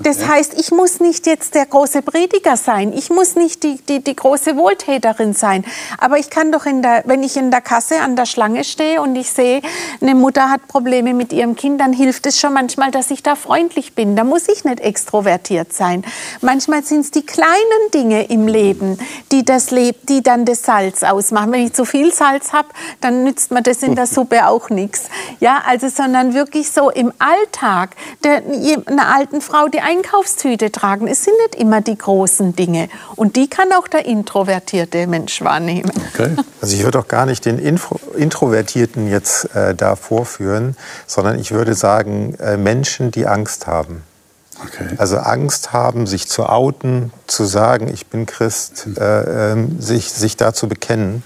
das 0.00 0.26
heißt, 0.26 0.54
ich 0.58 0.70
muss 0.70 1.00
nicht 1.00 1.26
jetzt 1.26 1.54
der 1.54 1.66
große 1.66 2.02
Prediger 2.02 2.56
sein. 2.56 2.92
Ich 2.92 3.10
muss 3.10 3.36
nicht 3.36 3.62
die, 3.62 3.76
die, 3.88 4.02
die 4.02 4.16
große 4.16 4.56
Wohltäterin 4.56 5.34
sein. 5.34 5.64
Aber 5.98 6.18
ich 6.18 6.30
kann 6.30 6.50
doch, 6.50 6.66
in 6.66 6.82
der, 6.82 7.02
wenn 7.06 7.22
ich 7.22 7.36
in 7.36 7.50
der 7.50 7.60
Kasse 7.60 8.00
an 8.00 8.16
der 8.16 8.26
Schlange 8.26 8.64
stehe 8.64 9.00
und 9.00 9.14
ich 9.14 9.30
sehe, 9.30 9.62
eine 10.00 10.14
Mutter 10.14 10.50
hat 10.50 10.66
Probleme 10.68 11.14
mit 11.18 11.34
ihrem 11.34 11.54
Kind, 11.54 11.80
dann 11.80 11.92
hilft 11.92 12.24
es 12.24 12.40
schon 12.40 12.54
manchmal, 12.54 12.90
dass 12.90 13.10
ich 13.10 13.22
da 13.22 13.34
freundlich 13.34 13.94
bin. 13.94 14.16
Da 14.16 14.24
muss 14.24 14.48
ich 14.48 14.64
nicht 14.64 14.80
extrovertiert 14.80 15.74
sein. 15.74 16.04
Manchmal 16.40 16.82
sind 16.84 17.00
es 17.00 17.10
die 17.10 17.26
kleinen 17.26 17.90
Dinge 17.92 18.24
im 18.30 18.48
Leben, 18.48 18.98
die 19.32 19.44
das 19.44 19.70
Leb 19.70 19.96
die 20.08 20.22
dann 20.22 20.44
das 20.44 20.62
Salz 20.62 21.02
ausmachen. 21.02 21.52
Wenn 21.52 21.66
ich 21.66 21.72
zu 21.72 21.84
viel 21.84 22.12
Salz 22.12 22.52
habe, 22.52 22.68
dann 23.00 23.24
nützt 23.24 23.50
mir 23.50 23.62
das 23.62 23.82
in 23.82 23.94
der 23.94 24.06
Suppe 24.06 24.46
auch 24.46 24.70
nichts. 24.70 25.04
Ja, 25.40 25.62
also 25.66 25.88
sondern 25.88 26.34
wirklich 26.34 26.70
so 26.70 26.90
im 26.90 27.12
Alltag 27.18 27.90
der, 28.24 28.42
einer 28.86 29.14
alten 29.14 29.40
Frau 29.40 29.68
die 29.68 29.80
Einkaufstüte 29.80 30.72
tragen. 30.72 31.06
Es 31.08 31.24
sind 31.24 31.34
nicht 31.38 31.56
immer 31.56 31.80
die 31.80 31.98
großen 31.98 32.56
Dinge 32.56 32.88
und 33.16 33.36
die 33.36 33.48
kann 33.48 33.72
auch 33.72 33.88
der 33.88 34.06
introvertierte 34.06 35.06
Mensch 35.06 35.42
wahrnehmen. 35.42 35.90
Okay. 36.14 36.36
Also 36.60 36.74
ich 36.74 36.82
würde 36.82 36.98
auch 36.98 37.06
gar 37.06 37.24
nicht 37.24 37.44
den 37.44 37.60
Info 37.60 38.00
Introvertierten 38.16 39.08
jetzt 39.08 39.54
äh, 39.54 39.76
da 39.76 39.94
vorführen, 39.94 40.76
sondern 41.08 41.40
ich 41.40 41.50
würde 41.50 41.74
sagen 41.74 42.34
äh, 42.34 42.56
Menschen, 42.56 43.10
die 43.10 43.26
Angst 43.26 43.66
haben. 43.66 44.04
Okay. 44.64 44.94
Also 44.98 45.18
Angst 45.18 45.72
haben, 45.72 46.06
sich 46.06 46.28
zu 46.28 46.46
outen, 46.46 47.12
zu 47.26 47.44
sagen, 47.44 47.88
ich 47.92 48.06
bin 48.06 48.26
Christ, 48.26 48.86
mhm. 48.86 48.96
äh, 49.00 49.52
äh, 49.52 49.56
sich, 49.78 50.12
sich 50.12 50.36
da 50.36 50.52
zu 50.52 50.68
bekennen. 50.68 51.24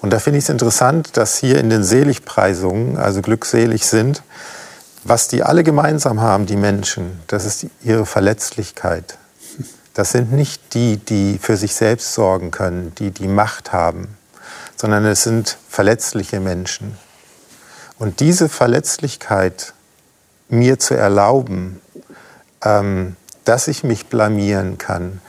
Und 0.00 0.12
da 0.12 0.18
finde 0.18 0.38
ich 0.38 0.44
es 0.44 0.50
interessant, 0.50 1.16
dass 1.16 1.38
hier 1.38 1.58
in 1.58 1.70
den 1.70 1.82
Seligpreisungen, 1.82 2.98
also 2.98 3.22
glückselig 3.22 3.86
sind, 3.86 4.22
was 5.02 5.28
die 5.28 5.42
alle 5.42 5.64
gemeinsam 5.64 6.20
haben, 6.20 6.46
die 6.46 6.56
Menschen, 6.56 7.20
das 7.26 7.44
ist 7.44 7.66
ihre 7.82 8.06
Verletzlichkeit. 8.06 9.18
Das 9.94 10.10
sind 10.10 10.32
nicht 10.32 10.74
die, 10.74 10.96
die 10.96 11.38
für 11.40 11.56
sich 11.56 11.74
selbst 11.74 12.14
sorgen 12.14 12.50
können, 12.50 12.92
die 12.98 13.12
die 13.12 13.28
Macht 13.28 13.72
haben, 13.72 14.08
sondern 14.76 15.04
es 15.06 15.22
sind 15.22 15.56
verletzliche 15.68 16.40
Menschen. 16.40 16.98
Und 18.04 18.20
diese 18.20 18.50
Verletzlichkeit 18.50 19.72
mir 20.50 20.78
zu 20.78 20.92
erlauben, 20.92 21.80
ähm, 22.62 23.16
dass 23.46 23.66
ich 23.66 23.82
mich 23.82 24.08
blamieren 24.08 24.76
kann, 24.76 25.22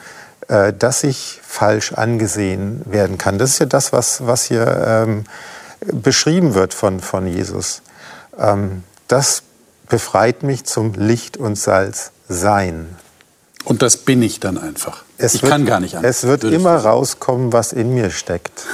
äh, 0.50 0.74
dass 0.74 1.06
ich 1.06 1.40
falsch 1.42 1.94
angesehen 1.94 2.82
werden 2.84 3.18
kann, 3.18 3.38
das 3.38 3.52
ist 3.52 3.60
ja 3.60 3.66
das, 3.66 3.94
was, 3.94 4.28
was 4.28 4.44
hier 4.44 4.68
ähm, 4.86 5.24
beschrieben 5.90 6.54
wird 6.54 6.74
von, 6.74 7.00
von 7.00 7.28
Jesus. 7.28 7.82
Ähm, 8.38 8.84
das 9.08 9.44
befreit 9.88 10.44
mich 10.44 10.66
zum 10.66 10.96
Licht 10.96 11.38
und 11.38 11.58
Salz 11.58 12.12
sein. 12.28 12.94
Und 13.64 13.84
das 13.84 13.96
bin 13.96 14.22
ich 14.22 14.42
dann 14.42 14.58
einfach. 14.58 15.06
Es 15.18 15.36
ich 15.36 15.44
wird, 15.44 15.52
kann 15.54 15.66
gar 15.66 15.80
nicht 15.80 15.96
anders. 15.96 16.18
Es 16.18 16.24
wird 16.28 16.44
immer 16.44 16.76
rauskommen, 16.76 17.54
was 17.54 17.72
in 17.72 17.94
mir 17.94 18.10
steckt. 18.10 18.66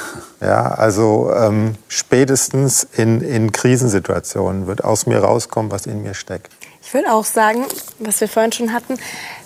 Ja, 0.42 0.72
also 0.72 1.32
ähm, 1.36 1.76
spätestens 1.88 2.84
in, 2.84 3.22
in 3.22 3.52
Krisensituationen 3.52 4.66
wird 4.66 4.84
aus 4.84 5.06
mir 5.06 5.20
rauskommen, 5.20 5.72
was 5.72 5.86
in 5.86 6.02
mir 6.02 6.16
steckt. 6.16 6.50
Ich 6.82 6.94
würde 6.96 7.14
auch 7.14 7.26
sagen, 7.26 7.64
was 8.00 8.20
wir 8.22 8.28
vorhin 8.28 8.52
schon 8.52 8.74
hatten, 8.74 8.98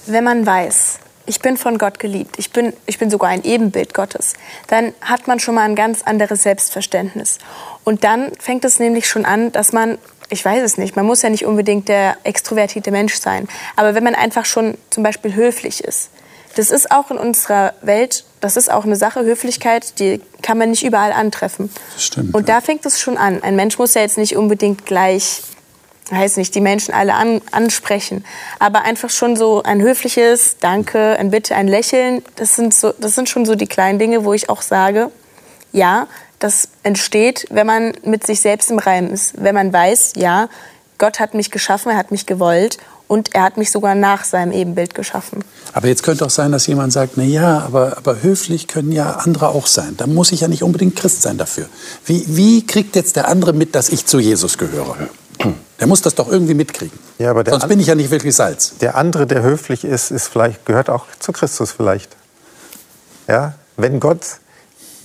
wenn 0.05 0.23
man 0.23 0.45
weiß, 0.45 0.99
ich 1.25 1.39
bin 1.41 1.57
von 1.57 1.77
Gott 1.77 1.99
geliebt, 1.99 2.35
ich 2.37 2.51
bin, 2.51 2.71
ich 2.85 2.97
bin 2.97 3.09
sogar 3.09 3.29
ein 3.29 3.43
Ebenbild 3.43 3.93
Gottes, 3.93 4.33
dann 4.67 4.93
hat 5.01 5.27
man 5.27 5.39
schon 5.39 5.55
mal 5.55 5.63
ein 5.63 5.75
ganz 5.75 6.03
anderes 6.03 6.43
Selbstverständnis. 6.43 7.39
Und 7.83 8.03
dann 8.05 8.31
fängt 8.39 8.63
es 8.63 8.79
nämlich 8.79 9.09
schon 9.09 9.25
an, 9.25 9.51
dass 9.51 9.73
man, 9.73 9.97
ich 10.29 10.45
weiß 10.45 10.63
es 10.63 10.77
nicht, 10.77 10.95
man 10.95 11.05
muss 11.05 11.23
ja 11.23 11.29
nicht 11.29 11.45
unbedingt 11.45 11.89
der 11.89 12.15
extrovertierte 12.23 12.91
Mensch 12.91 13.15
sein, 13.15 13.49
aber 13.75 13.95
wenn 13.95 14.03
man 14.03 14.15
einfach 14.15 14.45
schon 14.45 14.77
zum 14.91 15.03
Beispiel 15.03 15.35
höflich 15.35 15.83
ist, 15.83 16.09
das 16.55 16.71
ist 16.71 16.91
auch 16.91 17.11
in 17.11 17.17
unserer 17.17 17.73
Welt, 17.81 18.25
das 18.41 18.57
ist 18.57 18.71
auch 18.71 18.85
eine 18.85 18.95
Sache, 18.95 19.23
Höflichkeit, 19.23 19.99
die 19.99 20.21
kann 20.41 20.57
man 20.57 20.69
nicht 20.69 20.83
überall 20.83 21.11
antreffen. 21.11 21.69
Das 21.93 22.03
stimmt. 22.03 22.33
Und 22.33 22.49
da 22.49 22.61
fängt 22.61 22.85
es 22.85 22.99
schon 22.99 23.17
an. 23.17 23.43
Ein 23.43 23.55
Mensch 23.55 23.77
muss 23.77 23.93
ja 23.93 24.01
jetzt 24.01 24.17
nicht 24.17 24.35
unbedingt 24.35 24.85
gleich 24.85 25.41
heißt 26.11 26.37
nicht, 26.37 26.53
die 26.53 26.61
Menschen 26.61 26.93
alle 26.93 27.15
an, 27.15 27.41
ansprechen, 27.51 28.23
aber 28.59 28.83
einfach 28.83 29.09
schon 29.09 29.35
so 29.35 29.63
ein 29.63 29.81
höfliches 29.81 30.57
Danke, 30.59 31.17
ein 31.17 31.31
Bitte, 31.31 31.55
ein 31.55 31.67
Lächeln, 31.67 32.23
das 32.35 32.55
sind, 32.55 32.73
so, 32.73 32.93
das 32.99 33.15
sind 33.15 33.29
schon 33.29 33.45
so 33.45 33.55
die 33.55 33.65
kleinen 33.65 33.97
Dinge, 33.97 34.23
wo 34.23 34.33
ich 34.33 34.49
auch 34.49 34.61
sage, 34.61 35.11
ja, 35.71 36.07
das 36.39 36.69
entsteht, 36.83 37.47
wenn 37.49 37.65
man 37.65 37.93
mit 38.03 38.25
sich 38.25 38.41
selbst 38.41 38.69
im 38.69 38.77
Reim 38.77 39.11
ist, 39.11 39.41
wenn 39.41 39.55
man 39.55 39.73
weiß, 39.73 40.13
ja, 40.15 40.49
Gott 40.97 41.19
hat 41.19 41.33
mich 41.33 41.51
geschaffen, 41.51 41.91
er 41.91 41.97
hat 41.97 42.11
mich 42.11 42.25
gewollt 42.25 42.77
und 43.07 43.35
er 43.35 43.43
hat 43.43 43.57
mich 43.57 43.71
sogar 43.71 43.95
nach 43.95 44.23
seinem 44.23 44.51
Ebenbild 44.51 44.95
geschaffen. 44.95 45.43
Aber 45.73 45.87
jetzt 45.87 46.03
könnte 46.03 46.25
auch 46.25 46.29
sein, 46.29 46.51
dass 46.51 46.67
jemand 46.67 46.93
sagt, 46.93 47.13
na 47.17 47.23
ja, 47.23 47.59
aber, 47.59 47.97
aber 47.97 48.23
höflich 48.23 48.67
können 48.67 48.91
ja 48.91 49.11
andere 49.11 49.49
auch 49.49 49.67
sein. 49.67 49.95
Da 49.97 50.07
muss 50.07 50.31
ich 50.31 50.41
ja 50.41 50.47
nicht 50.47 50.63
unbedingt 50.63 50.95
Christ 50.95 51.21
sein 51.21 51.37
dafür. 51.37 51.67
Wie, 52.05 52.23
wie 52.27 52.65
kriegt 52.65 52.95
jetzt 52.95 53.15
der 53.15 53.27
andere 53.27 53.53
mit, 53.53 53.75
dass 53.75 53.89
ich 53.89 54.05
zu 54.05 54.19
Jesus 54.19 54.57
gehöre? 54.57 54.95
Der 55.77 55.87
muss 55.87 56.01
das 56.01 56.15
doch 56.15 56.31
irgendwie 56.31 56.53
mitkriegen. 56.53 56.97
Ja, 57.17 57.31
aber 57.31 57.43
Sonst 57.45 57.67
bin 57.67 57.81
ich 57.81 57.87
ja 57.87 57.95
nicht 57.95 58.09
wirklich 58.09 58.33
Salz. 58.33 58.77
Der 58.79 58.95
andere, 58.95 59.27
der 59.27 59.43
höflich 59.43 59.83
ist, 59.83 60.09
ist 60.09 60.29
vielleicht, 60.29 60.65
gehört 60.65 60.89
auch 60.89 61.05
zu 61.19 61.33
Christus 61.33 61.73
vielleicht. 61.73 62.15
Ja? 63.27 63.55
Wenn 63.75 63.99
Gott 63.99 64.21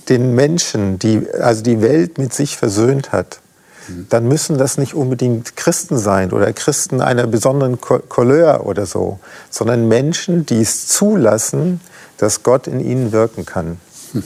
den 0.07 0.33
Menschen, 0.33 0.99
die, 0.99 1.27
also 1.39 1.61
die 1.61 1.81
Welt 1.81 2.17
mit 2.17 2.33
sich 2.33 2.57
versöhnt 2.57 3.11
hat. 3.11 3.39
Dann 4.09 4.27
müssen 4.27 4.57
das 4.57 4.77
nicht 4.77 4.93
unbedingt 4.93 5.55
Christen 5.55 5.97
sein 5.97 6.31
oder 6.31 6.53
Christen 6.53 7.01
einer 7.01 7.27
besonderen 7.27 7.79
Couleur 7.81 8.65
oder 8.65 8.85
so, 8.85 9.19
sondern 9.49 9.87
Menschen, 9.87 10.45
die 10.45 10.61
es 10.61 10.87
zulassen, 10.87 11.81
dass 12.17 12.43
Gott 12.43 12.67
in 12.67 12.79
ihnen 12.79 13.11
wirken 13.11 13.45
kann. 13.45 13.79
Hm. 14.13 14.23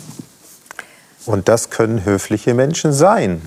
Und 1.26 1.48
das 1.48 1.70
können 1.70 2.06
höfliche 2.06 2.54
Menschen 2.54 2.94
sein. 2.94 3.42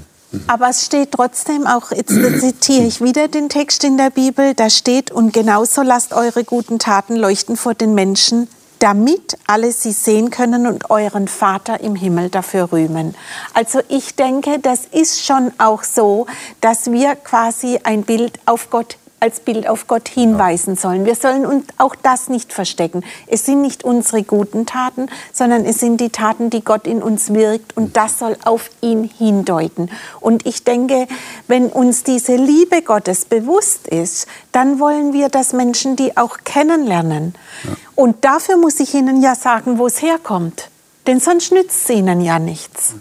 Aber 0.47 0.69
es 0.69 0.85
steht 0.85 1.13
trotzdem 1.13 1.67
auch, 1.67 1.91
jetzt 1.91 2.13
zitiere 2.41 2.85
ich 2.85 3.01
wieder 3.01 3.29
den 3.29 3.49
Text 3.49 3.83
in 3.85 3.97
der 3.97 4.11
Bibel, 4.11 4.55
da 4.55 4.69
steht, 4.69 5.11
und 5.11 5.33
genauso 5.33 5.83
lasst 5.83 6.13
eure 6.13 6.45
guten 6.45 6.79
Taten 6.79 7.17
leuchten 7.17 7.57
vor 7.57 7.75
den 7.75 7.95
Menschen, 7.95 8.49
damit 8.79 9.37
alle 9.47 9.73
sie 9.73 9.93
sehen 9.93 10.31
können 10.31 10.67
und 10.67 10.91
euren 10.91 11.29
Vater 11.29 11.81
im 11.81 11.95
Himmel 11.95 12.31
dafür 12.31 12.73
rühmen. 12.73 13.15
Also 13.55 13.81
ich 13.89 14.15
denke, 14.15 14.59
das 14.59 14.85
ist 14.85 15.25
schon 15.25 15.53
auch 15.59 15.83
so, 15.83 16.27
dass 16.61 16.91
wir 16.91 17.17
quasi 17.17 17.81
ein 17.83 18.03
Bild 18.03 18.39
auf 18.47 18.71
Gott 18.71 18.97
als 19.21 19.41
Bild 19.41 19.69
auf 19.69 19.87
Gott 19.87 20.09
hinweisen 20.09 20.77
sollen. 20.77 21.05
Wir 21.05 21.15
sollen 21.15 21.45
uns 21.45 21.65
auch 21.77 21.95
das 21.97 22.29
nicht 22.29 22.53
verstecken. 22.53 23.05
Es 23.27 23.45
sind 23.45 23.63
nicht 23.63 23.85
unsere 23.85 24.23
guten 24.23 24.67
Taten, 24.67 25.09
sondern 25.33 25.65
es 25.65 25.81
sind 25.81 26.01
die 26.01 26.11
Taten, 26.11 26.51
die 26.51 26.63
Gott 26.63 26.87
in 26.87 27.03
uns 27.03 27.35
wirkt 27.35 27.77
und 27.77 27.97
das 27.97 28.19
soll 28.19 28.37
auf 28.45 28.71
ihn 28.81 29.05
hindeuten. 29.05 29.91
Und 30.21 30.47
ich 30.47 30.65
denke, 30.65 31.07
wenn 31.47 31.67
uns 31.67 32.05
diese 32.05 32.37
Liebe 32.37 32.83
Gottes 32.83 33.25
bewusst 33.25 33.89
ist, 33.89 34.27
dann 34.53 34.79
wollen 34.79 35.13
wir, 35.13 35.29
dass 35.29 35.53
Menschen 35.53 35.97
die 35.97 36.17
auch 36.17 36.39
kennenlernen. 36.45 37.35
Ja. 37.65 37.71
Und 37.97 38.25
dafür 38.25 38.57
muss 38.57 38.79
ich 38.81 38.95
ihnen 38.95 39.21
ja 39.23 39.35
sagen, 39.35 39.79
wo 39.79 39.87
es 39.87 40.01
herkommt. 40.03 40.71
Denn 41.07 41.21
sonst 41.21 41.53
nützt 41.53 41.85
es 41.85 41.91
ihnen 41.91 42.21
ja 42.21 42.39
nichts. 42.39 42.95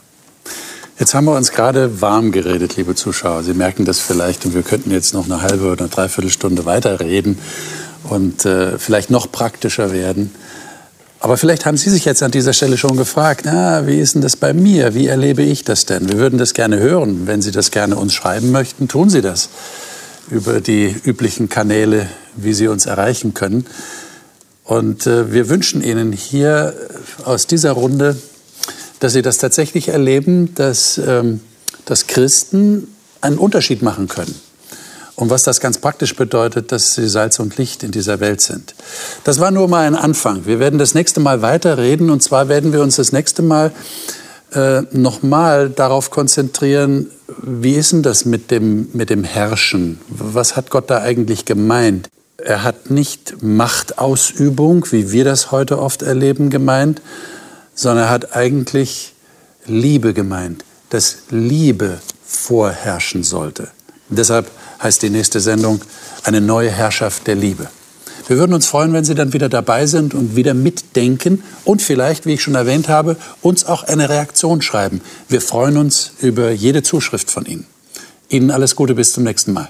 Jetzt 0.99 1.13
haben 1.13 1.25
wir 1.25 1.35
uns 1.35 1.51
gerade 1.51 2.01
warm 2.01 2.31
geredet, 2.31 2.75
liebe 2.75 2.95
Zuschauer. 2.95 3.43
Sie 3.43 3.53
merken 3.53 3.85
das 3.85 3.99
vielleicht 3.99 4.47
und 4.47 4.55
wir 4.55 4.63
könnten 4.63 4.89
jetzt 4.89 5.13
noch 5.13 5.25
eine 5.25 5.43
halbe 5.43 5.71
oder 5.71 5.81
eine 5.81 5.89
Dreiviertelstunde 5.89 6.65
weiterreden 6.65 7.37
und 8.05 8.45
äh, 8.45 8.79
vielleicht 8.79 9.11
noch 9.11 9.31
praktischer 9.31 9.91
werden. 9.91 10.33
Aber 11.19 11.37
vielleicht 11.37 11.67
haben 11.67 11.77
Sie 11.77 11.91
sich 11.91 12.05
jetzt 12.05 12.23
an 12.23 12.31
dieser 12.31 12.51
Stelle 12.51 12.77
schon 12.77 12.97
gefragt, 12.97 13.41
na, 13.45 13.85
wie 13.85 13.99
ist 13.99 14.15
denn 14.15 14.23
das 14.23 14.35
bei 14.35 14.53
mir? 14.53 14.95
Wie 14.95 15.05
erlebe 15.05 15.43
ich 15.43 15.63
das 15.63 15.85
denn? 15.85 16.09
Wir 16.09 16.17
würden 16.17 16.39
das 16.39 16.55
gerne 16.55 16.79
hören. 16.79 17.27
Wenn 17.27 17.43
Sie 17.43 17.51
das 17.51 17.69
gerne 17.69 17.95
uns 17.95 18.15
schreiben 18.15 18.51
möchten, 18.51 18.87
tun 18.87 19.11
Sie 19.11 19.21
das 19.21 19.49
über 20.31 20.61
die 20.61 20.95
üblichen 21.03 21.47
Kanäle, 21.47 22.07
wie 22.35 22.53
Sie 22.53 22.67
uns 22.67 22.87
erreichen 22.87 23.35
können. 23.35 23.67
Und 24.63 25.05
äh, 25.05 25.31
wir 25.31 25.47
wünschen 25.47 25.83
Ihnen 25.83 26.11
hier 26.11 26.73
aus 27.23 27.45
dieser 27.45 27.73
Runde 27.73 28.17
dass 28.99 29.13
sie 29.13 29.21
das 29.21 29.37
tatsächlich 29.37 29.89
erleben, 29.89 30.53
dass, 30.55 30.97
ähm, 30.97 31.41
dass 31.85 32.07
Christen 32.07 32.87
einen 33.21 33.37
Unterschied 33.37 33.81
machen 33.81 34.07
können. 34.07 34.35
Und 35.15 35.31
was 35.31 35.43
das 35.43 35.59
ganz 35.59 35.79
praktisch 35.79 36.15
bedeutet, 36.15 36.71
dass 36.71 36.93
sie 36.93 37.07
Salz 37.07 37.39
und 37.39 37.57
Licht 37.57 37.81
in 37.81 37.89
dieser 37.89 38.19
Welt 38.19 38.39
sind. 38.39 38.75
Das 39.23 39.39
war 39.39 39.49
nur 39.49 39.67
mal 39.67 39.87
ein 39.87 39.95
Anfang. 39.95 40.45
Wir 40.45 40.59
werden 40.59 40.77
das 40.77 40.93
nächste 40.93 41.19
Mal 41.19 41.41
weiterreden. 41.41 42.11
Und 42.11 42.21
zwar 42.21 42.49
werden 42.49 42.71
wir 42.71 42.83
uns 42.83 42.97
das 42.97 43.11
nächste 43.11 43.41
Mal 43.41 43.71
äh, 44.53 44.83
nochmal 44.91 45.71
darauf 45.71 46.11
konzentrieren, 46.11 47.07
wie 47.41 47.73
ist 47.73 47.91
denn 47.91 48.03
das 48.03 48.25
mit 48.25 48.51
dem, 48.51 48.89
mit 48.93 49.09
dem 49.09 49.23
Herrschen? 49.23 49.99
Was 50.07 50.55
hat 50.55 50.69
Gott 50.69 50.89
da 50.89 51.01
eigentlich 51.01 51.45
gemeint? 51.45 52.09
Er 52.37 52.63
hat 52.63 52.91
nicht 52.91 53.41
Machtausübung, 53.41 54.85
wie 54.91 55.11
wir 55.11 55.25
das 55.25 55.51
heute 55.51 55.79
oft 55.79 56.03
erleben, 56.03 56.49
gemeint, 56.51 57.01
sondern 57.78 58.05
er 58.05 58.09
hat 58.09 58.36
eigentlich 58.36 59.13
Liebe 59.65 60.13
gemeint, 60.13 60.65
dass 60.89 61.19
Liebe 61.30 61.99
vorherrschen 62.25 63.23
sollte. 63.23 63.69
Deshalb 64.09 64.49
heißt 64.82 65.01
die 65.01 65.09
nächste 65.09 65.39
Sendung 65.39 65.82
eine 66.23 66.41
neue 66.41 66.71
Herrschaft 66.71 67.28
der 67.28 67.36
Liebe. 67.36 67.67
Wir 68.28 68.38
würden 68.38 68.53
uns 68.53 68.65
freuen, 68.65 68.91
wenn 68.91 69.05
Sie 69.05 69.15
dann 69.15 69.32
wieder 69.32 69.47
dabei 69.47 69.86
sind 69.86 70.13
und 70.13 70.36
wieder 70.36 70.53
mitdenken 70.53 71.43
und 71.63 71.82
vielleicht, 71.82 72.25
wie 72.25 72.34
ich 72.34 72.43
schon 72.43 72.55
erwähnt 72.55 72.89
habe, 72.89 73.15
uns 73.41 73.63
auch 73.63 73.84
eine 73.84 74.09
Reaktion 74.09 74.61
schreiben. 74.61 74.99
Wir 75.30 75.39
freuen 75.39 75.78
uns 75.78 76.11
über 76.19 76.51
jede 76.51 76.84
Zuschrift 76.84 77.32
von 77.32 77.45
Ihnen. 77.45 77.65
Ihnen 78.28 78.51
alles 78.51 78.75
Gute, 78.75 78.95
bis 78.95 79.13
zum 79.13 79.23
nächsten 79.23 79.53
Mal. 79.53 79.69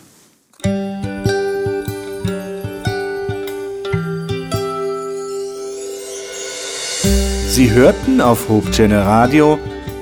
Sie 7.58 7.72
hörten 7.72 8.22
auf 8.22 8.50
Hope 8.50 8.70
Channel 8.70 9.00
Radio 9.00 9.58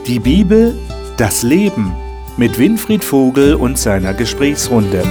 die 0.07 0.19
Bibel, 0.19 0.77
das 1.15 1.41
Leben 1.41 1.95
mit 2.35 2.59
Winfried 2.59 3.01
Vogel 3.01 3.55
und 3.55 3.77
seiner 3.77 4.13
Gesprächsrunde. 4.13 5.03